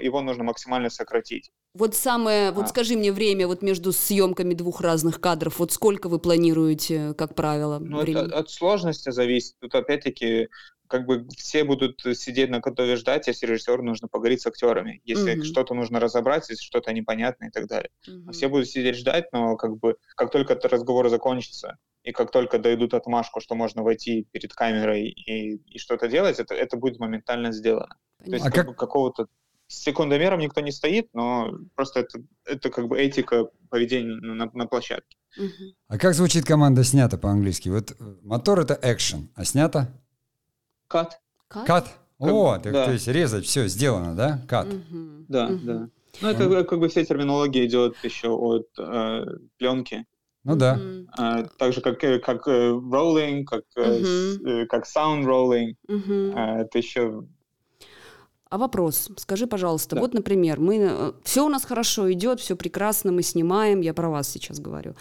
его 0.00 0.20
нужно 0.20 0.44
максимально 0.44 0.88
сократить. 0.88 1.50
Вот 1.74 1.96
самое, 1.96 2.52
вот 2.52 2.66
А. 2.66 2.68
скажи 2.68 2.96
мне 2.96 3.10
время 3.10 3.48
вот 3.48 3.60
между 3.60 3.90
съемками 3.90 4.54
двух 4.54 4.80
разных 4.80 5.20
кадров, 5.20 5.58
вот 5.58 5.72
сколько 5.72 6.08
вы 6.08 6.20
планируете, 6.20 7.12
как 7.18 7.34
правило, 7.34 7.80
Ну, 7.80 8.00
это 8.02 8.38
от 8.38 8.50
сложности 8.50 9.10
зависит. 9.10 9.54
Тут 9.60 9.74
опять-таки 9.74 10.48
как 10.88 11.06
бы 11.06 11.26
все 11.36 11.64
будут 11.64 12.00
сидеть 12.14 12.50
на 12.50 12.60
готове 12.60 12.96
ждать, 12.96 13.26
если 13.26 13.46
режиссеру 13.46 13.82
нужно 13.82 14.08
поговорить 14.08 14.40
с 14.42 14.46
актерами, 14.46 15.00
если 15.04 15.34
Мгм. 15.34 15.44
что-то 15.44 15.74
нужно 15.74 16.00
разобрать, 16.00 16.48
если 16.48 16.62
что-то 16.64 16.92
непонятно 16.92 17.46
и 17.46 17.50
так 17.50 17.66
далее. 17.66 17.90
Мгм. 18.06 18.32
Все 18.32 18.48
будут 18.48 18.68
сидеть 18.68 18.96
ждать, 18.96 19.26
но 19.32 19.56
как 19.56 19.76
бы 19.78 19.96
как 20.16 20.30
только 20.30 20.54
этот 20.54 20.72
разговор 20.72 21.08
закончится, 21.08 21.76
и 22.02 22.12
как 22.12 22.30
только 22.30 22.58
дойдут 22.58 22.94
отмашку, 22.94 23.40
что 23.40 23.54
можно 23.54 23.82
войти 23.82 24.26
перед 24.32 24.52
камерой 24.54 25.08
и, 25.08 25.56
и 25.56 25.78
что-то 25.78 26.08
делать, 26.08 26.38
это, 26.38 26.54
это 26.54 26.76
будет 26.76 26.98
моментально 26.98 27.52
сделано. 27.52 27.96
То 28.24 28.30
есть 28.32 28.44
Понятно. 28.44 28.48
А 28.48 28.50
как 28.50 28.54
как- 28.54 28.66
бы 28.68 28.74
какого-то 28.74 29.26
с 29.68 29.82
секундомером 29.82 30.38
никто 30.38 30.60
не 30.60 30.70
стоит, 30.70 31.08
но 31.12 31.50
просто 31.74 32.00
это, 32.00 32.20
это 32.44 32.70
как 32.70 32.86
бы 32.86 33.00
этика 33.00 33.46
поведения 33.68 34.14
на, 34.14 34.48
на 34.52 34.66
площадке. 34.66 35.16
Мгм. 35.36 35.74
А 35.88 35.98
как 35.98 36.14
звучит 36.14 36.44
команда 36.44 36.84
снято 36.84 37.18
по-английски? 37.18 37.68
Вот 37.68 37.90
э, 37.90 37.94
мотор 38.22 38.60
это 38.60 38.78
экшен, 38.80 39.28
а 39.34 39.44
снято? 39.44 39.88
Кат. 40.88 41.20
Кат? 41.48 41.88
О, 42.18 42.58
так, 42.58 42.72
да. 42.72 42.84
то 42.86 42.92
есть 42.92 43.08
резать, 43.08 43.44
все, 43.44 43.66
сделано, 43.68 44.14
да? 44.14 44.40
Кат. 44.48 44.66
Мгм. 44.66 45.26
Да, 45.28 45.48
Мгм. 45.48 45.66
да. 45.66 45.88
Ну, 46.22 46.28
это 46.28 46.64
как 46.64 46.78
бы 46.78 46.88
вся 46.88 47.04
терминология 47.04 47.66
идет 47.66 47.96
еще 48.02 48.28
от 48.30 48.66
э, 48.78 49.26
пленки. 49.58 50.06
Ну 50.44 50.56
да. 50.56 50.76
Мгм. 50.76 51.08
А, 51.18 51.42
так 51.58 51.72
же, 51.74 51.80
как, 51.82 52.02
э, 52.04 52.18
как 52.20 52.48
э, 52.48 52.70
rolling, 52.70 53.44
как, 53.44 53.64
э, 53.76 54.02
э, 54.44 54.66
как 54.66 54.84
sound 54.84 55.24
rolling. 55.24 55.74
Мгм. 55.88 56.32
А, 56.34 56.60
это 56.60 56.78
еще... 56.78 57.24
А 58.48 58.58
вопрос, 58.58 59.10
скажи, 59.16 59.48
пожалуйста, 59.48 59.96
Да. 59.96 60.02
вот, 60.02 60.14
например, 60.14 60.60
мы 60.60 61.14
все 61.24 61.44
у 61.44 61.48
нас 61.48 61.64
хорошо 61.64 62.10
идет, 62.12 62.38
все 62.38 62.54
прекрасно, 62.54 63.10
мы 63.10 63.22
снимаем, 63.22 63.80
я 63.80 63.92
про 63.92 64.08
вас 64.08 64.28
сейчас 64.28 64.60
говорю. 64.60 64.94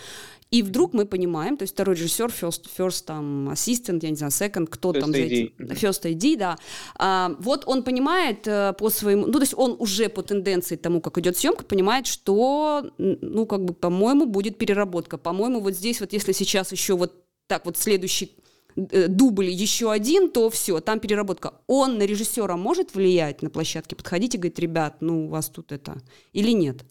И 0.55 0.63
вдруг 0.63 0.93
мы 0.93 1.05
понимаем, 1.05 1.57
то 1.57 1.63
есть 1.63 1.73
второй 1.73 1.95
режиссер, 1.95 2.27
first, 2.27 2.69
first 2.77 3.03
там, 3.05 3.49
assistant, 3.49 3.99
я 4.03 4.09
не 4.09 4.15
знаю, 4.15 4.31
second, 4.31 4.67
кто 4.67 4.91
first 4.91 4.99
там 5.01 5.11
за 5.11 5.17
этим, 5.17 5.53
first 5.57 6.03
ID, 6.03 6.37
да. 6.37 6.57
А, 6.97 7.35
вот 7.39 7.63
он 7.65 7.83
понимает 7.83 8.47
э, 8.47 8.73
по 8.79 8.89
своему, 8.89 9.25
ну, 9.25 9.33
то 9.33 9.41
есть 9.41 9.53
он 9.57 9.75
уже 9.79 10.07
по 10.07 10.23
тенденции 10.23 10.77
тому, 10.77 11.01
как 11.01 11.17
идет 11.17 11.37
съемка, 11.37 11.65
понимает, 11.65 12.07
что, 12.07 12.89
ну, 12.97 13.45
как 13.45 13.65
бы, 13.65 13.73
по-моему, 13.73 14.25
будет 14.27 14.57
переработка. 14.57 15.17
По-моему, 15.17 15.59
вот 15.59 15.73
здесь 15.73 15.99
вот, 15.99 16.13
если 16.13 16.31
сейчас 16.31 16.71
еще 16.71 16.95
вот 16.95 17.11
так 17.47 17.65
вот 17.65 17.77
следующий 17.77 18.31
Э, 18.75 19.07
дубль 19.07 19.49
еще 19.49 19.91
один, 19.91 20.29
то 20.29 20.49
все, 20.49 20.79
там 20.81 20.99
переработка. 20.99 21.53
Он 21.67 21.97
на 21.97 22.03
режиссера 22.03 22.57
может 22.57 22.93
влиять 22.93 23.41
на 23.41 23.49
площадке? 23.49 23.95
Подходите, 23.95 24.37
говорит, 24.37 24.59
ребят, 24.59 24.97
ну 24.99 25.25
у 25.25 25.29
вас 25.29 25.49
тут 25.49 25.71
это, 25.71 26.01
или 26.33 26.51
нет? 26.51 26.83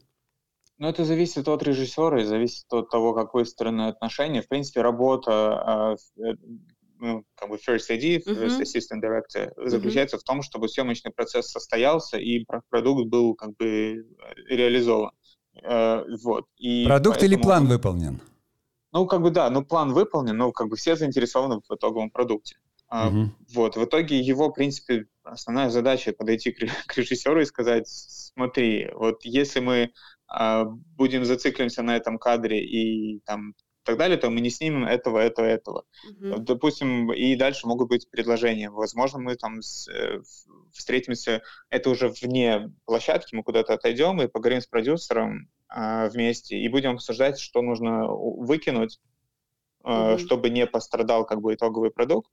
Ну, 0.85 0.91
это 0.91 1.07
зависит 1.07 1.49
от 1.49 1.63
режиссера 1.63 2.21
и 2.21 2.25
зависит 2.25 2.71
от 2.71 2.91
того, 2.91 3.15
какой 3.15 3.47
стороны 3.47 3.89
отношения. 3.89 4.43
В 4.43 4.49
принципе, 4.49 4.83
работа 4.83 5.97
э, 6.19 6.35
ну, 6.99 7.25
как 7.37 7.49
бы 7.49 7.57
first 7.57 7.89
AD, 7.89 8.23
first 8.27 8.61
assistant 8.61 9.01
director, 9.03 9.51
uh-huh. 9.57 9.69
заключается 9.69 10.19
в 10.19 10.23
том, 10.25 10.43
чтобы 10.43 10.69
съемочный 10.69 11.11
процесс 11.11 11.49
состоялся 11.49 12.19
и 12.19 12.45
продукт 12.69 13.09
был 13.09 13.35
как 13.35 13.57
бы 13.57 14.07
реализован. 14.47 15.13
Э, 15.63 16.05
вот. 16.23 16.45
И 16.59 16.85
продукт 16.85 17.19
поэтому... 17.19 17.33
или 17.33 17.43
план 17.43 17.67
выполнен? 17.67 18.21
Ну, 18.93 19.07
как 19.07 19.23
бы 19.23 19.31
да, 19.31 19.49
ну 19.49 19.65
план 19.65 19.95
выполнен, 19.95 20.37
но 20.37 20.53
как 20.53 20.69
бы 20.69 20.77
все 20.77 20.97
заинтересованы 20.97 21.63
в 21.67 21.75
итоговом 21.75 22.11
продукте. 22.11 22.57
Uh-huh. 22.93 23.29
Вот, 23.55 23.77
в 23.77 23.85
итоге 23.87 24.21
его, 24.21 24.51
в 24.51 24.53
принципе, 24.53 25.07
основная 25.23 25.71
задача 25.71 26.13
подойти 26.13 26.53
к, 26.53 26.59
к 26.87 26.97
режиссеру 26.99 27.41
и 27.41 27.47
сказать, 27.47 27.89
смотри, 27.89 28.91
вот 28.93 29.25
если 29.25 29.61
мы 29.61 29.85
а, 29.85 29.89
будем 30.97 31.25
зацикливаться 31.25 31.83
на 31.83 31.97
этом 31.97 32.19
кадре 32.19 32.65
и 32.65 33.21
там 33.21 33.55
так 33.85 33.99
далее, 33.99 34.17
то 34.17 34.31
мы 34.31 34.41
не 34.41 34.51
снимем 34.51 34.85
этого, 34.85 35.19
этого, 35.19 35.47
этого. 35.47 35.85
Uh-huh. 36.11 36.39
Допустим, 36.39 37.13
и 37.13 37.37
дальше 37.37 37.67
могут 37.67 37.89
быть 37.89 38.11
предложения. 38.11 38.71
Возможно, 38.71 39.21
мы 39.21 39.37
там 39.37 39.63
с, 39.63 39.89
э, 39.89 40.21
встретимся, 40.73 41.43
это 41.71 41.91
уже 41.91 42.09
вне 42.09 42.73
площадки, 42.87 43.35
мы 43.35 43.43
куда-то 43.43 43.75
отойдем 43.75 44.21
и 44.21 44.27
поговорим 44.27 44.61
с 44.61 44.67
продюсером 44.67 45.49
э, 45.75 46.09
вместе 46.09 46.57
и 46.57 46.69
будем 46.69 46.93
обсуждать, 46.93 47.39
что 47.39 47.63
нужно 47.63 48.09
выкинуть, 48.09 49.01
э, 49.85 49.89
uh-huh. 49.89 50.19
чтобы 50.19 50.51
не 50.51 50.67
пострадал 50.67 51.27
как 51.27 51.41
бы 51.41 51.55
итоговый 51.55 51.91
продукт. 51.91 52.31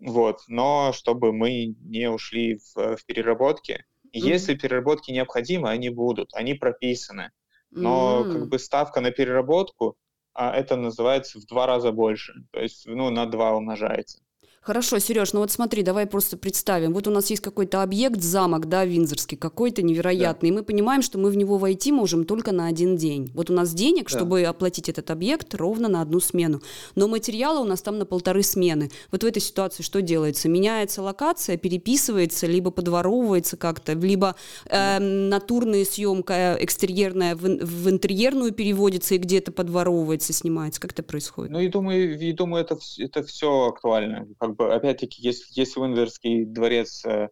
Вот, 0.00 0.42
но 0.46 0.92
чтобы 0.92 1.32
мы 1.32 1.74
не 1.80 2.08
ушли 2.08 2.58
в, 2.58 2.96
в 2.96 3.04
переработки. 3.06 3.72
Uh-huh. 3.72 3.97
Если 4.12 4.54
переработки 4.54 5.10
необходимы, 5.10 5.70
они 5.70 5.90
будут, 5.90 6.34
они 6.34 6.54
прописаны. 6.54 7.30
Но 7.70 8.24
как 8.24 8.48
бы 8.48 8.58
ставка 8.58 9.00
на 9.00 9.10
переработку 9.10 9.96
а 10.38 10.52
это 10.54 10.76
называется 10.76 11.40
в 11.40 11.46
два 11.46 11.66
раза 11.66 11.90
больше. 11.90 12.32
То 12.52 12.60
есть, 12.60 12.86
ну, 12.86 13.10
на 13.10 13.26
два 13.26 13.56
умножается. 13.56 14.20
Хорошо, 14.68 14.98
Сереж, 14.98 15.32
ну 15.32 15.40
вот 15.40 15.50
смотри, 15.50 15.82
давай 15.82 16.04
просто 16.04 16.36
представим. 16.36 16.92
Вот 16.92 17.08
у 17.08 17.10
нас 17.10 17.30
есть 17.30 17.40
какой-то 17.40 17.82
объект, 17.82 18.20
замок, 18.20 18.68
да, 18.68 18.84
Винзорский, 18.84 19.38
какой-то 19.38 19.80
невероятный, 19.80 20.50
да. 20.50 20.54
и 20.54 20.58
мы 20.58 20.62
понимаем, 20.62 21.00
что 21.00 21.16
мы 21.16 21.30
в 21.30 21.38
него 21.38 21.56
войти 21.56 21.90
можем 21.90 22.26
только 22.26 22.52
на 22.52 22.66
один 22.66 22.94
день. 22.98 23.30
Вот 23.32 23.48
у 23.48 23.54
нас 23.54 23.72
денег, 23.72 24.10
да. 24.10 24.18
чтобы 24.18 24.42
оплатить 24.42 24.90
этот 24.90 25.10
объект, 25.10 25.54
ровно 25.54 25.88
на 25.88 26.02
одну 26.02 26.20
смену. 26.20 26.60
Но 26.96 27.08
материала 27.08 27.60
у 27.60 27.64
нас 27.64 27.80
там 27.80 27.98
на 27.98 28.04
полторы 28.04 28.42
смены. 28.42 28.90
Вот 29.10 29.22
в 29.22 29.26
этой 29.26 29.40
ситуации 29.40 29.82
что 29.82 30.02
делается? 30.02 30.50
Меняется 30.50 31.00
локация, 31.00 31.56
переписывается, 31.56 32.46
либо 32.46 32.70
подворовывается 32.70 33.56
как-то, 33.56 33.94
либо 33.94 34.36
э, 34.66 34.98
натурная 34.98 35.86
съемка 35.86 36.58
экстерьерная 36.60 37.34
в, 37.36 37.40
в 37.40 37.88
интерьерную 37.88 38.52
переводится 38.52 39.14
и 39.14 39.18
где-то 39.18 39.50
подворовывается, 39.50 40.34
снимается. 40.34 40.78
Как 40.78 40.92
это 40.92 41.02
происходит? 41.02 41.52
Ну, 41.52 41.58
и 41.58 41.68
думаю, 41.68 42.20
и 42.20 42.32
думаю 42.34 42.64
это, 42.64 42.78
это 42.98 43.22
все 43.22 43.68
актуально. 43.68 44.28
Как 44.38 44.57
опять-таки, 44.58 45.22
если, 45.22 45.44
если 45.50 45.80
Уиндзорский 45.80 46.44
дворец 46.44 47.04
э, 47.04 47.28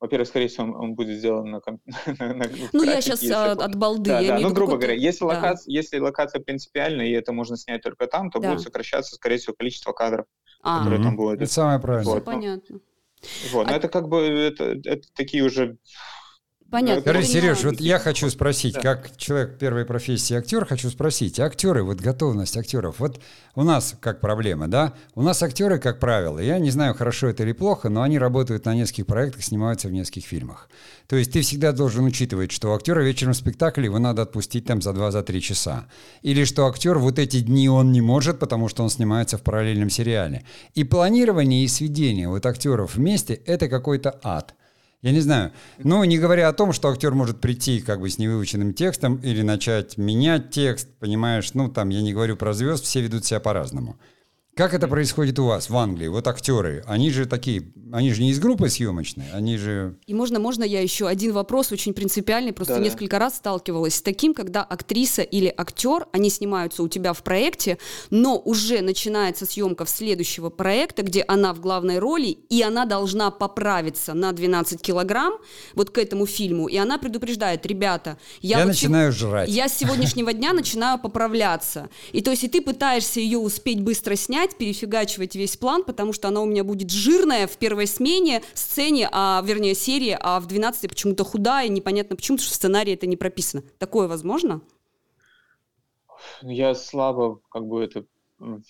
во-первых, 0.00 0.28
скорее 0.28 0.48
всего, 0.48 0.64
он, 0.64 0.76
он 0.76 0.94
будет 0.94 1.18
сделан 1.18 1.50
на, 1.50 1.60
на, 2.18 2.34
на 2.34 2.50
Ну, 2.72 2.82
я 2.82 3.02
сейчас 3.02 3.20
если... 3.22 3.34
А, 3.34 3.52
от 3.52 3.74
балды. 3.74 4.10
Да, 4.10 4.22
да. 4.22 4.38
ну, 4.38 4.50
грубо 4.52 4.76
говоря, 4.78 4.94
если, 4.94 5.20
да. 5.20 5.26
локация, 5.26 5.70
если 5.70 5.98
локация 5.98 6.40
принципиальная, 6.40 7.06
и 7.06 7.12
это 7.12 7.32
можно 7.32 7.56
снять 7.58 7.82
только 7.82 8.06
там, 8.06 8.30
то 8.30 8.40
да. 8.40 8.50
будет 8.50 8.62
сокращаться, 8.62 9.14
скорее 9.14 9.36
всего, 9.36 9.54
количество 9.54 9.92
кадров, 9.92 10.24
а. 10.62 10.78
которые 10.78 11.02
там 11.02 11.16
будут. 11.16 11.42
Это 11.42 11.52
самое 11.52 11.78
правильное. 11.80 12.14
Вот, 12.14 12.22
Все 12.22 12.30
ну, 12.30 12.36
понятно. 12.36 12.80
Вот, 13.52 13.66
а... 13.66 13.70
но 13.70 13.76
это 13.76 13.88
как 13.88 14.08
бы 14.08 14.20
это, 14.20 14.80
это 14.84 15.06
такие 15.14 15.44
уже 15.44 15.76
Понятно. 16.70 17.02
Скажи, 17.02 17.26
Сереж, 17.26 17.64
вот 17.64 17.80
я 17.80 17.98
хочу 17.98 18.30
спросить, 18.30 18.74
да. 18.74 18.80
как 18.80 19.16
человек 19.16 19.58
первой 19.58 19.84
профессии 19.84 20.34
актер, 20.34 20.64
хочу 20.64 20.88
спросить, 20.88 21.40
актеры, 21.40 21.82
вот 21.82 21.98
готовность 21.98 22.56
актеров, 22.56 23.00
вот 23.00 23.20
у 23.56 23.64
нас 23.64 23.96
как 24.00 24.20
проблема, 24.20 24.68
да? 24.68 24.94
У 25.16 25.22
нас 25.22 25.42
актеры, 25.42 25.80
как 25.80 25.98
правило, 25.98 26.38
я 26.38 26.60
не 26.60 26.70
знаю, 26.70 26.94
хорошо 26.94 27.26
это 27.26 27.42
или 27.42 27.52
плохо, 27.52 27.88
но 27.88 28.02
они 28.02 28.20
работают 28.20 28.66
на 28.66 28.74
нескольких 28.74 29.06
проектах, 29.06 29.42
снимаются 29.42 29.88
в 29.88 29.92
нескольких 29.92 30.26
фильмах. 30.26 30.68
То 31.08 31.16
есть 31.16 31.32
ты 31.32 31.40
всегда 31.40 31.72
должен 31.72 32.04
учитывать, 32.04 32.52
что 32.52 32.72
актера 32.72 33.00
вечером 33.00 33.32
в 33.32 33.36
спектакле 33.36 33.86
его 33.86 33.98
надо 33.98 34.22
отпустить 34.22 34.64
там 34.66 34.80
за 34.80 34.90
2-3 34.90 35.32
за 35.32 35.40
часа. 35.40 35.86
Или 36.22 36.44
что 36.44 36.68
актер 36.68 36.98
вот 36.98 37.18
эти 37.18 37.40
дни 37.40 37.68
он 37.68 37.90
не 37.90 38.00
может, 38.00 38.38
потому 38.38 38.68
что 38.68 38.84
он 38.84 38.90
снимается 38.90 39.38
в 39.38 39.42
параллельном 39.42 39.90
сериале. 39.90 40.44
И 40.74 40.84
планирование 40.84 41.64
и 41.64 41.68
сведение 41.68 42.28
вот 42.28 42.46
актеров 42.46 42.94
вместе– 42.94 43.34
это 43.46 43.68
какой-то 43.68 44.20
ад. 44.22 44.54
Я 45.02 45.12
не 45.12 45.20
знаю. 45.20 45.52
Ну, 45.78 46.04
не 46.04 46.18
говоря 46.18 46.48
о 46.48 46.52
том, 46.52 46.72
что 46.74 46.90
актер 46.90 47.14
может 47.14 47.40
прийти 47.40 47.80
как 47.80 48.00
бы 48.00 48.10
с 48.10 48.18
невыученным 48.18 48.74
текстом 48.74 49.16
или 49.16 49.40
начать 49.40 49.96
менять 49.96 50.50
текст, 50.50 50.88
понимаешь, 50.98 51.54
ну, 51.54 51.68
там, 51.68 51.88
я 51.88 52.02
не 52.02 52.12
говорю 52.12 52.36
про 52.36 52.52
звезд, 52.52 52.84
все 52.84 53.00
ведут 53.00 53.24
себя 53.24 53.40
по-разному. 53.40 53.96
Как 54.54 54.74
это 54.74 54.88
происходит 54.88 55.38
у 55.38 55.46
вас 55.46 55.70
в 55.70 55.76
Англии? 55.76 56.08
Вот 56.08 56.26
актеры, 56.26 56.84
они 56.86 57.10
же 57.10 57.24
такие, 57.24 57.72
они 57.92 58.12
же 58.12 58.20
не 58.20 58.30
из 58.30 58.40
группы 58.40 58.68
съемочной, 58.68 59.30
они 59.32 59.56
же... 59.56 59.96
И 60.06 60.12
можно, 60.12 60.38
можно 60.38 60.64
я 60.64 60.82
еще 60.82 61.06
один 61.06 61.32
вопрос 61.32 61.72
очень 61.72 61.94
принципиальный, 61.94 62.52
просто 62.52 62.74
да, 62.74 62.80
несколько 62.80 63.18
раз 63.18 63.36
сталкивалась 63.36 63.94
с 63.94 64.02
таким, 64.02 64.34
когда 64.34 64.62
актриса 64.62 65.22
или 65.22 65.52
актер, 65.56 66.06
они 66.12 66.28
снимаются 66.28 66.82
у 66.82 66.88
тебя 66.88 67.12
в 67.12 67.22
проекте, 67.22 67.78
но 68.10 68.38
уже 68.38 68.82
начинается 68.82 69.46
съемка 69.46 69.84
в 69.84 69.88
следующего 69.88 70.50
проекта, 70.50 71.02
где 71.04 71.24
она 71.26 71.54
в 71.54 71.60
главной 71.60 71.98
роли, 71.98 72.26
и 72.50 72.60
она 72.62 72.84
должна 72.84 73.30
поправиться 73.30 74.14
на 74.14 74.32
12 74.32 74.82
килограмм 74.82 75.34
вот 75.74 75.90
к 75.90 75.96
этому 75.96 76.26
фильму, 76.26 76.66
и 76.66 76.76
она 76.76 76.98
предупреждает, 76.98 77.64
ребята, 77.64 78.18
я, 78.42 78.58
я 78.58 78.64
вот 78.64 78.72
начинаю 78.72 79.12
сего... 79.12 79.30
жрать. 79.30 79.48
Я 79.48 79.68
с 79.68 79.78
сегодняшнего 79.78 80.32
дня 80.32 80.52
начинаю 80.52 80.98
поправляться. 80.98 81.88
И 82.12 82.20
то 82.20 82.30
есть 82.30 82.44
и 82.44 82.48
ты 82.48 82.60
пытаешься 82.60 83.20
ее 83.20 83.38
успеть 83.38 83.80
быстро 83.80 84.16
снять, 84.16 84.39
менять, 84.40 84.56
перефигачивать 84.56 85.34
весь 85.34 85.56
план, 85.56 85.84
потому 85.84 86.12
что 86.12 86.28
она 86.28 86.40
у 86.40 86.46
меня 86.46 86.64
будет 86.64 86.90
жирная 86.90 87.46
в 87.46 87.56
первой 87.58 87.86
смене, 87.86 88.42
сцене, 88.54 89.08
а, 89.12 89.42
вернее, 89.44 89.74
серии, 89.74 90.16
а 90.18 90.40
в 90.40 90.46
12 90.46 90.88
почему-то 90.88 91.24
худая, 91.24 91.68
непонятно 91.68 92.16
почему, 92.16 92.36
потому 92.36 92.46
что 92.46 92.54
в 92.54 92.56
сценарии 92.56 92.94
это 92.94 93.06
не 93.06 93.16
прописано. 93.16 93.62
Такое 93.78 94.08
возможно? 94.08 94.62
Я 96.42 96.74
слабо 96.74 97.40
как 97.50 97.66
бы 97.66 97.82
это 97.82 98.04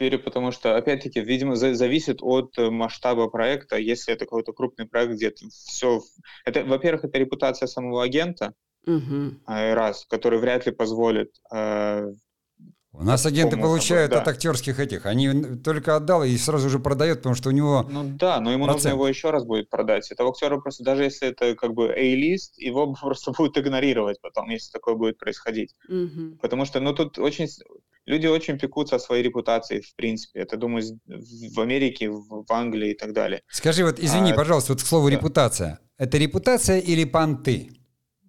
верю, 0.01 0.18
потому 0.18 0.51
что, 0.51 0.77
опять-таки, 0.77 1.21
видимо, 1.21 1.55
за 1.55 1.75
зависит 1.75 2.18
от 2.23 2.59
э, 2.59 2.71
масштаба 2.71 3.29
проекта. 3.29 3.77
Если 3.77 4.12
это 4.12 4.25
какой-то 4.25 4.53
крупный 4.53 4.87
проект, 4.87 5.12
где 5.12 5.33
все... 5.49 6.01
Это, 6.45 6.64
во-первых, 6.64 7.05
это 7.05 7.18
репутация 7.18 7.68
самого 7.68 8.03
агента, 8.03 8.55
угу. 8.85 9.37
раз, 9.47 10.07
который 10.11 10.41
вряд 10.41 10.66
ли 10.66 10.73
позволит 10.73 11.31
э, 11.55 12.12
у 12.93 13.05
нас 13.05 13.24
агенты 13.24 13.57
получают 13.57 14.11
да. 14.11 14.20
от 14.20 14.28
актерских 14.28 14.80
этих. 14.80 15.07
Они 15.07 15.57
только 15.57 15.95
отдал 15.95 16.24
и 16.24 16.36
сразу 16.36 16.68
же 16.68 16.80
продает, 16.80 17.18
потому 17.18 17.36
что 17.36 17.51
у 17.51 17.53
него. 17.53 17.86
Ну 17.88 18.03
да, 18.05 18.41
но 18.41 18.51
ему 18.51 18.64
процент. 18.64 18.84
нужно 18.84 18.97
его 18.97 19.09
еще 19.09 19.30
раз 19.30 19.45
будет 19.45 19.70
продать. 19.70 20.11
Этого 20.11 20.30
актера 20.30 20.59
просто, 20.59 20.82
даже 20.82 21.05
если 21.05 21.28
это 21.28 21.55
как 21.55 21.72
бы 21.72 21.93
A-лист, 21.93 22.59
его 22.59 22.93
просто 23.01 23.30
будут 23.30 23.57
игнорировать 23.59 24.20
потом, 24.20 24.51
если 24.51 24.72
такое 24.72 24.97
будет 24.97 25.18
происходить. 25.18 25.74
Угу. 25.88 26.38
Потому 26.43 26.64
что, 26.64 26.80
ну, 26.80 26.93
тут 26.93 27.18
очень. 27.18 27.49
Люди 28.07 28.26
очень 28.26 28.59
пекутся 28.59 28.97
о 28.97 28.99
своей 28.99 29.22
репутации, 29.22 29.82
в 29.82 29.95
принципе. 29.95 30.41
Это, 30.41 30.57
думаю, 30.57 30.82
в 31.07 31.61
Америке, 31.61 32.11
в 32.11 32.45
Англии 32.51 32.91
и 32.91 32.95
так 32.95 33.12
далее. 33.12 33.43
Скажи, 33.49 33.84
вот, 33.84 34.01
извини, 34.01 34.32
а, 34.32 34.34
пожалуйста, 34.34 34.72
вот 34.72 34.82
к 34.82 34.86
слову 34.86 35.11
да. 35.11 35.16
репутация. 35.16 35.78
Это 35.97 36.18
репутация 36.18 36.78
или 36.78 37.05
понты? 37.05 37.70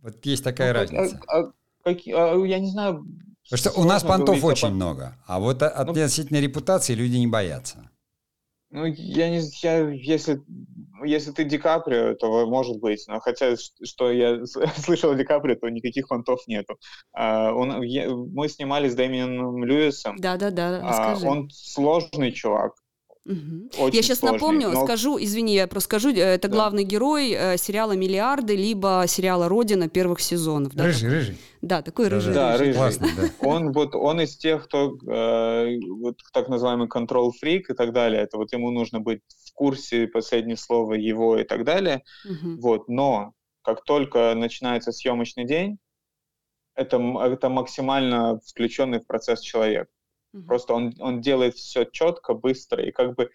Вот 0.04 0.24
есть 0.26 0.44
такая 0.44 0.74
ну, 0.74 0.80
разница. 0.80 1.20
А, 1.28 1.40
а, 1.40 1.52
как, 1.84 1.98
а, 2.08 2.46
я 2.46 2.60
не 2.60 2.70
знаю, 2.70 3.06
Потому 3.52 3.74
что 3.74 3.82
у 3.82 3.84
нас 3.84 4.04
понтов 4.04 4.42
очень 4.46 4.70
много, 4.70 5.18
а 5.28 5.40
вот 5.40 5.60
ну, 5.60 5.68
относительно 5.68 6.40
репутации 6.40 6.94
люди 6.94 7.18
не 7.18 7.28
боятся. 7.28 7.92
Ну, 8.70 8.86
я 8.86 9.30
не 9.30 9.42
знаю, 9.42 10.02
если, 10.02 10.42
если 11.04 11.32
ты 11.32 11.44
Ди 11.44 11.58
Каприо, 11.58 12.16
то 12.16 12.48
может 12.48 12.80
быть. 12.80 13.04
Но 13.10 13.20
хотя, 13.20 13.58
что 13.58 14.10
я 14.10 14.46
слышал 14.78 15.12
о 15.12 15.16
Ди 15.16 15.26
Каприо, 15.26 15.56
то 15.56 15.68
никаких 15.68 16.08
понтов 16.08 16.48
нету. 16.48 16.78
А, 17.12 17.54
он, 17.54 17.82
я, 17.82 18.10
мы 18.10 18.48
снимали 18.48 18.88
с 18.88 18.96
Дэмианом 18.96 19.66
Льюисом. 19.66 20.16
Да-да-да, 20.16 20.80
а, 20.82 21.18
Он 21.22 21.50
сложный 21.50 22.32
чувак. 22.32 22.76
Угу. 23.26 23.90
Я 23.92 24.02
сейчас 24.02 24.20
сложный, 24.20 24.40
напомню, 24.40 24.70
но... 24.72 24.84
скажу, 24.84 25.18
извини, 25.20 25.54
я 25.54 25.68
просто 25.68 25.86
скажу, 25.86 26.10
э, 26.10 26.20
это 26.20 26.48
да. 26.48 26.56
главный 26.56 26.84
герой 26.84 27.32
э, 27.32 27.58
сериала 27.58 27.92
«Миллиарды», 27.92 28.56
либо 28.56 29.04
сериала 29.08 29.48
«Родина» 29.48 29.90
первых 29.90 30.22
сезонов. 30.22 30.74
Да? 30.74 30.86
Рыжий, 30.86 31.10
рыжий. 31.10 31.38
Да, 31.62 31.84
такой 31.84 32.08
рыжий. 32.08 32.34
Да, 32.34 32.58
рыжий. 32.58 32.74
Классно, 32.74 33.08
да. 33.16 33.48
Он, 33.48 33.72
вот, 33.74 33.94
он 33.94 34.22
из 34.22 34.38
тех, 34.38 34.66
кто 34.66 34.98
э, 35.08 35.78
вот, 35.88 36.18
так 36.34 36.50
называемый 36.50 36.88
control-фрик 36.88 37.70
и 37.70 37.74
так 37.76 37.94
далее. 37.94 38.24
Это 38.24 38.38
вот 38.38 38.52
ему 38.54 38.72
нужно 38.72 39.00
быть 39.00 39.22
в 39.46 39.54
курсе 39.54 40.08
последнего 40.08 40.58
слова 40.58 40.94
его 40.94 41.38
и 41.38 41.44
так 41.44 41.64
далее. 41.64 42.04
Угу. 42.26 42.60
Вот, 42.60 42.88
но 42.88 43.34
как 43.62 43.84
только 43.84 44.34
начинается 44.36 44.92
съемочный 44.92 45.46
день, 45.46 45.78
это, 46.74 46.98
это 47.24 47.50
максимально 47.50 48.40
включенный 48.48 49.00
в 49.00 49.06
процесс 49.06 49.42
человек. 49.42 49.90
Угу. 50.34 50.44
Просто 50.44 50.74
он, 50.74 50.94
он 51.00 51.22
делает 51.22 51.56
все 51.56 51.86
четко, 51.86 52.34
быстро, 52.34 52.84
и 52.84 52.92
как 52.92 53.16
бы 53.16 53.30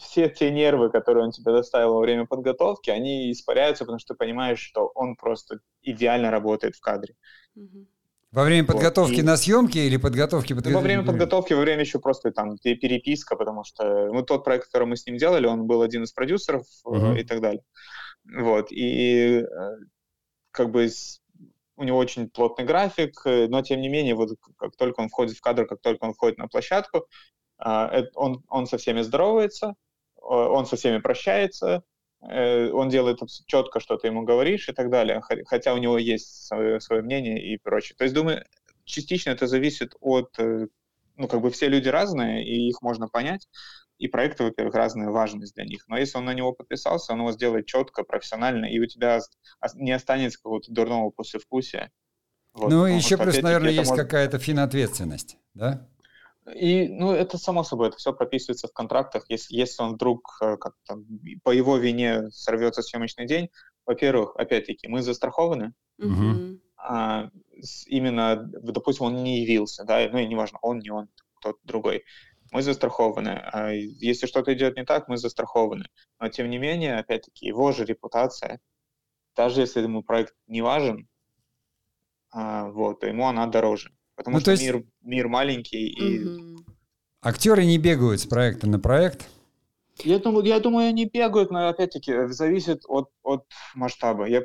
все 0.00 0.28
те 0.28 0.50
нервы, 0.50 0.90
которые 0.90 1.24
он 1.24 1.32
тебе 1.32 1.52
доставил 1.52 1.94
во 1.94 2.00
время 2.00 2.26
подготовки, 2.26 2.90
они 2.90 3.30
испаряются, 3.32 3.84
потому 3.84 3.98
что 3.98 4.14
ты 4.14 4.18
понимаешь, 4.18 4.60
что 4.60 4.90
он 4.94 5.16
просто 5.16 5.60
идеально 5.82 6.30
работает 6.30 6.74
в 6.74 6.80
кадре. 6.80 7.14
Угу. 7.54 7.86
Во 8.32 8.44
время 8.44 8.66
подготовки 8.66 9.20
вот. 9.20 9.24
на 9.24 9.36
съемки 9.36 9.78
или 9.78 9.96
подготовки 9.96 10.52
подготовки? 10.52 10.74
Во 10.74 10.82
время 10.82 11.04
подготовки, 11.04 11.52
во 11.54 11.60
время 11.60 11.82
еще 11.82 11.98
просто 12.00 12.32
там 12.32 12.58
переписка, 12.58 13.36
потому 13.36 13.64
что 13.64 14.12
ну, 14.12 14.22
тот 14.22 14.44
проект, 14.44 14.66
который 14.66 14.86
мы 14.86 14.96
с 14.96 15.06
ним 15.06 15.16
делали, 15.16 15.46
он 15.46 15.66
был 15.66 15.80
один 15.80 16.02
из 16.02 16.12
продюсеров 16.12 16.66
угу. 16.84 17.14
и 17.14 17.24
так 17.24 17.40
далее. 17.40 17.62
Вот, 18.24 18.72
и 18.72 19.38
э, 19.38 19.46
как 20.50 20.70
бы 20.70 20.88
у 21.76 21.84
него 21.84 21.98
очень 21.98 22.28
плотный 22.30 22.64
график, 22.64 23.20
э, 23.24 23.46
но 23.48 23.62
тем 23.62 23.80
не 23.80 23.88
менее, 23.88 24.14
вот 24.14 24.30
как 24.56 24.76
только 24.76 25.00
он 25.00 25.08
входит 25.08 25.36
в 25.36 25.40
кадр, 25.40 25.66
как 25.66 25.80
только 25.80 26.04
он 26.04 26.14
входит 26.14 26.38
на 26.38 26.48
площадку, 26.48 27.06
а, 27.58 28.02
он, 28.14 28.42
он 28.48 28.66
со 28.66 28.78
всеми 28.78 29.02
здоровается, 29.02 29.74
он 30.16 30.66
со 30.66 30.76
всеми 30.76 30.98
прощается, 30.98 31.82
э, 32.22 32.70
он 32.70 32.88
делает 32.88 33.20
четко, 33.46 33.80
что 33.80 33.96
ты 33.96 34.08
ему 34.08 34.22
говоришь 34.22 34.68
и 34.68 34.72
так 34.72 34.90
далее, 34.90 35.22
хотя 35.46 35.74
у 35.74 35.78
него 35.78 35.98
есть 35.98 36.46
свое, 36.46 36.80
свое 36.80 37.02
мнение 37.02 37.42
и 37.42 37.56
прочее. 37.58 37.96
То 37.96 38.04
есть, 38.04 38.14
думаю, 38.14 38.44
частично 38.84 39.30
это 39.30 39.46
зависит 39.46 39.94
от, 40.00 40.36
ну, 41.16 41.28
как 41.28 41.40
бы 41.40 41.50
все 41.50 41.68
люди 41.68 41.88
разные, 41.88 42.46
и 42.46 42.68
их 42.68 42.82
можно 42.82 43.08
понять, 43.08 43.48
и 43.98 44.08
проекты, 44.08 44.44
во-первых, 44.44 44.74
разная 44.74 45.08
важность 45.08 45.54
для 45.54 45.64
них. 45.64 45.84
Но 45.88 45.96
если 45.96 46.18
он 46.18 46.26
на 46.26 46.34
него 46.34 46.52
подписался, 46.52 47.12
он 47.12 47.20
его 47.20 47.32
сделает 47.32 47.66
четко, 47.66 48.04
профессионально, 48.04 48.66
и 48.66 48.78
у 48.78 48.86
тебя 48.86 49.20
не 49.74 49.92
останется 49.92 50.38
какого-то 50.38 50.72
дурного 50.72 51.10
послевкусия. 51.10 51.90
Вот, 52.52 52.70
ну, 52.70 52.86
и 52.86 52.94
еще 52.94 53.16
плюс, 53.16 53.40
наверное, 53.40 53.70
есть 53.70 53.90
может... 53.90 54.04
какая-то 54.04 54.38
финответственность, 54.38 55.36
да? 55.54 55.88
И, 56.54 56.88
ну, 56.88 57.12
это 57.12 57.38
само 57.38 57.64
собой, 57.64 57.88
это 57.88 57.96
все 57.96 58.12
прописывается 58.12 58.68
в 58.68 58.72
контрактах. 58.72 59.24
Если, 59.28 59.54
если 59.56 59.82
он 59.82 59.94
вдруг 59.94 60.38
э, 60.40 60.56
как 60.56 60.74
по 61.42 61.50
его 61.50 61.76
вине 61.76 62.30
сорвется 62.30 62.82
съемочный 62.82 63.26
день, 63.26 63.48
во-первых, 63.84 64.36
опять-таки, 64.36 64.86
мы 64.86 65.02
застрахованы. 65.02 65.72
Угу. 65.98 66.55
А, 66.88 67.30
именно, 67.86 68.36
допустим, 68.36 69.06
он 69.06 69.22
не 69.24 69.40
явился, 69.40 69.84
да, 69.84 70.08
ну 70.10 70.18
и 70.18 70.26
неважно, 70.26 70.58
он, 70.62 70.78
не 70.78 70.90
он, 70.90 71.08
кто-то 71.38 71.58
другой 71.64 72.04
мы 72.52 72.62
застрахованы. 72.62 73.40
А 73.52 73.72
если 73.72 74.26
что-то 74.26 74.54
идет 74.54 74.76
не 74.76 74.84
так, 74.84 75.08
мы 75.08 75.16
застрахованы. 75.16 75.86
Но 76.20 76.28
тем 76.28 76.50
не 76.50 76.58
менее, 76.58 76.96
опять-таки, 76.96 77.46
его 77.46 77.72
же 77.72 77.84
репутация, 77.84 78.60
даже 79.34 79.60
если 79.60 79.82
ему 79.82 80.02
проект 80.02 80.34
не 80.46 80.62
важен, 80.62 81.08
а, 82.32 82.68
вот, 82.70 83.00
то 83.00 83.06
ему 83.06 83.26
она 83.26 83.46
дороже. 83.46 83.92
Потому 84.14 84.36
ну, 84.36 84.40
что 84.40 84.52
есть... 84.52 84.62
мир, 84.62 84.84
мир 85.02 85.28
маленький 85.28 85.88
и... 85.88 86.56
Актеры 87.22 87.66
не 87.66 87.78
бегают 87.78 88.20
с 88.20 88.26
проекта 88.26 88.68
на 88.68 88.78
проект, 88.78 89.28
я 90.04 90.18
думаю, 90.18 90.44
я 90.44 90.60
думаю, 90.60 90.88
они 90.88 91.06
бегают, 91.06 91.50
но 91.50 91.68
опять-таки 91.68 92.26
зависит 92.28 92.82
от, 92.86 93.08
от 93.22 93.44
масштаба. 93.74 94.26
Я, 94.26 94.42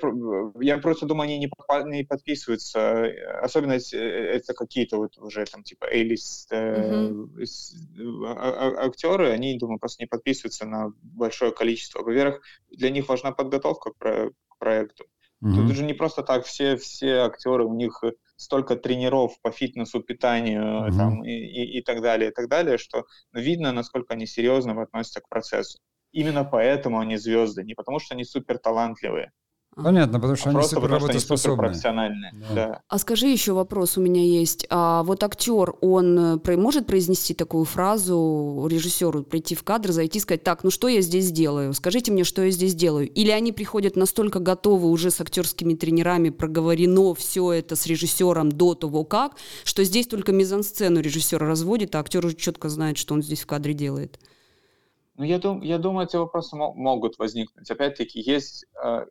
я 0.59 0.77
просто 0.77 1.05
думаю, 1.05 1.25
они 1.25 1.39
не, 1.39 1.49
не 1.85 2.03
подписываются, 2.03 3.07
особенно 3.41 3.73
если 3.73 3.99
это 3.99 4.53
какие-то 4.53 4.97
вот 4.97 5.17
уже 5.17 5.45
там 5.45 5.63
типа 5.63 5.85
mm-hmm. 5.93 7.37
э, 7.37 8.75
актеры, 8.85 9.31
они, 9.31 9.57
думаю, 9.57 9.79
просто 9.79 10.03
не 10.03 10.07
подписываются 10.07 10.65
на 10.65 10.93
большое 11.01 11.51
количество. 11.51 12.01
Во-первых, 12.01 12.41
для 12.69 12.89
них 12.89 13.09
важна 13.09 13.31
подготовка 13.31 13.91
к, 13.91 13.97
про, 13.97 14.29
к 14.47 14.57
проекту. 14.57 15.05
Mm-hmm. 15.43 15.55
Тут 15.55 15.75
же 15.75 15.83
не 15.83 15.93
просто 15.93 16.23
так 16.23 16.45
все, 16.45 16.77
все 16.77 17.21
актеры, 17.21 17.65
у 17.65 17.73
них 17.73 18.03
столько 18.41 18.75
тренеров 18.75 19.39
по 19.41 19.51
фитнесу, 19.51 20.01
питанию 20.01 20.63
mm-hmm. 20.63 20.97
там, 20.97 21.23
и, 21.23 21.31
и, 21.31 21.77
и 21.77 21.81
так 21.83 22.01
далее, 22.01 22.31
и 22.31 22.33
так 22.33 22.49
далее, 22.49 22.77
что 22.77 23.05
видно, 23.33 23.71
насколько 23.71 24.13
они 24.15 24.25
серьезно 24.25 24.81
относятся 24.81 25.21
к 25.21 25.29
процессу. 25.29 25.77
Именно 26.11 26.43
поэтому 26.43 26.99
они 26.99 27.17
звезды, 27.17 27.63
не 27.63 27.75
потому 27.75 27.99
что 27.99 28.15
они 28.15 28.23
супер 28.23 28.57
талантливые, 28.57 29.31
Понятно, 29.75 30.19
потому 30.19 30.35
что 30.35 30.49
а 30.49 30.53
они 30.53 30.63
супер 30.63 30.89
работоспособные. 30.89 31.69
профессиональные. 31.69 32.33
Да. 32.49 32.55
Да. 32.55 32.81
А 32.89 32.97
скажи 32.97 33.27
еще 33.27 33.53
вопрос 33.53 33.97
у 33.97 34.01
меня 34.01 34.21
есть. 34.21 34.67
А 34.69 35.01
вот 35.03 35.23
актер, 35.23 35.75
он 35.79 36.39
э, 36.43 36.57
может 36.57 36.87
произнести 36.87 37.33
такую 37.33 37.63
фразу 37.63 38.67
режиссеру, 38.69 39.23
прийти 39.23 39.55
в 39.55 39.63
кадр, 39.63 39.91
зайти 39.91 40.17
и 40.17 40.21
сказать, 40.21 40.43
так, 40.43 40.65
ну 40.65 40.71
что 40.71 40.89
я 40.89 40.99
здесь 40.99 41.31
делаю? 41.31 41.73
Скажите 41.73 42.11
мне, 42.11 42.25
что 42.25 42.43
я 42.43 42.51
здесь 42.51 42.75
делаю? 42.75 43.09
Или 43.09 43.31
они 43.31 43.53
приходят 43.53 43.95
настолько 43.95 44.39
готовы 44.39 44.89
уже 44.89 45.09
с 45.09 45.21
актерскими 45.21 45.73
тренерами, 45.75 46.31
проговорено 46.31 47.13
все 47.13 47.53
это 47.53 47.77
с 47.77 47.85
режиссером 47.85 48.51
до 48.51 48.75
того 48.75 49.05
как, 49.05 49.37
что 49.63 49.85
здесь 49.85 50.07
только 50.07 50.33
мизансцену 50.33 50.99
режиссер 50.99 51.39
разводит, 51.39 51.95
а 51.95 52.01
актер 52.01 52.25
уже 52.25 52.35
четко 52.35 52.67
знает, 52.67 52.97
что 52.97 53.13
он 53.13 53.21
здесь 53.21 53.41
в 53.41 53.47
кадре 53.47 53.73
делает? 53.73 54.19
Ну, 55.15 55.23
я, 55.23 55.39
дум, 55.39 55.61
я 55.61 55.77
думаю, 55.77 56.07
эти 56.07 56.17
вопросы 56.17 56.57
могут 56.57 57.19
возникнуть. 57.19 57.69
Опять-таки, 57.69 58.19
есть 58.19 58.65
э, 58.83 59.05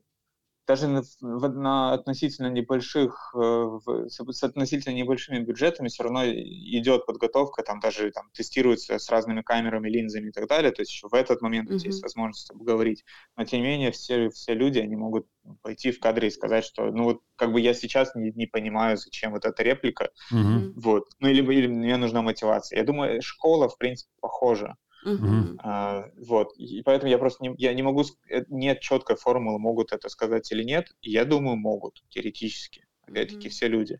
даже 0.70 0.86
на, 0.86 1.02
на 1.20 1.94
относительно 1.94 2.46
небольших, 2.46 3.34
э, 3.34 3.78
с 4.06 4.42
относительно 4.44 4.94
небольшими 4.94 5.40
бюджетами 5.40 5.88
все 5.88 6.04
равно 6.04 6.24
идет 6.26 7.06
подготовка, 7.06 7.64
там 7.64 7.80
даже 7.80 8.12
там, 8.12 8.30
тестируется 8.32 9.00
с 9.00 9.10
разными 9.10 9.42
камерами, 9.42 9.88
линзами 9.88 10.28
и 10.28 10.30
так 10.30 10.46
далее, 10.46 10.70
то 10.70 10.82
есть 10.82 10.92
еще 10.92 11.08
в 11.08 11.14
этот 11.14 11.42
момент 11.42 11.70
mm-hmm. 11.70 11.86
есть 11.86 12.02
возможность 12.04 12.52
обговорить. 12.52 13.04
Но 13.36 13.44
тем 13.44 13.62
не 13.62 13.66
менее 13.66 13.90
все, 13.90 14.30
все 14.30 14.54
люди, 14.54 14.78
они 14.78 14.94
могут 14.94 15.26
пойти 15.62 15.90
в 15.90 15.98
кадре 15.98 16.28
и 16.28 16.30
сказать, 16.30 16.64
что 16.64 16.92
ну 16.92 17.02
вот 17.02 17.20
как 17.34 17.52
бы 17.52 17.60
я 17.60 17.74
сейчас 17.74 18.14
не, 18.14 18.30
не 18.30 18.46
понимаю, 18.46 18.96
зачем 18.96 19.32
вот 19.32 19.44
эта 19.44 19.64
реплика, 19.64 20.10
mm-hmm. 20.32 20.74
вот, 20.76 21.06
ну 21.18 21.26
или, 21.26 21.42
или 21.52 21.66
мне 21.66 21.96
нужна 21.96 22.22
мотивация. 22.22 22.78
Я 22.78 22.84
думаю, 22.84 23.20
школа, 23.22 23.68
в 23.68 23.76
принципе, 23.76 24.12
похожа. 24.20 24.76
Uh-huh. 25.04 25.56
А, 25.62 26.04
вот. 26.16 26.52
И 26.56 26.82
поэтому 26.82 27.10
я 27.10 27.18
просто 27.18 27.42
не, 27.42 27.54
я 27.58 27.72
не 27.74 27.82
могу... 27.82 28.04
Э, 28.28 28.44
нет 28.48 28.80
четкой 28.80 29.16
формулы, 29.16 29.58
могут 29.58 29.92
это 29.92 30.08
сказать 30.08 30.50
или 30.52 30.62
нет. 30.62 30.88
Я 31.02 31.24
думаю, 31.24 31.56
могут, 31.56 32.02
теоретически. 32.10 32.86
Опять-таки, 33.06 33.48
uh-huh. 33.48 33.50
все 33.50 33.68
люди. 33.68 33.98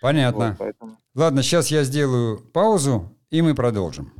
Понятно. 0.00 0.50
Вот, 0.50 0.58
поэтому... 0.58 0.98
Ладно, 1.14 1.42
сейчас 1.42 1.70
я 1.70 1.84
сделаю 1.84 2.38
паузу, 2.52 3.16
и 3.30 3.42
мы 3.42 3.54
продолжим. 3.54 4.12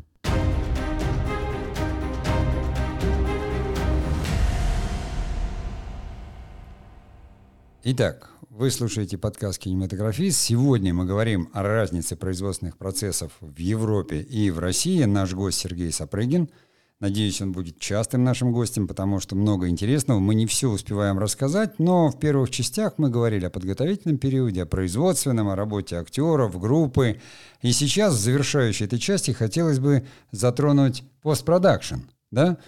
Итак, 7.85 8.28
вы 8.59 8.73
слушаете 8.73 9.17
подкаст 9.17 9.61
«Кинематографист». 9.61 10.37
Сегодня 10.37 10.93
мы 10.93 11.05
говорим 11.05 11.49
о 11.53 11.63
разнице 11.63 12.17
производственных 12.17 12.77
процессов 12.77 13.31
в 13.41 13.57
Европе 13.57 14.21
и 14.21 14.51
в 14.51 14.59
России. 14.59 15.05
Наш 15.05 15.33
гость 15.33 15.61
Сергей 15.61 15.93
Сапрыгин. 15.93 16.51
Надеюсь, 16.99 17.41
он 17.41 17.53
будет 17.53 17.79
частым 17.79 18.25
нашим 18.25 18.53
гостем, 18.53 18.89
потому 18.89 19.21
что 19.21 19.37
много 19.37 19.69
интересного. 19.69 20.19
Мы 20.19 20.35
не 20.35 20.47
все 20.47 20.69
успеваем 20.69 21.21
рассказать, 21.21 21.79
но 21.79 22.09
в 22.09 22.19
первых 22.19 22.51
частях 22.51 22.95
мы 22.97 23.11
говорили 23.11 23.45
о 23.45 23.51
подготовительном 23.51 24.19
периоде, 24.19 24.65
о 24.65 24.67
производственном, 24.67 25.51
о 25.51 25.55
работе 25.55 25.95
актеров, 25.95 26.59
группы. 26.59 27.21
И 27.63 27.71
сейчас, 27.71 28.15
в 28.15 28.21
завершающей 28.21 28.87
этой 28.87 28.99
части, 28.99 29.31
хотелось 29.31 29.79
бы 29.79 30.05
затронуть 30.33 31.05
постпродакшн. 31.23 31.99
Да? 32.33 32.59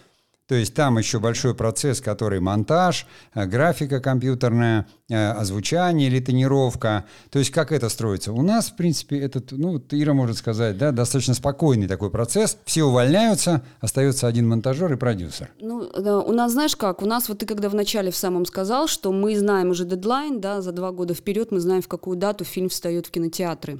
То 0.50 0.56
есть 0.56 0.74
там 0.74 0.98
еще 0.98 1.20
большой 1.20 1.54
процесс, 1.54 2.00
который 2.00 2.40
монтаж, 2.40 3.06
э, 3.34 3.46
графика 3.46 4.00
компьютерная, 4.00 4.88
э, 5.08 5.30
озвучание 5.30 6.08
или 6.08 6.18
тонировка. 6.18 7.04
То 7.30 7.38
есть 7.38 7.52
как 7.52 7.70
это 7.70 7.88
строится? 7.88 8.32
У 8.32 8.42
нас, 8.42 8.70
в 8.70 8.74
принципе, 8.74 9.20
этот, 9.20 9.52
ну, 9.52 9.80
Ира 9.92 10.12
может 10.12 10.38
сказать, 10.38 10.76
да, 10.76 10.90
достаточно 10.90 11.34
спокойный 11.34 11.86
такой 11.86 12.10
процесс. 12.10 12.58
Все 12.64 12.82
увольняются, 12.82 13.62
остается 13.80 14.26
один 14.26 14.48
монтажер 14.48 14.92
и 14.92 14.96
продюсер. 14.96 15.52
Ну, 15.60 15.88
да, 15.96 16.18
у 16.18 16.32
нас, 16.32 16.50
знаешь 16.50 16.74
как, 16.74 17.00
у 17.00 17.06
нас 17.06 17.28
вот 17.28 17.38
ты 17.38 17.46
когда 17.46 17.68
вначале 17.68 18.10
в 18.10 18.16
самом 18.16 18.44
сказал, 18.44 18.88
что 18.88 19.12
мы 19.12 19.38
знаем 19.38 19.70
уже 19.70 19.84
дедлайн, 19.84 20.40
да, 20.40 20.62
за 20.62 20.72
два 20.72 20.90
года 20.90 21.14
вперед 21.14 21.52
мы 21.52 21.60
знаем, 21.60 21.82
в 21.82 21.86
какую 21.86 22.16
дату 22.16 22.42
фильм 22.44 22.70
встает 22.70 23.06
в 23.06 23.12
кинотеатры. 23.12 23.78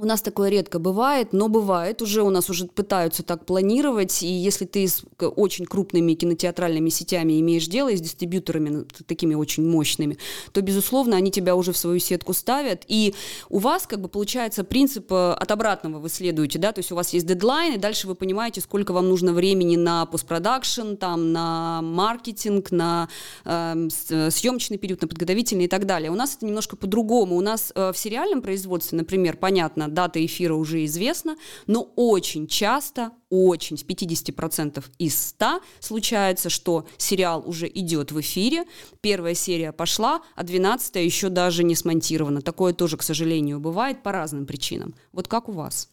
У 0.00 0.06
нас 0.06 0.22
такое 0.22 0.48
редко 0.48 0.78
бывает, 0.78 1.34
но 1.34 1.48
бывает. 1.48 2.00
Уже 2.00 2.22
у 2.22 2.30
нас 2.30 2.48
уже 2.48 2.64
пытаются 2.64 3.22
так 3.22 3.44
планировать. 3.44 4.22
И 4.22 4.28
если 4.28 4.64
ты 4.64 4.88
с 4.88 5.02
очень 5.18 5.66
крупными 5.66 6.14
кинотеатральными 6.14 6.88
сетями 6.88 7.38
имеешь 7.38 7.66
дело, 7.66 7.90
и 7.90 7.98
с 7.98 8.00
дистрибьюторами 8.00 8.86
такими 9.06 9.34
очень 9.34 9.68
мощными, 9.68 10.16
то, 10.52 10.62
безусловно, 10.62 11.16
они 11.16 11.30
тебя 11.30 11.54
уже 11.54 11.72
в 11.72 11.76
свою 11.76 11.98
сетку 11.98 12.32
ставят. 12.32 12.84
И 12.88 13.14
у 13.50 13.58
вас, 13.58 13.86
как 13.86 14.00
бы, 14.00 14.08
получается, 14.08 14.64
принцип 14.64 15.12
э, 15.12 15.32
от 15.32 15.50
обратного 15.50 15.98
вы 15.98 16.08
следуете, 16.08 16.58
да, 16.58 16.72
то 16.72 16.78
есть 16.78 16.90
у 16.92 16.94
вас 16.94 17.12
есть 17.12 17.26
дедлайн, 17.26 17.74
и 17.74 17.78
дальше 17.78 18.06
вы 18.06 18.14
понимаете, 18.14 18.62
сколько 18.62 18.94
вам 18.94 19.06
нужно 19.06 19.34
времени 19.34 19.76
на 19.76 20.06
постпродакшн, 20.06 20.94
там, 20.94 21.32
на 21.32 21.82
маркетинг, 21.82 22.70
на 22.70 23.10
эм, 23.44 23.90
э, 24.08 24.30
съемочный 24.30 24.78
период, 24.78 25.02
на 25.02 25.08
подготовительный 25.08 25.64
и 25.64 25.68
так 25.68 25.84
далее. 25.84 26.10
У 26.10 26.14
нас 26.14 26.36
это 26.36 26.46
немножко 26.46 26.76
по-другому. 26.76 27.36
У 27.36 27.42
нас 27.42 27.70
э, 27.74 27.92
в 27.92 27.98
сериальном 27.98 28.40
производстве, 28.40 28.96
например, 28.96 29.36
понятно, 29.36 29.89
дата 29.90 30.24
эфира 30.24 30.54
уже 30.54 30.84
известна, 30.84 31.36
но 31.66 31.92
очень 31.96 32.46
часто, 32.46 33.12
очень, 33.28 33.76
в 33.76 33.84
50% 33.84 34.84
из 34.98 35.28
100 35.28 35.60
случается, 35.80 36.50
что 36.50 36.86
сериал 36.96 37.42
уже 37.46 37.68
идет 37.68 38.12
в 38.12 38.20
эфире, 38.20 38.64
первая 39.00 39.34
серия 39.34 39.72
пошла, 39.72 40.22
а 40.34 40.42
12 40.42 40.96
еще 40.96 41.28
даже 41.28 41.64
не 41.64 41.74
смонтирована. 41.74 42.40
Такое 42.42 42.72
тоже, 42.72 42.96
к 42.96 43.02
сожалению, 43.02 43.60
бывает 43.60 44.02
по 44.02 44.12
разным 44.12 44.46
причинам. 44.46 44.94
Вот 45.12 45.28
как 45.28 45.48
у 45.48 45.52
вас? 45.52 45.88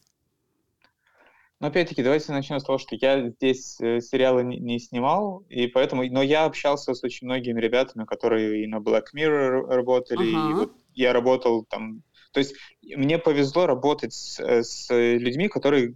Но 1.59 1.67
опять-таки, 1.67 2.03
давайте 2.03 2.31
начнем 2.31 2.59
с 2.59 2.63
того, 2.63 2.77
что 2.77 2.95
я 2.95 3.29
здесь 3.29 3.81
э, 3.81 3.99
сериалы 3.99 4.43
не, 4.43 4.57
не 4.59 4.79
снимал, 4.79 5.43
и 5.49 5.65
поэтому, 5.65 6.03
но 6.05 6.21
я 6.21 6.45
общался 6.45 6.93
с 6.93 7.03
очень 7.03 7.25
многими 7.25 7.59
ребятами, 7.59 8.05
которые 8.05 8.63
и 8.63 8.67
на 8.67 8.77
Black 8.77 9.05
Mirror 9.15 9.65
работали, 9.65 10.35
ага. 10.35 10.51
и 10.51 10.53
вот 10.53 10.73
я 10.93 11.13
работал 11.13 11.65
там 11.65 12.03
то 12.37 12.41
есть 12.41 12.53
мне 12.83 13.17
повезло 13.17 13.65
работать 13.65 14.13
с, 14.13 14.39
э, 14.39 14.61
с 14.61 14.93
людьми, 14.93 15.47
которые 15.47 15.95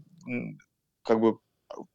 как 1.04 1.20
бы 1.20 1.38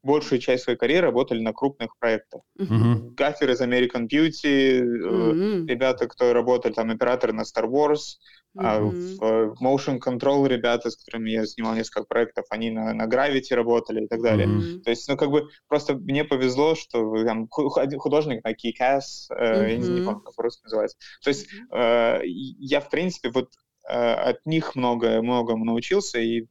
большую 0.05 0.39
часть 0.39 0.63
своей 0.63 0.79
карьеры 0.79 1.09
работали 1.09 1.43
на 1.43 1.53
крупных 1.53 1.99
проектах. 1.99 2.43
Uh-huh. 2.57 3.11
Гафер 3.17 3.51
из 3.51 3.61
American 3.61 4.07
Beauty, 4.07 4.81
uh-huh. 4.81 5.67
ребята, 5.67 6.07
кто 6.07 6.33
работали 6.33 6.73
там, 6.75 6.93
операторы 6.93 7.33
на 7.33 7.41
Star 7.41 7.65
Wars, 7.65 8.19
uh-huh. 8.57 8.63
а 8.63 8.81
в 8.81 9.57
Motion 9.61 9.99
Control 9.99 10.47
ребята, 10.47 10.91
с 10.91 10.97
которыми 10.97 11.31
я 11.31 11.45
снимал 11.45 11.75
несколько 11.75 12.05
проектов, 12.05 12.45
они 12.51 12.71
на, 12.71 12.95
на 12.95 13.09
Gravity 13.09 13.53
работали 13.53 14.05
и 14.05 14.07
так 14.07 14.23
далее. 14.23 14.47
Uh-huh. 14.47 14.81
То 14.83 14.91
есть, 14.91 15.09
ну, 15.09 15.17
как 15.17 15.31
бы, 15.33 15.49
просто 15.67 15.97
мне 15.97 16.25
повезло, 16.25 16.77
что 16.77 17.17
там 17.25 17.49
художник 17.49 18.45
на 18.45 18.53
Key-Cass, 18.53 19.01
uh-huh. 19.33 19.71
я 19.71 19.77
не, 19.77 19.89
не 19.89 20.05
помню, 20.07 20.21
как 20.21 20.37
по-русски 20.37 20.63
называется. 20.63 20.97
То 21.25 21.31
есть, 21.31 21.49
uh, 21.75 22.21
я, 22.25 22.81
в 22.81 22.89
принципе, 22.91 23.31
вот 23.31 23.49
Э, 23.49 23.66
от 23.89 24.45
них 24.47 24.75
много, 24.75 25.23
многому 25.23 25.65
научился 25.65 26.19
и 26.19 26.47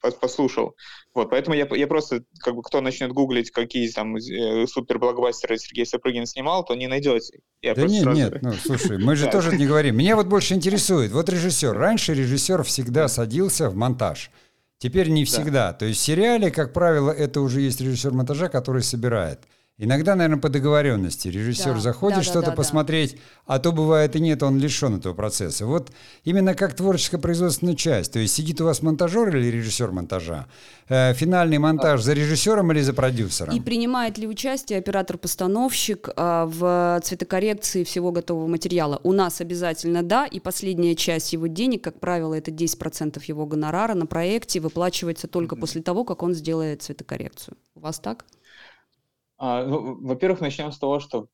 послушал. 0.00 0.76
Вот, 1.14 1.30
поэтому 1.30 1.56
я, 1.56 1.68
я 1.72 1.86
просто, 1.86 2.22
как 2.38 2.54
бы, 2.54 2.62
кто 2.62 2.80
начнет 2.80 3.12
гуглить, 3.12 3.50
какие 3.50 3.88
там 3.90 4.16
э, 4.16 4.66
супер 4.66 4.98
блокбастеры 4.98 5.58
Сергей 5.58 5.84
Сапрыгин 5.84 6.26
снимал, 6.26 6.64
то 6.64 6.74
не 6.74 6.86
найдете. 6.86 7.40
Я 7.60 7.74
да 7.74 7.86
нет, 7.86 8.02
сразу... 8.02 8.18
нет, 8.18 8.42
ну, 8.42 8.52
слушай, 8.52 8.98
мы 8.98 9.16
же 9.16 9.26
тоже 9.30 9.56
не 9.56 9.66
говорим. 9.66 9.96
Меня 9.96 10.16
вот 10.16 10.26
больше 10.26 10.54
интересует, 10.54 11.12
вот 11.12 11.28
режиссер. 11.28 11.76
Раньше 11.76 12.14
режиссер 12.14 12.62
всегда 12.62 13.08
садился 13.08 13.68
в 13.68 13.74
монтаж. 13.74 14.30
Теперь 14.78 15.10
не 15.10 15.24
всегда. 15.24 15.72
То 15.74 15.84
есть 15.84 16.00
в 16.00 16.02
сериале, 16.02 16.50
как 16.50 16.72
правило, 16.72 17.10
это 17.10 17.42
уже 17.42 17.60
есть 17.60 17.80
режиссер 17.80 18.12
монтажа, 18.12 18.48
который 18.48 18.82
собирает. 18.82 19.40
Иногда, 19.82 20.14
наверное, 20.14 20.38
по 20.38 20.50
договоренности. 20.50 21.28
Режиссер 21.28 21.72
да, 21.72 21.80
заходит 21.80 22.18
да, 22.18 22.22
что-то 22.22 22.50
да, 22.50 22.52
посмотреть, 22.52 23.14
да. 23.14 23.20
а 23.46 23.58
то 23.58 23.72
бывает 23.72 24.14
и 24.14 24.20
нет, 24.20 24.42
он 24.42 24.58
лишен 24.58 24.96
этого 24.96 25.14
процесса. 25.14 25.64
Вот 25.64 25.90
именно 26.22 26.54
как 26.54 26.74
творческая 26.74 27.16
производственная 27.16 27.74
часть. 27.74 28.12
То 28.12 28.18
есть 28.18 28.34
сидит 28.34 28.60
у 28.60 28.66
вас 28.66 28.82
монтажер 28.82 29.34
или 29.34 29.46
режиссер 29.46 29.90
монтажа? 29.90 30.48
Э, 30.90 31.14
финальный 31.14 31.56
монтаж 31.56 32.02
за 32.02 32.12
режиссером 32.12 32.70
или 32.72 32.82
за 32.82 32.92
продюсером? 32.92 33.56
И 33.56 33.60
принимает 33.60 34.18
ли 34.18 34.26
участие 34.26 34.78
оператор-постановщик 34.80 36.10
э, 36.14 36.44
в 36.46 37.00
цветокоррекции 37.02 37.82
всего 37.82 38.12
готового 38.12 38.48
материала? 38.48 39.00
У 39.02 39.14
нас 39.14 39.40
обязательно 39.40 40.02
да, 40.02 40.26
и 40.26 40.40
последняя 40.40 40.94
часть 40.94 41.32
его 41.32 41.46
денег, 41.46 41.82
как 41.82 42.00
правило, 42.00 42.34
это 42.34 42.50
10% 42.50 43.22
его 43.26 43.46
гонорара 43.46 43.94
на 43.94 44.04
проекте, 44.04 44.60
выплачивается 44.60 45.26
только 45.26 45.56
mm-hmm. 45.56 45.60
после 45.60 45.80
того, 45.80 46.04
как 46.04 46.22
он 46.22 46.34
сделает 46.34 46.82
цветокоррекцию. 46.82 47.56
У 47.74 47.80
вас 47.80 47.98
так? 47.98 48.26
А, 49.40 49.64
ну, 49.64 49.96
во-первых, 50.06 50.42
начнем 50.42 50.70
с 50.70 50.78
того, 50.78 51.00
что 51.00 51.28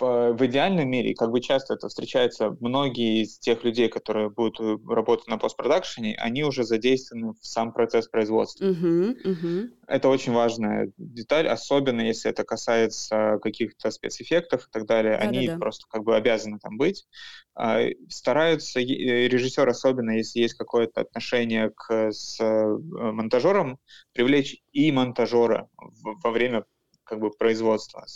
в, 0.00 0.32
в 0.32 0.46
идеальном 0.46 0.88
мире, 0.88 1.14
как 1.14 1.30
бы 1.30 1.42
часто 1.42 1.74
это 1.74 1.88
встречается, 1.88 2.56
многие 2.60 3.22
из 3.22 3.38
тех 3.38 3.62
людей, 3.62 3.90
которые 3.90 4.30
будут 4.30 4.58
э, 4.58 4.78
работать 4.88 5.28
на 5.28 5.36
постпродакшене, 5.36 6.16
они 6.16 6.44
уже 6.44 6.64
задействованы 6.64 7.34
в 7.34 7.46
сам 7.46 7.74
процесс 7.74 8.08
производства. 8.08 8.64
Uh-huh, 8.64 9.14
uh-huh. 9.22 9.68
Это 9.86 10.08
очень 10.08 10.32
важная 10.32 10.90
деталь, 10.96 11.46
особенно 11.46 12.00
если 12.00 12.30
это 12.30 12.42
касается 12.42 13.38
каких-то 13.42 13.90
спецэффектов 13.90 14.66
и 14.66 14.70
так 14.70 14.86
далее. 14.86 15.18
Да, 15.18 15.28
они 15.28 15.50
просто 15.60 15.86
как 15.90 16.04
бы 16.04 16.16
обязаны 16.16 16.58
там 16.58 16.78
быть. 16.78 17.06
А, 17.54 17.82
стараются, 18.08 18.80
э, 18.80 18.84
режиссер 18.84 19.68
особенно, 19.68 20.12
если 20.12 20.40
есть 20.40 20.54
какое-то 20.54 21.02
отношение 21.02 21.68
к, 21.68 22.12
с 22.12 22.40
э, 22.40 22.66
монтажером, 22.72 23.78
привлечь 24.14 24.56
и 24.72 24.90
монтажера 24.90 25.68
во 25.76 26.30
время 26.30 26.64
как 27.04 27.20
бы 27.20 27.30
производства. 27.30 28.06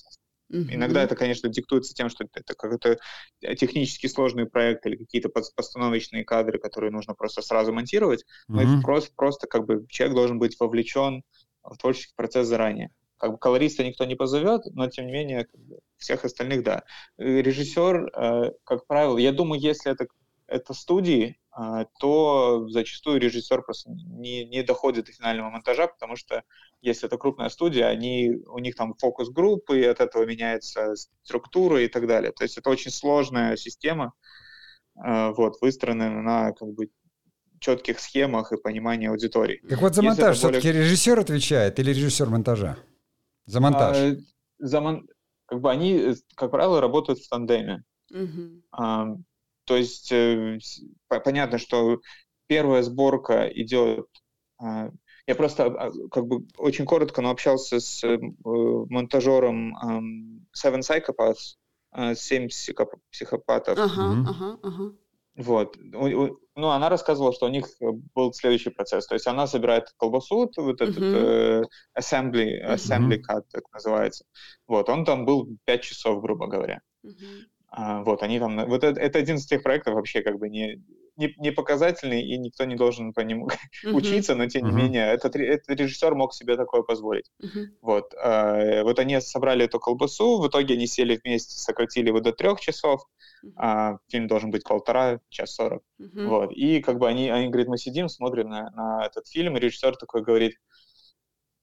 Mm-hmm. 0.53 0.75
Иногда 0.75 1.03
это, 1.03 1.17
конечно, 1.17 1.49
диктуется 1.49 1.93
тем, 1.93 2.09
что 2.09 2.25
это 2.33 2.55
какой-то 2.55 2.99
технически 3.57 4.07
сложный 4.07 4.47
проект 4.47 4.87
или 4.87 4.97
какие-то 4.97 5.29
постановочные 5.29 6.25
кадры, 6.25 6.59
которые 6.59 6.93
нужно 6.93 7.15
просто 7.15 7.43
сразу 7.43 7.73
монтировать, 7.73 8.25
но 8.47 8.63
mm-hmm. 8.63 8.83
просто, 8.83 9.13
просто 9.17 9.47
как 9.49 9.67
бы 9.67 9.87
человек 9.89 10.15
должен 10.15 10.39
быть 10.39 10.59
вовлечен 10.61 11.23
в 11.65 11.77
творческий 11.79 12.15
процесс 12.15 12.47
заранее. 12.47 12.91
Как 13.19 13.33
бы 13.33 13.39
колориста 13.39 13.83
никто 13.83 14.05
не 14.05 14.15
позовет, 14.15 14.63
но 14.67 14.89
тем 14.89 15.07
не 15.07 15.13
менее 15.13 15.47
как 15.47 15.61
бы, 15.61 15.79
всех 15.97 16.25
остальных 16.25 16.63
да. 16.63 16.85
Режиссер, 17.17 18.11
э, 18.15 18.53
как 18.63 18.87
правило, 18.87 19.17
я 19.19 19.33
думаю, 19.33 19.61
если 19.61 19.91
это 19.91 20.07
это 20.47 20.75
студии, 20.75 21.39
то 21.99 22.69
зачастую 22.69 23.19
режиссер 23.19 23.63
просто 23.63 23.91
не, 23.91 24.45
не 24.45 24.63
доходит 24.63 25.07
до 25.07 25.13
финального 25.13 25.51
монтажа, 25.51 25.87
потому 25.87 26.17
что 26.17 26.43
если 26.83 27.07
это 27.07 27.17
крупная 27.17 27.49
студия, 27.49 27.87
они, 27.87 28.37
у 28.47 28.59
них 28.59 28.75
там 28.75 28.95
фокус 28.95 29.31
группы, 29.31 29.81
и 29.81 29.85
от 29.85 30.01
этого 30.01 30.27
меняется 30.27 30.95
структура 31.23 31.83
и 31.83 31.89
так 31.89 32.07
далее. 32.07 32.33
То 32.33 32.45
есть 32.45 32.59
это 32.59 32.69
очень 32.69 32.91
сложная 32.91 33.57
система, 33.57 34.13
а, 34.97 35.33
вот, 35.33 35.61
выстроенная 35.63 36.11
на 36.11 36.53
как 36.53 36.69
бы 36.69 36.91
четких 37.59 38.01
схемах 38.01 38.53
и 38.53 38.61
понимании 38.61 39.09
аудитории. 39.09 39.63
Так 39.69 39.81
вот 39.81 39.95
за 39.95 40.03
монтаж 40.03 40.41
более... 40.43 40.61
все-таки 40.61 40.79
режиссер 40.79 41.19
отвечает 41.19 41.79
или 41.79 41.91
режиссер 41.91 42.29
монтажа? 42.29 42.77
За 43.47 43.61
монтаж? 43.61 43.97
А, 43.97 44.17
за 44.59 44.81
мон... 44.81 45.09
Как 45.47 45.61
бы 45.61 45.71
они, 45.71 46.15
как 46.35 46.51
правило, 46.51 46.81
работают 46.81 47.21
в 47.21 47.29
тандеме. 47.31 47.85
Угу. 48.11 48.63
А, 48.73 49.07
то 49.67 49.77
есть 49.77 50.11
э, 50.13 50.59
понятно, 51.09 51.59
что 51.59 52.01
первая 52.47 52.83
сборка 52.83 53.49
идет... 53.49 54.07
Э, 54.63 54.91
я 55.27 55.35
просто 55.35 55.67
а, 55.67 55.91
как 56.11 56.27
бы 56.27 56.47
очень 56.57 56.87
коротко, 56.87 57.21
но 57.21 57.31
общался 57.31 57.81
с 57.81 58.05
э, 58.05 58.19
монтажером 58.45 59.77
э, 59.77 60.41
Seven 60.57 60.81
Psychopaths, 60.81 61.57
э, 61.97 62.15
«Семь 62.15 62.49
психопатов». 62.49 63.79
Ага, 63.79 64.25
ага, 64.31 64.59
ага. 64.63 64.93
Вот. 65.37 65.77
Ну, 65.79 66.69
она 66.69 66.89
рассказывала, 66.89 67.33
что 67.33 67.47
у 67.47 67.51
них 67.51 67.67
был 68.15 68.33
следующий 68.33 68.71
процесс. 68.71 69.07
То 69.07 69.15
есть 69.15 69.27
она 69.27 69.47
собирает 69.47 69.93
колбасу, 69.99 70.51
вот 70.57 70.81
этот 70.81 70.97
uh-huh. 70.97 71.63
э, 71.95 71.99
assembly, 71.99 72.65
assembly 72.67 73.19
cut, 73.19 73.45
так 73.53 73.65
называется. 73.73 74.25
Вот, 74.67 74.89
он 74.89 75.05
там 75.05 75.27
был 75.27 75.47
5 75.67 75.83
часов, 75.83 76.23
грубо 76.23 76.47
говоря. 76.47 76.81
Uh-huh. 77.05 77.45
А, 77.79 78.03
вот, 78.05 78.23
они 78.23 78.39
там... 78.39 78.57
Вот 78.69 78.85
это, 78.85 78.99
это 78.99 79.19
один 79.19 79.37
из 79.37 79.45
тех 79.45 79.63
проектов 79.63 79.95
вообще 79.95 80.23
как 80.23 80.39
бы 80.39 80.49
не, 80.49 80.83
не, 81.17 81.35
не 81.37 81.53
показательный, 81.53 82.23
и 82.23 82.39
никто 82.39 82.65
не 82.65 82.75
должен 82.75 83.13
по 83.13 83.21
нему 83.21 83.49
uh-huh. 83.85 83.93
учиться, 83.93 84.35
но 84.35 84.47
тем 84.47 84.65
uh-huh. 84.65 84.71
не 84.71 84.83
менее, 84.83 85.07
этот, 85.09 85.37
этот 85.37 85.69
режиссер 85.79 86.15
мог 86.15 86.33
себе 86.33 86.57
такое 86.57 86.81
позволить. 86.81 87.31
Uh-huh. 87.43 87.67
Вот, 87.83 88.15
э, 88.15 88.83
вот 88.83 88.99
они 88.99 89.21
собрали 89.21 89.67
эту 89.67 89.79
колбасу, 89.79 90.41
в 90.41 90.49
итоге 90.49 90.73
они 90.73 90.87
сели 90.87 91.21
вместе, 91.23 91.59
сократили 91.59 92.09
его 92.09 92.21
до 92.21 92.33
трех 92.33 92.61
часов, 92.61 93.03
uh-huh. 93.45 93.53
а 93.57 93.99
фильм 94.09 94.27
должен 94.27 94.51
быть 94.51 94.65
полтора, 94.65 95.21
час 95.29 95.55
сорок. 95.55 95.83
Uh-huh. 96.01 96.29
Вот, 96.29 96.53
и 96.53 96.81
как 96.81 96.97
бы 96.99 97.07
они, 97.07 97.29
они 97.29 97.49
говорят, 97.49 97.69
мы 97.69 97.77
сидим, 97.77 98.09
смотрим 98.09 98.49
на, 98.49 98.71
на 98.71 99.05
этот 99.05 99.29
фильм, 99.29 99.55
и 99.55 99.61
режиссер 99.61 99.97
такой 99.97 100.23
говорит, 100.23 100.55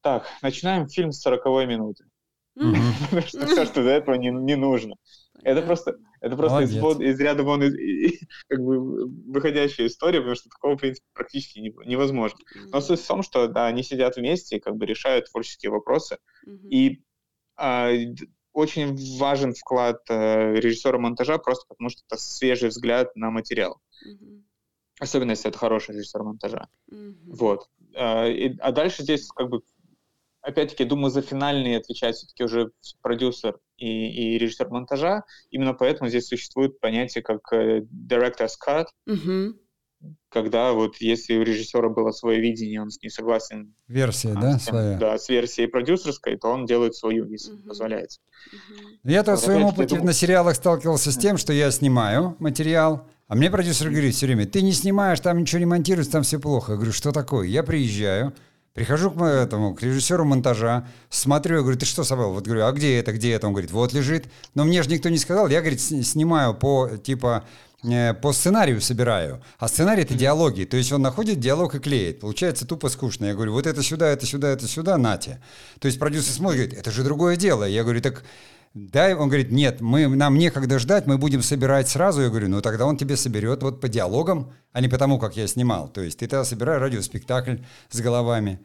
так, 0.02 0.28
начинаем 0.44 0.88
фильм 0.88 1.12
с 1.12 1.22
сороковой 1.22 1.66
минуты. 1.66 2.06
Потому 2.56 3.22
что 3.24 3.48
все, 3.48 3.66
что 3.66 3.84
до 3.84 3.90
этого 3.90 4.14
не, 4.14 4.30
не 4.30 4.56
нужно. 4.56 4.96
Это 5.42 5.62
просто, 5.62 5.98
это 6.22 6.38
просто 6.38 6.62
из, 6.62 6.76
из 6.76 7.20
ряда 7.20 7.44
вон 7.44 7.64
из, 7.64 7.74
и, 7.76 8.20
как 8.48 8.60
бы 8.60 9.08
выходящая 9.32 9.88
история, 9.88 10.20
потому 10.20 10.36
что 10.36 10.50
такого, 10.50 10.76
в 10.76 10.80
принципе, 10.80 11.06
практически 11.14 11.60
не, 11.60 11.74
невозможно. 11.86 12.40
Но 12.72 12.82
суть 12.82 13.02
в 13.02 13.08
том, 13.08 13.24
что 13.24 13.48
да, 13.48 13.66
они 13.66 13.84
сидят 13.84 14.16
вместе 14.16 14.58
и 14.58 14.60
как 14.60 14.76
бы 14.76 14.86
решают 14.86 15.30
творческие 15.30 15.72
вопросы. 15.72 16.18
Mm-hmm. 16.48 16.70
И 16.70 17.04
а, 17.58 17.90
очень 18.54 19.18
важен 19.18 19.54
вклад 19.54 20.02
а, 20.10 20.54
режиссера 20.54 20.98
монтажа, 21.00 21.40
просто 21.40 21.66
потому 21.68 21.90
что 21.90 22.04
это 22.08 22.22
свежий 22.22 22.70
взгляд 22.70 23.16
на 23.16 23.32
материал. 23.32 23.82
Mm-hmm. 24.08 24.44
Особенно, 25.00 25.32
если 25.32 25.50
это 25.50 25.58
хороший 25.58 25.96
режиссер 25.96 26.24
монтажа. 26.24 26.68
Mm-hmm. 26.92 27.16
Вот. 27.26 27.70
А, 27.96 28.28
и, 28.28 28.56
а 28.60 28.72
дальше 28.72 29.02
здесь 29.02 29.28
как 29.28 29.50
бы 29.50 29.62
опять-таки, 30.44 30.84
думаю, 30.84 31.10
за 31.10 31.22
финальные 31.22 31.78
отвечает 31.78 32.16
все-таки 32.16 32.44
уже 32.44 32.72
продюсер 33.02 33.60
и, 33.84 34.36
и 34.36 34.38
режиссер 34.38 34.70
монтажа. 34.70 35.24
Именно 35.50 35.74
поэтому 35.74 36.10
здесь 36.10 36.28
существует 36.28 36.80
понятие 36.80 37.22
как 37.22 37.42
э, 37.52 37.82
director's 37.82 38.54
cut, 38.66 38.86
угу. 39.06 39.58
когда 40.30 40.72
вот 40.72 40.98
если 40.98 41.36
у 41.36 41.44
режиссера 41.44 41.90
было 41.90 42.12
свое 42.12 42.40
видение, 42.40 42.82
он 42.82 42.90
с 42.90 43.02
ней 43.02 43.10
согласен. 43.10 43.76
Версия, 43.88 44.32
а, 44.32 44.42
да, 44.42 44.60
с 44.60 44.64
тем, 44.66 44.74
своя? 44.74 44.98
Да, 44.98 45.18
с 45.18 45.28
версией 45.28 45.68
продюсерской, 45.68 46.38
то 46.38 46.48
он 46.48 46.66
делает 46.66 46.96
свою, 46.96 47.26
если 47.26 47.54
угу. 47.54 47.68
позволяется. 47.68 48.22
Угу. 48.48 49.12
Я-то 49.12 49.36
в 49.36 49.40
своем 49.40 49.66
опыте 49.66 50.00
на 50.00 50.14
сериалах 50.14 50.56
сталкивался 50.56 51.12
с 51.12 51.18
тем, 51.18 51.38
что 51.38 51.52
я 51.52 51.70
снимаю 51.72 52.38
материал, 52.40 53.06
а 53.28 53.36
мне 53.36 53.50
продюсер 53.50 53.90
говорит 53.90 54.16
все 54.16 54.28
время, 54.28 54.46
ты 54.46 54.62
не 54.62 54.72
снимаешь, 54.72 55.20
там 55.20 55.40
ничего 55.40 55.60
не 55.60 55.66
монтируешь, 55.66 56.08
там 56.08 56.24
все 56.24 56.40
плохо. 56.40 56.74
Я 56.74 56.76
говорю, 56.78 56.94
что 56.94 57.12
такое? 57.12 57.48
Я 57.48 57.64
приезжаю, 57.64 58.34
Прихожу 58.74 59.12
к 59.12 59.22
этому, 59.22 59.76
к 59.76 59.84
режиссеру 59.84 60.26
монтажа, 60.26 60.88
смотрю, 61.10 61.58
я 61.58 61.62
говорю, 61.62 61.78
ты 61.78 61.86
что 61.86 62.04
собрал? 62.04 62.34
Вот 62.34 62.46
говорю, 62.46 62.66
а 62.66 62.72
где 62.72 62.98
это, 62.98 63.12
где 63.12 63.34
это? 63.34 63.46
Он 63.46 63.54
говорит, 63.54 63.72
вот 63.72 63.94
лежит. 63.94 64.26
Но 64.56 64.64
мне 64.64 64.82
же 64.82 64.90
никто 64.90 65.10
не 65.10 65.20
сказал, 65.20 65.48
я, 65.48 65.62
говорит, 65.62 65.80
снимаю 65.80 66.56
по, 66.56 66.90
типа, 66.98 67.44
э, 67.84 68.16
по 68.16 68.34
сценарию 68.34 68.82
собираю. 68.82 69.44
А 69.60 69.68
сценарий— 69.68 70.02
это 70.04 70.16
диалоги. 70.16 70.64
То 70.64 70.76
есть 70.76 70.92
он 70.92 71.04
находит 71.04 71.40
диалог 71.40 71.76
и 71.76 71.80
клеит. 71.80 72.22
Получается 72.22 72.66
тупо 72.66 72.90
скучно. 72.90 73.26
Я 73.26 73.36
говорю, 73.36 73.54
вот 73.54 73.68
это 73.68 73.84
сюда, 73.84 74.08
это 74.08 74.26
сюда, 74.26 74.50
это 74.50 74.68
сюда, 74.68 74.98
нате. 74.98 75.40
То 75.80 75.86
есть 75.86 76.00
продюсер 76.00 76.34
смотрит, 76.34 76.62
говорит, 76.62 76.80
это 76.80 76.90
же 76.90 77.04
другое 77.04 77.36
дело. 77.36 77.66
Я 77.66 77.84
говорю, 77.84 78.02
так 78.02 78.24
да, 78.74 79.16
он 79.16 79.30
говорит, 79.30 79.52
нет, 79.52 79.82
мы, 79.82 80.08
нам 80.08 80.36
некогда 80.36 80.80
ждать, 80.80 81.06
мы 81.06 81.20
будем 81.20 81.44
собирать 81.44 81.90
сразу. 81.90 82.22
Я 82.22 82.30
говорю, 82.30 82.50
ну 82.50 82.60
тогда 82.60 82.88
он 82.88 82.98
тебе 82.98 83.16
соберет 83.18 83.62
вот 83.62 83.80
по 83.80 83.88
диалогам, 83.88 84.52
а 84.72 84.82
не 84.82 84.88
потому, 84.88 85.20
как 85.20 85.38
я 85.38 85.46
снимал. 85.46 85.90
То 85.90 86.02
есть 86.02 86.18
ты 86.20 86.28
тогда 86.28 86.44
собираешь 86.44 86.82
радиоспектакль 86.82 87.58
с 87.92 88.02
головами. 88.02 88.60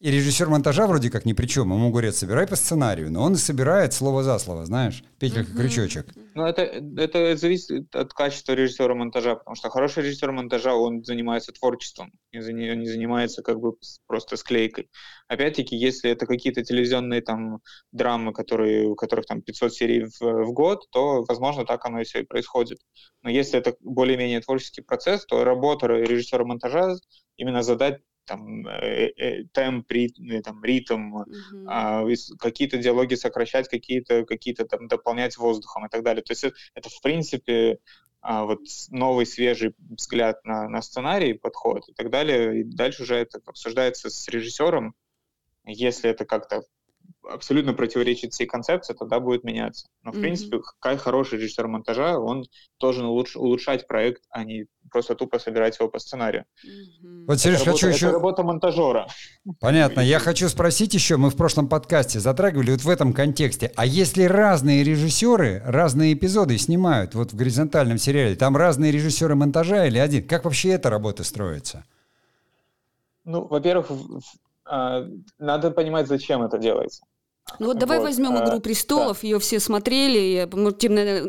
И 0.00 0.12
режиссер 0.12 0.48
монтажа 0.48 0.86
вроде 0.86 1.10
как 1.10 1.24
ни 1.24 1.32
при 1.32 1.46
чем. 1.46 1.72
Ему 1.72 1.90
говорят, 1.90 2.14
собирай 2.14 2.46
по 2.46 2.54
сценарию. 2.54 3.10
Но 3.10 3.20
он 3.22 3.34
собирает 3.34 3.92
слово 3.92 4.22
за 4.22 4.38
слово, 4.38 4.64
знаешь, 4.64 5.02
петелька 5.18 5.52
крючочек. 5.52 6.06
Ну, 6.36 6.44
это, 6.44 6.62
это 6.62 7.36
зависит 7.36 7.94
от 7.96 8.12
качества 8.12 8.52
режиссера 8.52 8.94
монтажа, 8.94 9.34
потому 9.34 9.56
что 9.56 9.70
хороший 9.70 10.04
режиссер 10.04 10.30
монтажа, 10.30 10.72
он 10.76 11.02
занимается 11.02 11.50
творчеством, 11.50 12.12
он 12.32 12.40
не 12.54 12.86
занимается 12.86 13.42
как 13.42 13.58
бы 13.58 13.72
просто 14.06 14.36
склейкой. 14.36 14.88
Опять-таки, 15.26 15.74
если 15.74 16.12
это 16.12 16.26
какие-то 16.26 16.62
телевизионные 16.62 17.20
там 17.20 17.58
драмы, 17.90 18.32
которые, 18.32 18.86
у 18.86 18.94
которых 18.94 19.26
там 19.26 19.42
500 19.42 19.74
серий 19.74 20.04
в, 20.04 20.20
в 20.20 20.52
год, 20.52 20.88
то, 20.92 21.24
возможно, 21.26 21.66
так 21.66 21.84
оно 21.84 22.02
и 22.02 22.04
все 22.04 22.20
и 22.20 22.24
происходит. 22.24 22.78
Но 23.22 23.30
если 23.30 23.58
это 23.58 23.74
более-менее 23.80 24.42
творческий 24.42 24.82
процесс, 24.82 25.26
то 25.26 25.42
работа 25.42 25.88
режиссера 25.88 26.44
монтажа 26.44 26.94
именно 27.36 27.64
задать 27.64 28.00
там 28.28 28.66
э, 28.66 29.10
э, 29.16 29.44
темп, 29.52 29.90
ритм, 29.90 30.30
э, 30.30 30.42
там, 30.42 30.62
ритм 30.62 31.16
mm-hmm. 31.16 31.64
а, 31.66 32.04
какие-то 32.38 32.76
диалоги 32.76 33.14
сокращать, 33.14 33.68
какие-то 33.68 34.24
какие-то 34.24 34.66
там 34.66 34.86
дополнять 34.86 35.36
воздухом 35.36 35.86
и 35.86 35.88
так 35.88 36.02
далее. 36.02 36.22
То 36.22 36.32
есть 36.32 36.44
это, 36.44 36.56
это 36.74 36.88
в 36.90 37.00
принципе 37.00 37.78
а, 38.20 38.44
вот 38.44 38.60
новый 38.90 39.26
свежий 39.26 39.74
взгляд 39.78 40.44
на, 40.44 40.68
на 40.68 40.82
сценарий, 40.82 41.34
подход 41.34 41.88
и 41.88 41.92
так 41.94 42.10
далее. 42.10 42.60
И 42.60 42.64
дальше 42.64 43.02
уже 43.02 43.16
это 43.16 43.40
обсуждается 43.46 44.10
с 44.10 44.28
режиссером, 44.28 44.94
если 45.64 46.10
это 46.10 46.24
как-то 46.24 46.62
абсолютно 47.28 47.74
противоречит 47.74 48.32
всей 48.32 48.46
концепции, 48.46 48.94
тогда 48.94 49.20
будет 49.20 49.44
меняться. 49.44 49.86
Но, 50.02 50.12
в 50.12 50.16
mm-hmm. 50.16 50.20
принципе, 50.20 50.60
как 50.80 51.00
хороший 51.00 51.38
режиссер 51.38 51.68
монтажа, 51.68 52.18
он 52.18 52.44
должен 52.80 53.06
улуч- 53.06 53.36
улучшать 53.36 53.86
проект, 53.86 54.22
а 54.30 54.44
не 54.44 54.66
просто 54.90 55.14
тупо 55.14 55.38
собирать 55.38 55.78
его 55.78 55.88
по 55.88 55.98
сценарию. 55.98 56.44
Mm-hmm. 56.64 57.24
Вот, 57.28 57.38
Сереж, 57.38 57.58
хочу 57.58 57.66
работа, 57.66 57.88
еще... 57.88 58.06
Это 58.06 58.12
работа 58.14 58.42
монтажера. 58.42 59.08
Понятно. 59.60 60.00
Я 60.00 60.18
хочу 60.18 60.48
спросить 60.48 60.94
еще, 60.94 61.16
мы 61.16 61.30
в 61.30 61.36
прошлом 61.36 61.68
подкасте 61.68 62.20
затрагивали 62.20 62.70
вот 62.72 62.82
в 62.82 62.88
этом 62.88 63.12
контексте, 63.12 63.72
а 63.76 63.84
если 63.84 64.24
разные 64.24 64.82
режиссеры 64.82 65.62
разные 65.64 66.14
эпизоды 66.14 66.58
снимают 66.58 67.14
вот 67.14 67.32
в 67.32 67.36
горизонтальном 67.36 67.98
сериале, 67.98 68.36
там 68.36 68.56
разные 68.56 68.92
режиссеры 68.92 69.34
монтажа 69.34 69.86
или 69.86 69.98
один, 69.98 70.26
как 70.26 70.44
вообще 70.44 70.70
эта 70.70 70.90
работа 70.90 71.24
строится? 71.24 71.84
Ну, 73.24 73.46
во-первых, 73.46 73.90
а, 74.64 75.06
надо 75.38 75.70
понимать, 75.70 76.08
зачем 76.08 76.42
это 76.42 76.58
делается. 76.58 77.04
Ну 77.58 77.66
вот 77.66 77.78
давай 77.78 77.98
вот, 77.98 78.04
возьмем 78.04 78.36
а, 78.36 78.44
«Игру 78.44 78.60
престолов», 78.60 79.18
да. 79.22 79.28
ее 79.28 79.38
все 79.38 79.58
смотрели, 79.58 80.46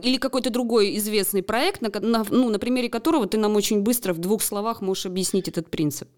или 0.03 0.17
какой-то 0.17 0.49
другой 0.49 0.97
известный 0.97 1.41
проект, 1.41 1.82
на, 1.82 1.89
на, 1.99 2.26
ну, 2.30 2.49
на 2.49 2.59
примере 2.59 2.89
которого 2.89 3.26
ты 3.28 3.38
нам 3.38 3.55
очень 3.55 3.82
быстро 3.82 4.13
в 4.13 4.20
двух 4.20 4.41
словах 4.41 4.82
можешь 4.82 5.05
объяснить 5.05 5.47
этот 5.47 5.70
принцип. 5.70 6.09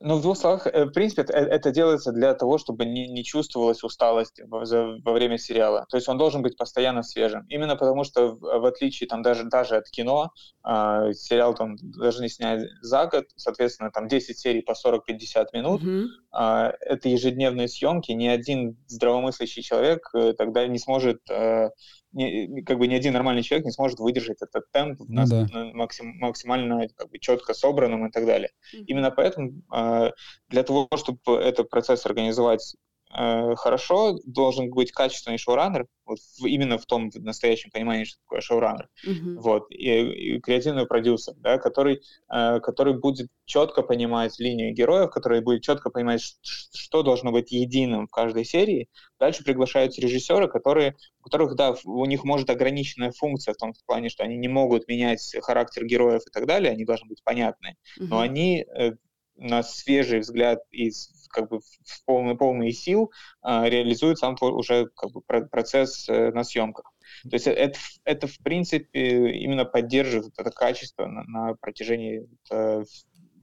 Ну, 0.00 0.18
в 0.18 0.22
двух 0.22 0.36
словах, 0.38 0.66
э, 0.68 0.84
в 0.84 0.92
принципе, 0.92 1.22
это, 1.22 1.32
это 1.32 1.70
делается 1.72 2.12
для 2.12 2.32
того, 2.34 2.58
чтобы 2.58 2.84
не, 2.84 3.08
не 3.08 3.24
чувствовалась 3.24 3.82
усталость 3.82 4.40
во, 4.46 4.60
во 4.60 5.12
время 5.12 5.38
сериала. 5.38 5.86
То 5.88 5.96
есть 5.96 6.08
он 6.08 6.18
должен 6.18 6.40
быть 6.40 6.56
постоянно 6.56 7.02
свежим. 7.02 7.44
Именно 7.48 7.74
потому, 7.74 8.04
что 8.04 8.36
в, 8.36 8.38
в 8.38 8.64
отличие 8.64 9.08
там 9.08 9.22
даже, 9.22 9.44
даже 9.44 9.76
от 9.76 9.90
кино, 9.90 10.30
э, 10.64 11.12
сериал 11.14 11.54
там 11.54 11.76
должны 11.80 12.28
снять 12.28 12.68
за 12.80 13.06
год, 13.06 13.24
соответственно, 13.34 13.90
там 13.90 14.06
10 14.06 14.38
серий 14.38 14.62
по 14.62 14.72
40-50 14.72 15.46
минут. 15.52 15.82
Mm-hmm. 15.82 16.06
Э, 16.38 16.72
это 16.80 17.08
ежедневные 17.08 17.66
съемки. 17.66 18.12
Ни 18.12 18.28
один 18.28 18.76
здравомыслящий 18.86 19.62
человек 19.62 20.08
э, 20.14 20.32
тогда 20.34 20.64
не 20.68 20.78
сможет 20.78 21.28
э, 21.28 21.70
не, 22.12 22.62
как 22.62 22.78
бы 22.78 22.86
ни 22.86 22.94
один 22.94 23.12
нормальный 23.12 23.42
человек 23.42 23.66
не 23.66 23.72
сможет 23.72 23.98
выдержать 23.98 24.40
этот 24.40 24.64
темп 24.72 25.00
ну, 25.08 25.24
да. 25.26 25.48
максим, 25.74 26.16
максимально 26.18 26.88
как 26.96 27.10
бы, 27.10 27.18
четко 27.18 27.54
собранным 27.54 28.06
и 28.06 28.10
так 28.10 28.26
далее. 28.26 28.50
Mm-hmm. 28.74 28.84
Именно 28.86 29.10
поэтому 29.10 29.62
э, 29.74 30.10
для 30.48 30.62
того, 30.62 30.88
чтобы 30.96 31.18
этот 31.40 31.68
процесс 31.68 32.06
организовать 32.06 32.76
э, 33.10 33.54
хорошо, 33.56 34.18
должен 34.24 34.70
быть 34.70 34.92
качественный 34.92 35.38
шоураннер, 35.38 35.86
вот 36.08 36.18
в, 36.38 36.46
именно 36.46 36.78
в 36.78 36.86
том 36.86 37.10
в 37.10 37.22
настоящем 37.22 37.70
понимании, 37.70 38.04
что 38.04 38.18
такое 38.22 38.40
шоураннер, 38.40 38.88
mm-hmm. 39.06 39.34
вот, 39.36 39.70
и, 39.70 40.36
и 40.36 40.40
креативный 40.40 40.86
продюсер, 40.86 41.34
да, 41.36 41.58
который, 41.58 42.02
э, 42.32 42.60
который 42.60 42.98
будет 42.98 43.28
четко 43.44 43.82
понимать 43.82 44.38
линию 44.38 44.72
героев, 44.72 45.10
который 45.10 45.40
будет 45.40 45.62
четко 45.62 45.90
понимать, 45.90 46.22
что 46.42 47.02
должно 47.02 47.30
быть 47.30 47.52
единым 47.52 48.06
в 48.06 48.10
каждой 48.10 48.44
серии. 48.44 48.88
Дальше 49.18 49.44
приглашаются 49.44 50.00
режиссеры, 50.00 50.48
которые, 50.48 50.96
у 51.20 51.24
которых, 51.24 51.56
да, 51.56 51.74
у 51.84 52.04
них 52.06 52.24
может 52.24 52.50
ограниченная 52.50 53.12
функция 53.12 53.54
в 53.54 53.58
том 53.58 53.74
плане, 53.86 54.08
что 54.08 54.24
они 54.24 54.36
не 54.36 54.48
могут 54.48 54.88
менять 54.88 55.36
характер 55.42 55.84
героев 55.84 56.22
и 56.26 56.30
так 56.30 56.46
далее, 56.46 56.72
они 56.72 56.84
должны 56.84 57.08
быть 57.08 57.22
понятны, 57.22 57.76
mm-hmm. 57.98 58.06
но 58.08 58.20
они 58.20 58.64
э, 58.64 58.92
на 59.38 59.62
свежий 59.62 60.20
взгляд 60.20 60.60
и 60.70 60.90
как 61.30 61.48
бы 61.48 61.60
в 61.60 62.04
полные, 62.04 62.36
полные 62.36 62.72
сил 62.72 63.12
э, 63.44 63.68
реализуют 63.68 64.18
сам 64.18 64.36
уже 64.40 64.86
как 64.96 65.12
бы, 65.12 65.20
процесс 65.20 66.08
э, 66.08 66.30
на 66.32 66.44
съемках. 66.44 66.92
То 67.22 67.34
есть 67.34 67.46
это, 67.46 67.78
это 68.04 68.26
в 68.26 68.38
принципе 68.38 69.30
именно 69.32 69.64
поддерживает 69.64 70.34
это 70.36 70.50
качество 70.50 71.06
на, 71.06 71.22
на 71.24 71.54
протяжении 71.54 72.28
э, 72.50 72.84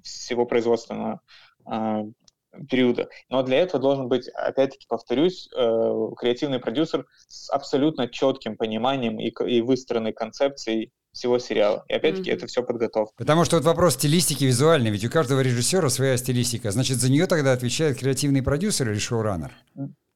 всего 0.03 0.45
производственного 0.45 1.21
э, 1.71 2.03
периода. 2.69 3.09
Но 3.29 3.43
для 3.43 3.57
этого 3.59 3.81
должен 3.81 4.07
быть, 4.07 4.27
опять-таки 4.29 4.85
повторюсь, 4.87 5.49
э, 5.55 6.09
креативный 6.17 6.59
продюсер 6.59 7.05
с 7.27 7.49
абсолютно 7.49 8.07
четким 8.07 8.57
пониманием 8.57 9.19
и, 9.19 9.31
и 9.47 9.61
выстроенной 9.61 10.13
концепцией 10.13 10.91
всего 11.15 11.39
сериала. 11.39 11.83
И 11.87 11.93
опять-таки 11.93 12.29
mm-hmm. 12.29 12.35
это 12.35 12.47
все 12.47 12.61
подготовка. 12.61 13.15
Потому 13.17 13.45
что 13.45 13.55
вот 13.55 13.65
вопрос 13.65 13.95
стилистики 13.95 14.43
визуальной, 14.43 14.91
ведь 14.91 15.05
у 15.05 15.09
каждого 15.09 15.39
режиссера 15.39 15.89
своя 15.89 16.17
стилистика. 16.17 16.71
Значит, 16.71 16.97
за 16.97 17.09
нее 17.09 17.25
тогда 17.25 17.53
отвечает 17.53 17.97
креативный 17.97 18.43
продюсер 18.43 18.91
или 18.91 18.99
шоураннер? 18.99 19.51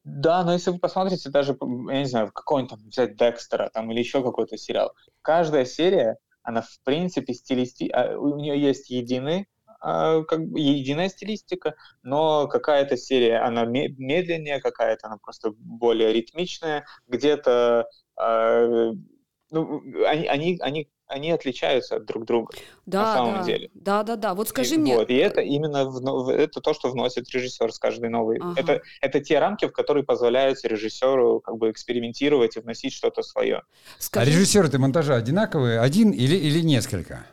Да, 0.04 0.44
но 0.44 0.52
если 0.52 0.70
вы 0.70 0.78
посмотрите 0.78 1.30
даже, 1.30 1.56
я 1.88 1.98
не 1.98 2.06
знаю, 2.06 2.30
какой-нибудь 2.32 2.70
там 2.70 2.88
взять 2.88 3.16
Декстера 3.16 3.70
там, 3.72 3.90
или 3.90 3.98
еще 3.98 4.22
какой-то 4.22 4.56
сериал, 4.56 4.92
каждая 5.22 5.64
серия, 5.64 6.16
она 6.42 6.62
в 6.62 6.80
принципе 6.84 7.34
стилисти... 7.34 7.88
А, 7.92 8.16
у 8.18 8.36
нее 8.36 8.60
есть 8.60 8.90
единый 8.90 9.46
а, 9.80 10.22
как 10.24 10.46
бы 10.46 10.60
единая 10.60 11.08
стилистика, 11.08 11.74
но 12.02 12.46
какая-то 12.46 12.98
серия, 12.98 13.38
она 13.38 13.64
медленнее, 13.64 14.60
какая-то 14.60 15.06
она 15.06 15.16
просто 15.16 15.52
более 15.56 16.12
ритмичная, 16.12 16.84
где-то 17.06 17.86
э, 18.22 18.92
ну, 19.50 19.82
они, 20.06 20.26
они, 20.26 20.58
они, 20.60 20.88
они 21.06 21.30
отличаются 21.30 21.98
друг 21.98 22.24
друга 22.24 22.52
да, 22.86 23.02
на 23.02 23.14
самом 23.14 23.34
да. 23.34 23.44
деле. 23.44 23.70
Да, 23.74 24.02
да, 24.02 24.16
да. 24.16 24.34
Вот 24.34 24.48
скажи 24.48 24.76
и, 24.76 24.78
мне. 24.78 24.96
Вот, 24.96 25.10
и 25.10 25.14
это 25.14 25.40
именно 25.40 25.84
в, 25.84 26.28
это 26.28 26.60
то, 26.60 26.72
что 26.72 26.90
вносит 26.90 27.28
режиссер 27.30 27.72
с 27.72 27.78
каждой 27.78 28.10
новой. 28.10 28.38
Ага. 28.38 28.54
Это, 28.60 28.82
это 29.00 29.20
те 29.20 29.38
рамки, 29.38 29.66
в 29.66 29.72
которые 29.72 30.04
позволяют 30.04 30.58
режиссеру 30.64 31.40
как 31.40 31.56
бы 31.56 31.70
экспериментировать 31.70 32.56
и 32.56 32.60
вносить 32.60 32.92
что-то 32.92 33.22
свое. 33.22 33.62
Скажи... 33.98 34.30
А 34.30 34.32
режиссеры 34.32 34.68
ты 34.68 34.78
монтажа 34.78 35.16
одинаковые, 35.16 35.80
один 35.80 36.10
или, 36.10 36.36
или 36.36 36.60
несколько? 36.60 37.26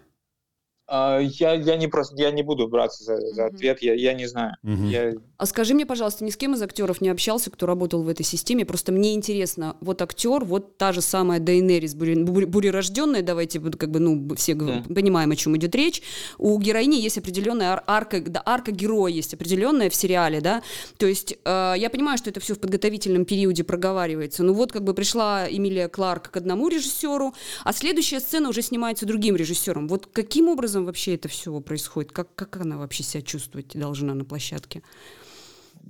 А, 0.90 1.20
я, 1.20 1.54
я 1.54 1.76
не 1.76 1.88
просто, 1.88 2.16
я 2.18 2.32
не 2.32 2.44
буду 2.44 2.68
браться 2.70 3.04
за, 3.04 3.20
за 3.20 3.44
mm-hmm. 3.44 3.56
ответ, 3.56 3.82
я, 3.82 3.94
я 3.94 4.14
не 4.14 4.26
знаю. 4.26 4.56
Mm-hmm. 4.64 4.88
Я... 4.88 5.14
А 5.38 5.46
скажи 5.46 5.74
мне, 5.74 5.86
пожалуйста, 5.86 6.24
ни 6.24 6.30
с 6.30 6.38
кем 6.38 6.54
из 6.54 6.62
актеров 6.62 7.02
не 7.02 7.10
общался, 7.10 7.52
кто 7.52 7.66
работал 7.66 8.04
в 8.04 8.10
этой 8.10 8.24
системе? 8.24 8.66
Просто 8.66 8.94
мне 8.94 9.14
интересно, 9.14 9.76
вот 9.82 10.02
актер, 10.02 10.46
вот 10.46 10.78
та 10.78 10.94
же 10.94 11.02
самая 11.02 11.40
Дейнерис, 11.40 11.94
бурерожденная, 11.94 13.22
давайте 13.22 13.60
как 13.60 13.92
бы, 13.92 14.00
ну, 14.00 14.34
все 14.36 14.54
mm-hmm. 14.54 14.94
понимаем, 14.94 15.32
о 15.32 15.36
чем 15.36 15.58
идет 15.58 15.76
речь. 15.76 16.02
У 16.38 16.58
героини 16.58 16.96
есть 16.96 17.18
определенная 17.18 17.84
арка, 17.86 18.22
да, 18.22 18.42
арка 18.46 18.72
героя 18.72 19.12
есть 19.12 19.34
определенная 19.34 19.90
в 19.90 19.96
сериале, 19.96 20.40
да. 20.40 20.64
То 20.98 21.06
есть 21.06 21.38
э, 21.44 21.74
я 21.78 21.90
понимаю, 21.90 22.18
что 22.18 22.30
это 22.30 22.40
все 22.40 22.56
в 22.56 22.60
подготовительном 22.60 23.26
периоде 23.26 23.66
проговаривается. 23.66 24.44
Ну 24.44 24.54
вот 24.54 24.72
как 24.72 24.86
бы 24.86 24.94
пришла 24.94 25.48
Эмилия 25.50 25.90
Кларк 25.90 26.32
к 26.32 26.38
одному 26.38 26.70
режиссеру, 26.70 27.34
а 27.66 27.74
следующая 27.74 28.22
сцена 28.22 28.48
уже 28.50 28.62
снимается 28.62 29.06
другим 29.06 29.36
режиссером. 29.36 29.90
Вот 29.90 30.08
каким 30.12 30.48
образом 30.48 30.77
образом 30.78 30.86
вообще 30.86 31.16
это 31.16 31.28
все 31.28 31.60
происходит? 31.62 32.12
Как, 32.12 32.34
как 32.36 32.58
она 32.58 32.78
вообще 32.78 33.04
себя 33.04 33.22
чувствовать 33.22 33.78
должна 33.78 34.14
на 34.14 34.26
площадке? 34.26 34.82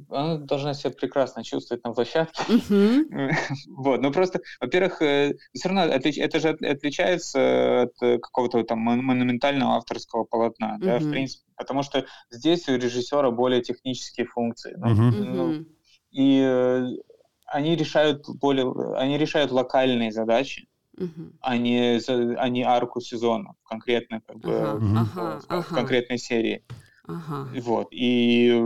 Она 0.10 0.38
должна 0.38 0.74
себя 0.74 0.92
прекрасно 0.92 1.44
чувствовать 1.44 1.84
на 1.84 1.94
площадке. 1.94 2.44
Uh-huh. 2.48 3.32
вот, 3.68 4.02
ну 4.02 4.12
просто, 4.12 4.42
во-первых, 4.62 5.02
э, 5.02 5.34
все 5.54 5.70
равно 5.70 5.86
это 5.86 6.40
же 6.40 6.50
отличается 6.50 7.84
от 7.84 8.22
какого-то 8.22 8.64
там 8.64 8.80
монументального 8.80 9.76
авторского 9.78 10.24
полотна, 10.24 10.78
uh-huh. 10.78 10.86
да, 10.86 11.00
в 11.00 11.10
принципе, 11.10 11.44
потому 11.56 11.84
что 11.84 12.06
здесь 12.30 12.70
у 12.70 12.76
режиссера 12.76 13.32
более 13.32 13.62
технические 13.62 14.28
функции. 14.28 14.76
Ну, 14.78 14.88
uh-huh. 14.88 15.24
ну, 15.24 15.66
и 16.12 16.42
э, 16.46 16.86
они 17.48 17.76
решают 17.76 18.26
более, 18.40 18.72
они 18.98 19.18
решают 19.18 19.52
локальные 19.52 20.12
задачи, 20.12 20.68
угу. 20.98 21.32
а, 21.42 21.58
не, 21.58 22.00
а 22.36 22.50
не 22.50 22.64
арку 22.64 23.02
сезона 23.02 23.54
конкретно 23.64 24.22
как 24.26 24.40
бы 24.40 24.56
ага, 24.56 24.78
в, 24.78 24.98
ага, 24.98 25.40
в, 25.40 25.46
ага. 25.48 25.62
в 25.62 25.68
конкретной 25.70 26.18
серии. 26.18 26.66
Ага. 27.08 27.50
Вот. 27.62 27.88
И 27.92 28.62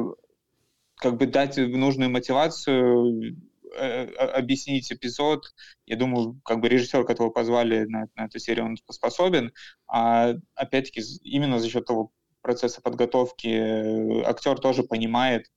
как 0.95 1.17
бы 1.17 1.25
дать 1.27 1.57
нужную 1.57 2.09
мотивацию, 2.09 3.35
э, 3.75 4.05
объяснить 4.13 4.91
эпизод. 4.91 5.45
Я 5.85 5.95
думаю, 5.95 6.39
как 6.43 6.59
бы 6.59 6.69
режиссер, 6.69 7.05
которого 7.05 7.31
позвали 7.31 7.85
на, 7.85 8.07
на 8.15 8.25
эту 8.25 8.39
серию, 8.39 8.65
он 8.65 8.77
способен. 8.89 9.51
А 9.87 10.33
опять-таки 10.55 11.01
именно 11.23 11.59
за 11.59 11.69
счет 11.69 11.85
того 11.85 12.11
процесса 12.41 12.81
подготовки 12.81 13.47
э, 13.47 14.23
актер 14.23 14.59
тоже 14.59 14.83
понимает, 14.83 15.47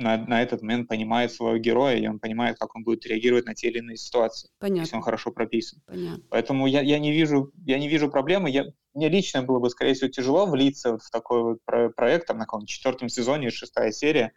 на, 0.00 0.16
на 0.16 0.42
этот 0.42 0.62
момент 0.62 0.88
понимает 0.88 1.32
своего 1.32 1.58
героя, 1.58 1.96
и 1.96 2.06
он 2.06 2.18
понимает, 2.18 2.58
как 2.58 2.74
он 2.74 2.82
будет 2.82 3.06
реагировать 3.06 3.46
на 3.46 3.54
те 3.54 3.68
или 3.68 3.78
иные 3.78 3.96
ситуации, 3.96 4.50
Понятно. 4.58 4.80
если 4.82 4.96
он 4.96 5.02
хорошо 5.02 5.30
прописан. 5.30 5.80
Понятно. 5.86 6.24
Поэтому 6.30 6.66
я, 6.66 6.80
я, 6.80 6.98
не 6.98 7.12
вижу, 7.12 7.52
я 7.66 7.78
не 7.78 7.88
вижу 7.88 8.10
проблемы. 8.10 8.50
Я, 8.50 8.66
мне 8.94 9.08
лично 9.08 9.42
было 9.42 9.58
бы, 9.58 9.70
скорее 9.70 9.94
всего, 9.94 10.08
тяжело 10.08 10.46
влиться 10.46 10.98
в 10.98 11.10
такой 11.10 11.42
вот 11.42 11.58
про 11.64 11.90
проект, 11.90 12.26
там, 12.26 12.38
на 12.38 12.44
каком 12.44 12.66
четвертом 12.66 13.08
сезоне, 13.08 13.50
шестая 13.50 13.92
серия, 13.92 14.32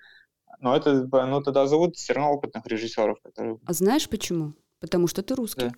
но 0.60 0.76
это, 0.76 1.08
ну, 1.12 1.42
тогда 1.42 1.66
зовут 1.68 1.96
все 1.96 2.14
равно 2.14 2.34
опытных 2.34 2.66
режиссеров. 2.66 3.20
Которые... 3.22 3.58
А 3.66 3.74
знаешь 3.74 4.08
почему? 4.08 4.54
Потому 4.80 5.08
что 5.08 5.24
ты 5.24 5.36
русский. 5.36 5.70
Да. 5.70 5.74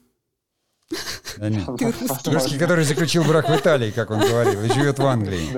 Русский, 1.38 2.57
который 2.57 2.86
заключил 2.86 3.23
брак 3.23 3.49
в 3.49 3.55
Италии, 3.55 3.91
как 3.91 4.11
он 4.11 4.19
говорил, 4.19 4.63
и 4.63 4.73
живет 4.73 4.99
в 4.99 5.05
Англии. 5.05 5.49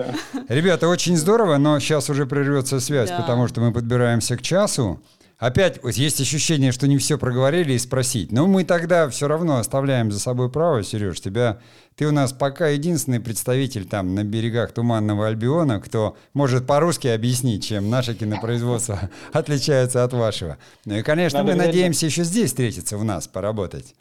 Ребята, 0.47 0.87
очень 0.87 1.17
здорово, 1.17 1.57
но 1.57 1.79
сейчас 1.79 2.09
уже 2.09 2.25
прервется 2.25 2.79
связь, 2.79 3.11
потому 3.11 3.47
что 3.47 3.61
мы 3.61 3.71
подбираемся 3.71 4.37
к 4.37 4.41
часу. 4.41 5.01
Опять 5.37 5.83
вот 5.83 5.93
есть 5.93 6.19
ощущение, 6.19 6.71
что 6.71 6.87
не 6.87 6.97
все 6.97 7.19
проговорили 7.19 7.73
и 7.73 7.77
спросить. 7.77 8.31
Но 8.31 8.47
мы 8.47 8.63
тогда 8.63 9.07
все 9.07 9.27
равно 9.27 9.57
оставляем 9.57 10.11
за 10.11 10.19
собой 10.19 10.49
право, 10.49 10.83
Сереж, 10.83 11.21
тебя... 11.21 11.59
Ты 11.95 12.07
у 12.07 12.11
нас 12.11 12.31
пока 12.31 12.67
единственный 12.67 13.19
представитель 13.19 13.85
там 13.85 14.13
на 14.13 14.23
берегах 14.23 14.71
Туманного 14.71 15.27
Альбиона, 15.27 15.79
кто 15.79 16.15
может 16.33 16.67
по-русски 16.67 17.07
объяснить, 17.07 17.65
чем 17.65 17.89
наше 17.89 18.13
кинопроизводство 18.13 19.09
отличается 19.33 20.03
от 20.03 20.13
вашего. 20.13 20.57
Ну 20.85 20.95
и, 20.95 21.01
конечно, 21.01 21.39
Надо 21.39 21.51
мы 21.51 21.57
надеемся 21.57 22.05
еще 22.05 22.23
здесь 22.23 22.51
встретиться 22.51 22.97
у 22.97 23.03
нас, 23.03 23.27
поработать. 23.27 23.95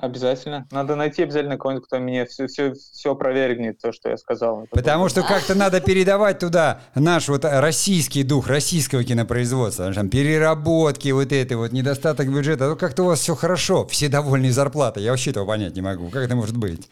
Обязательно. 0.00 0.64
Надо 0.70 0.94
найти 0.94 1.24
обязательно 1.24 1.58
кого-нибудь, 1.58 1.86
кто 1.86 1.98
мне 1.98 2.24
все, 2.24 2.46
все, 2.46 2.72
все 2.72 3.12
опровергнет, 3.12 3.80
то, 3.80 3.90
что 3.90 4.10
я 4.10 4.16
сказал. 4.16 4.68
Потому 4.70 5.08
что 5.08 5.24
как-то 5.24 5.56
надо 5.56 5.80
передавать 5.80 6.38
туда 6.38 6.82
наш 6.94 7.26
вот 7.28 7.44
российский 7.44 8.22
дух, 8.22 8.46
российского 8.46 9.02
кинопроизводства. 9.02 9.92
Там 9.92 10.08
переработки, 10.08 11.08
вот 11.10 11.32
это 11.32 11.56
вот, 11.56 11.72
недостаток 11.72 12.32
бюджета. 12.32 12.68
Ну, 12.68 12.76
как-то 12.76 13.02
у 13.02 13.06
вас 13.06 13.18
все 13.18 13.34
хорошо, 13.34 13.88
все 13.88 14.08
довольны 14.08 14.52
зарплатой. 14.52 15.02
Я 15.02 15.10
вообще 15.10 15.30
этого 15.30 15.44
понять 15.44 15.74
не 15.74 15.82
могу. 15.82 16.10
Как 16.10 16.22
это 16.22 16.36
может 16.36 16.56
быть? 16.56 16.88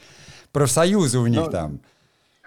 Профсоюзы 0.51 1.21
у 1.21 1.29
них 1.29 1.45
ну, 1.45 1.51
там. 1.51 1.81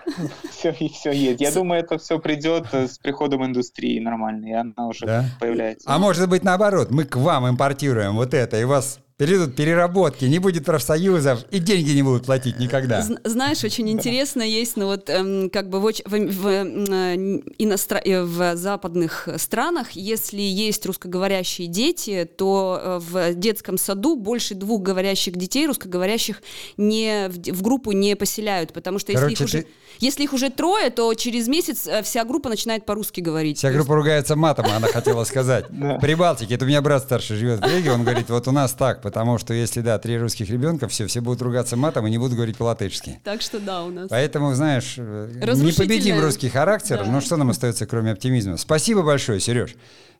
Все, 0.51 0.73
все 0.73 1.11
есть. 1.11 1.39
Я 1.39 1.51
думаю, 1.51 1.81
это 1.81 1.99
все 1.99 2.19
придет 2.19 2.73
с 2.73 2.97
приходом 2.97 3.45
индустрии 3.45 3.99
нормально, 3.99 4.45
и 4.47 4.51
она 4.53 4.87
уже 4.87 5.05
да? 5.05 5.25
появляется. 5.39 5.87
А 5.89 5.99
может 5.99 6.27
быть 6.27 6.43
наоборот, 6.43 6.89
мы 6.89 7.05
к 7.05 7.15
вам 7.15 7.47
импортируем 7.47 8.15
вот 8.15 8.33
это, 8.33 8.59
и 8.59 8.63
вас 8.63 8.99
перейдут 9.19 9.53
переработки, 9.53 10.23
не 10.23 10.39
будет 10.39 10.63
профсоюзов, 10.63 11.43
и 11.51 11.59
деньги 11.59 11.91
не 11.91 12.03
будут 12.03 12.25
платить 12.25 12.57
никогда. 12.57 13.05
Знаешь, 13.25 13.61
очень 13.65 13.89
интересно 13.89 14.41
есть, 14.41 14.77
ну 14.77 14.85
вот 14.85 15.09
эм, 15.09 15.49
как 15.49 15.69
бы 15.69 15.81
в, 15.81 15.91
в, 16.05 16.09
в, 16.09 16.47
э, 16.47 17.15
иностра... 17.57 17.97
Э, 17.97 18.23
в 18.23 18.55
западных 18.55 19.27
странах, 19.35 19.91
если 19.91 20.41
есть 20.41 20.85
русскоговорящие 20.85 21.67
дети, 21.67 22.29
то 22.37 22.79
э, 22.81 22.99
в 23.01 23.33
детском 23.33 23.77
саду 23.77 24.15
больше 24.15 24.55
двух 24.55 24.83
говорящих 24.83 25.35
детей 25.35 25.67
русскоговорящих 25.67 26.41
не, 26.77 27.27
в, 27.27 27.57
в 27.57 27.61
группу 27.61 27.91
не 27.91 28.15
поселяют, 28.15 28.71
потому 28.71 28.99
что 28.99 29.11
если, 29.11 29.25
Короче, 29.25 29.43
их 29.43 29.49
уже, 29.49 29.61
ты... 29.63 29.67
если 29.99 30.23
их 30.23 30.31
уже 30.31 30.49
трое, 30.49 30.91
то 30.91 31.13
через 31.13 31.49
месяц 31.49 31.89
вся 32.03 32.23
группа 32.23 32.47
начинает 32.47 32.85
по-русски 32.85 33.19
говорить. 33.19 33.57
Вся 33.57 33.71
группа 33.71 33.95
ругается 33.95 34.37
матом, 34.37 34.67
она 34.73 34.87
хотела 34.87 35.25
сказать. 35.25 35.65
При 35.99 36.15
Балтике, 36.15 36.55
это 36.55 36.63
у 36.63 36.67
меня 36.69 36.81
брат 36.81 37.03
старший 37.03 37.35
живет 37.35 37.59
в 37.59 37.69
Риге, 37.69 37.91
он 37.91 38.03
говорит, 38.03 38.29
вот 38.29 38.47
у 38.47 38.53
нас 38.53 38.71
так, 38.71 39.01
Потому 39.09 39.39
что 39.39 39.55
если, 39.55 39.81
да, 39.81 39.97
три 39.97 40.19
русских 40.19 40.51
ребенка, 40.51 40.87
все, 40.87 41.07
все 41.07 41.19
будут 41.19 41.41
ругаться 41.41 41.75
матом 41.75 42.05
и 42.05 42.11
не 42.11 42.19
будут 42.19 42.35
говорить 42.35 42.57
по-латышски. 42.57 43.19
Так 43.23 43.41
что 43.41 43.59
да, 43.59 43.83
у 43.83 43.89
нас. 43.89 44.07
Поэтому, 44.07 44.53
знаешь, 44.53 44.97
не 44.97 45.71
победим 45.71 46.19
русский 46.19 46.47
характер, 46.47 47.01
да. 47.03 47.11
но 47.11 47.19
что 47.19 47.35
нам 47.35 47.49
остается, 47.49 47.87
кроме 47.87 48.11
оптимизма? 48.11 48.57
Спасибо 48.57 49.01
большое, 49.01 49.39
Сереж. 49.39 49.73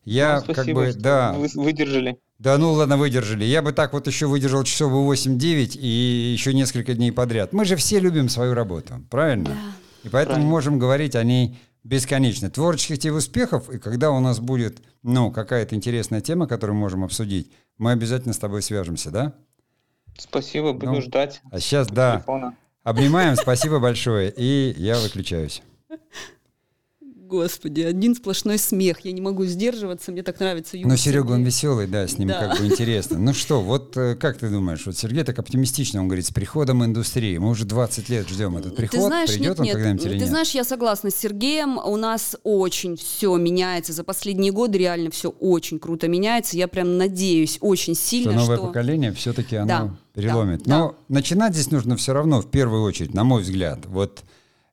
Я 0.06 0.44
ну, 0.48 0.56
как 0.56 0.66
бы, 0.70 0.92
да. 0.96 1.34
Вы 1.34 1.50
выдержали. 1.54 2.18
Да 2.40 2.58
ну 2.58 2.74
ладно, 2.74 2.98
выдержали. 2.98 3.44
Я 3.44 3.62
бы 3.62 3.74
так 3.74 3.94
вот 3.94 4.08
еще 4.08 4.26
выдержал 4.26 4.64
часов 4.64 4.92
8-9 4.92 5.78
и 5.78 6.32
еще 6.34 6.56
несколько 6.56 6.96
дней 6.96 7.12
подряд. 7.12 7.54
Мы 7.54 7.64
же 7.66 7.76
все 7.76 8.00
любим 8.00 8.28
свою 8.28 8.56
работу, 8.56 9.06
правильно? 9.12 9.50
Да. 9.50 9.54
И 10.04 10.10
поэтому 10.10 10.38
правильно. 10.38 10.50
можем 10.50 10.80
говорить 10.80 11.16
о 11.16 11.24
ней 11.24 11.60
бесконечно. 11.84 12.50
Творческих 12.50 13.00
тебе 13.00 13.14
успехов, 13.14 13.70
и 13.70 13.80
когда 13.80 14.12
у 14.12 14.20
нас 14.20 14.40
будет, 14.40 14.82
ну, 15.04 15.32
какая-то 15.32 15.76
интересная 15.76 16.22
тема, 16.22 16.48
которую 16.48 16.76
мы 16.76 16.82
можем 16.82 17.04
обсудить, 17.04 17.52
мы 17.78 17.92
обязательно 17.92 18.34
с 18.34 18.40
тобой 18.40 18.62
свяжемся, 18.62 19.12
да? 19.12 19.34
Спасибо, 20.18 20.74
буду 20.74 20.94
ну, 20.94 21.02
ждать. 21.02 21.42
А 21.52 21.60
сейчас, 21.60 21.88
да. 21.88 22.18
Телефона. 22.18 22.56
Обнимаем, 22.84 23.36
спасибо 23.36 23.80
большое, 23.80 24.34
и 24.36 24.74
я 24.78 25.00
выключаюсь. 25.00 25.62
Господи, 27.30 27.82
один 27.82 28.16
сплошной 28.16 28.58
смех. 28.58 29.02
Я 29.02 29.12
не 29.12 29.22
могу 29.22 29.46
сдерживаться, 29.46 30.12
мне 30.12 30.24
так 30.24 30.40
нравится 30.40 30.78
юмор. 30.78 30.94
Но 30.94 30.98
Серега, 30.98 31.34
он 31.34 31.44
веселый, 31.44 31.86
да, 31.86 32.08
с 32.08 32.18
ним 32.18 32.30
да. 32.30 32.48
как 32.48 32.60
бы 32.60 32.66
интересно. 32.66 33.20
Ну 33.20 33.36
что, 33.36 33.62
вот 33.62 33.96
э, 33.98 34.16
как 34.16 34.40
ты 34.40 34.50
думаешь, 34.50 34.84
вот 34.88 34.98
Сергей 34.98 35.24
так 35.24 35.38
оптимистично, 35.38 36.02
он 36.02 36.08
говорит, 36.08 36.26
с 36.26 36.32
приходом 36.32 36.84
индустрии, 36.84 37.38
мы 37.38 37.52
уже 37.52 37.66
20 37.66 38.10
лет 38.10 38.28
ждем 38.28 38.58
этот 38.58 38.76
приход, 38.76 39.00
ты 39.00 39.06
знаешь, 39.06 39.30
придет 39.30 39.48
нет, 39.48 39.60
он 39.60 39.68
когда-нибудь 39.68 40.06
или 40.06 40.14
нет? 40.14 40.24
Ты 40.24 40.28
знаешь, 40.28 40.50
я 40.56 40.64
согласна 40.64 41.12
с 41.12 41.16
Сергеем, 41.18 41.78
у 41.78 41.98
нас 41.98 42.36
очень 42.44 42.98
все 42.98 43.38
меняется, 43.38 43.94
за 43.94 44.04
последние 44.04 44.52
годы 44.52 44.80
реально 44.80 45.12
все 45.12 45.30
очень 45.30 45.78
круто 45.78 46.08
меняется, 46.08 46.58
я 46.58 46.68
прям 46.68 46.98
надеюсь 46.98 47.60
очень 47.62 47.94
сильно, 47.94 48.32
что... 48.32 48.42
новое 48.42 48.58
что... 48.58 48.66
поколение 48.66 49.12
все-таки 49.12 49.56
оно 49.56 49.68
да, 49.68 49.96
переломит. 50.16 50.64
Да, 50.64 50.80
Но 50.80 50.88
да. 51.08 51.14
начинать 51.14 51.54
здесь 51.54 51.70
нужно 51.70 51.96
все 51.96 52.12
равно, 52.12 52.42
в 52.42 52.50
первую 52.50 52.82
очередь, 52.82 53.14
на 53.14 53.24
мой 53.24 53.44
взгляд, 53.44 53.86
вот 53.86 54.24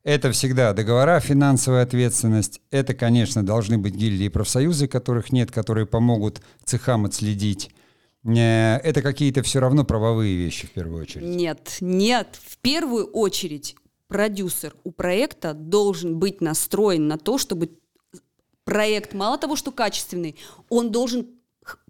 это 0.07 0.31
всегда 0.31 0.71
договора, 0.71 1.19
финансовая 1.19 1.83
ответственность. 1.83 2.61
Это, 2.71 2.93
конечно, 2.93 3.45
должны 3.45 3.77
быть 3.77 3.93
гильдии 3.93 4.27
и 4.27 4.29
профсоюзы, 4.29 4.87
которых 4.87 5.33
нет, 5.33 5.51
которые 5.51 5.85
помогут 5.85 6.41
цехам 6.63 7.03
отследить. 7.03 7.71
Э, 8.23 8.77
это 8.77 9.01
какие-то 9.01 9.43
все 9.43 9.59
равно 9.59 9.83
правовые 9.83 10.37
вещи 10.37 10.65
в 10.65 10.71
первую 10.71 11.01
очередь. 11.01 11.27
Нет, 11.27 11.77
нет. 11.81 12.39
В 12.41 12.57
первую 12.59 13.07
очередь 13.07 13.75
продюсер 14.07 14.75
у 14.85 14.91
проекта 14.91 15.53
должен 15.53 16.17
быть 16.19 16.39
настроен 16.39 17.09
на 17.09 17.17
то, 17.17 17.37
чтобы 17.37 17.71
проект 18.63 19.13
мало 19.13 19.37
того, 19.37 19.57
что 19.57 19.73
качественный, 19.73 20.37
он 20.69 20.89
должен 20.89 21.27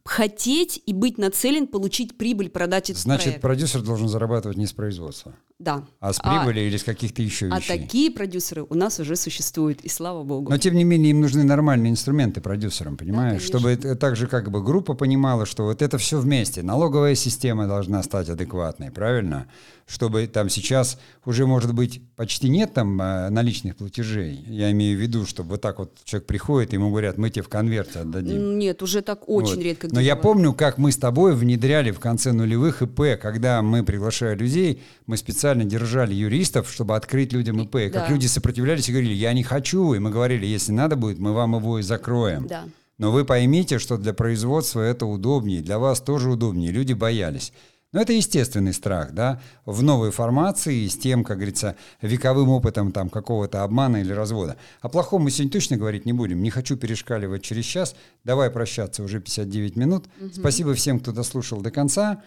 хотеть 0.03 0.82
и 0.88 0.91
быть 0.91 1.20
нацелен 1.20 1.68
получить 1.68 2.18
прибыль, 2.18 2.49
продать 2.49 2.89
этот 2.89 3.03
Значит, 3.03 3.26
проект. 3.26 3.41
продюсер 3.41 3.84
должен 3.84 4.07
зарабатывать 4.07 4.57
не 4.57 4.65
с 4.65 4.74
производства. 4.74 5.36
Да. 5.60 5.84
А 5.99 6.14
с 6.14 6.20
прибыли 6.20 6.60
или 6.62 6.78
с 6.78 6.84
каких-то 6.84 7.22
еще 7.24 7.47
А 7.51 7.58
вещей? 7.60 7.80
такие 7.80 8.12
продюсеры 8.12 8.64
у 8.70 8.76
нас 8.76 8.99
уже 8.99 9.16
существуют, 9.16 9.82
и 9.82 9.89
слава 9.89 10.24
богу. 10.24 10.51
Но 10.51 10.58
тем 10.60 10.76
не 10.76 10.84
менее 10.84 11.12
им 11.12 11.22
нужны 11.22 11.43
нормальные 11.43 11.91
инструменты 11.91 12.41
продюсерам, 12.41 12.95
понимаешь? 12.95 13.39
конечно. 13.41 13.47
Чтобы 13.47 13.72
это 13.72 13.95
так 13.95 14.16
же 14.16 14.28
как 14.28 14.51
бы 14.51 14.64
группа 14.64 14.93
понимала, 14.93 15.45
что 15.47 15.64
вот 15.64 15.82
это 15.82 15.97
все 15.97 16.20
вместе. 16.20 16.62
Налоговая 16.62 17.16
система 17.16 17.66
должна 17.66 18.03
стать 18.03 18.30
адекватной, 18.30 18.91
правильно? 18.91 19.47
Чтобы 19.88 20.28
там 20.28 20.49
сейчас 20.49 20.99
уже, 21.26 21.47
может 21.47 21.74
быть, 21.74 22.01
почти 22.18 22.49
нет 22.49 22.74
там 22.74 23.01
э, 23.01 23.30
наличных 23.30 23.78
платежей. 23.78 24.43
Я 24.47 24.70
имею 24.72 24.97
в 24.97 25.01
виду, 25.01 25.26
чтобы 25.26 25.51
вот 25.51 25.62
так 25.62 25.80
вот 25.80 25.95
человек 26.03 26.28
приходит, 26.28 26.74
ему 26.74 26.89
говорят, 26.89 27.18
мы 27.18 27.30
тебе 27.30 27.41
в 27.43 27.47
конверте 27.49 27.99
отдадим. 27.99 28.60
Нет, 28.60 28.84
уже 28.84 29.01
так 29.01 29.30
очень 29.30 29.55
Вот. 29.55 29.64
редко. 29.64 29.88
Но 29.89 30.01
я 30.01 30.16
бывает. 30.18 30.22
помню, 30.24 30.53
как 30.53 30.78
мы 30.78 30.91
с 30.91 30.97
тобой 30.97 31.34
внедряли 31.34 31.91
в 31.91 31.99
конце 32.01 32.34
нулевых 32.34 32.82
ИП, 32.82 33.18
когда 33.22 33.62
мы, 33.62 33.84
приглашая 33.84 34.36
людей, 34.36 34.84
мы 35.05 35.16
специально 35.16 35.47
держали 35.56 36.14
юристов, 36.14 36.70
чтобы 36.72 36.95
открыть 36.95 37.34
людям 37.34 37.62
ИП. 37.62 37.76
И 37.76 37.89
Как 37.89 38.08
Да. 38.08 38.10
люди 38.10 38.28
сопротивлялись 38.28 38.89
и 38.89 38.91
говорили, 38.91 39.14
я 39.14 39.34
не 39.34 39.43
хочу. 39.43 39.93
И 39.93 40.00
мы 40.00 40.10
говорили, 40.10 40.45
если 40.45 40.72
надо 40.72 40.95
будет, 40.95 41.20
мы 41.20 41.34
вам 41.34 41.56
его 41.56 41.80
и 41.80 41.82
закроем. 41.82 42.48
Да. 42.48 42.66
Но 42.98 43.12
вы 43.12 43.26
поймите, 43.26 43.78
что 43.80 43.98
для 43.98 44.14
производства 44.14 44.82
это 44.82 45.06
удобнее, 45.06 45.62
для 45.62 45.78
вас 45.78 46.02
тоже 46.02 46.32
удобнее. 46.32 46.72
Люди 46.72 46.93
боялись. 46.93 47.54
Но 47.93 48.02
это 48.02 48.12
естественный 48.12 48.74
страх, 48.74 49.14
да, 49.14 49.39
в 49.66 49.82
новой 49.82 50.12
формации 50.12 50.88
с 50.88 50.98
тем, 50.98 51.24
как 51.24 51.38
говорится, 51.38 51.78
вековым 52.02 52.50
опытом 52.50 52.91
там 52.91 53.10
какого-то 53.10 53.64
обмана 53.64 53.98
или 53.98 54.12
развода. 54.12 54.58
О 54.82 54.89
плохом 54.89 55.24
мы 55.24 55.32
сегодня 55.32 55.54
точно 55.54 55.78
говорить 55.78 56.06
не 56.06 56.12
будем. 56.12 56.43
Не 56.43 56.50
хочу 56.50 56.76
перешкаливать 56.76 57.43
через 57.43 57.64
час. 57.64 57.95
Давай 58.26 58.50
прощаться, 58.52 59.04
уже 59.04 59.22
59 59.22 59.78
минут. 59.78 60.06
Спасибо 60.34 60.74
всем, 60.74 61.00
кто 61.00 61.14
дослушал 61.14 61.62
до 61.62 61.72
конца. 61.72 62.22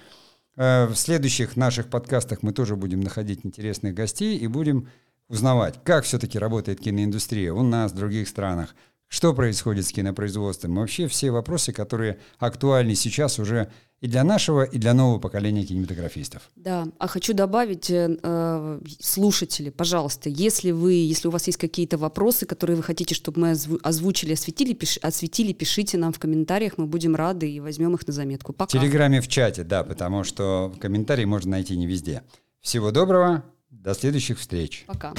Э, 0.61 0.87
В 0.87 0.95
следующих 0.95 1.57
наших 1.57 1.89
подкастах 1.89 2.43
мы 2.43 2.53
тоже 2.53 2.77
будем 2.77 3.01
находить 3.01 3.41
интересных 3.45 3.95
гостей 3.95 4.37
и 4.37 4.47
будем 4.47 4.89
узнавать, 5.29 5.83
как 5.85 6.05
все-таки 6.05 6.39
работает 6.39 6.81
киноиндустрия 6.81 7.55
у 7.55 7.63
нас, 7.63 7.93
в 7.93 7.97
других 7.97 8.29
странах, 8.29 8.75
что 9.09 9.33
происходит 9.33 9.87
с 9.87 9.93
кинопроизводством. 9.93 10.75
Вообще 10.75 11.09
все 11.09 11.31
вопросы, 11.31 11.73
которые 11.73 12.19
актуальны 12.39 12.95
сейчас 12.95 13.39
уже 13.39 13.73
и 14.01 14.07
для 14.09 14.25
нашего, 14.25 14.63
и 14.63 14.79
для 14.79 14.95
нового 14.95 15.19
поколения 15.19 15.65
кинематографистов. 15.65 16.51
Да, 16.57 16.89
а 16.99 17.07
хочу 17.07 17.35
добавить, 17.35 17.91
э, 17.91 18.19
э, 18.23 18.81
слушатели, 18.99 19.71
пожалуйста, 19.71 20.29
если 20.31 20.71
вы, 20.71 20.95
если 20.95 21.29
у 21.29 21.31
вас 21.31 21.47
есть 21.47 21.59
какие-то 21.59 21.99
вопросы, 21.99 22.47
которые 22.47 22.77
вы 22.77 22.83
хотите, 22.83 23.15
чтобы 23.15 23.41
мы 23.41 23.51
озву- 23.53 23.79
озвучили, 23.83 24.33
осветили, 24.33 24.75
пиш- 24.75 24.99
осветили, 25.01 25.53
пишите 25.53 25.99
нам 25.99 26.13
в 26.13 26.19
комментариях, 26.19 26.79
мы 26.79 26.87
будем 26.87 27.15
рады 27.15 27.51
и 27.51 27.61
возьмем 27.61 27.95
их 27.95 28.07
на 28.07 28.13
заметку. 28.13 28.53
В 28.53 28.57
Пока. 28.57 28.79
Телеграме, 28.79 29.21
в 29.21 29.29
чате, 29.29 29.65
да, 29.65 29.85
потому 29.85 30.25
что 30.25 30.75
комментарии 30.81 31.25
можно 31.27 31.51
найти 31.53 31.77
не 31.77 31.87
везде. 31.87 32.23
Всего 32.61 32.91
доброго, 32.91 33.45
до 33.71 33.95
следующих 33.95 34.39
встреч. 34.39 34.85
Пока. 34.87 35.13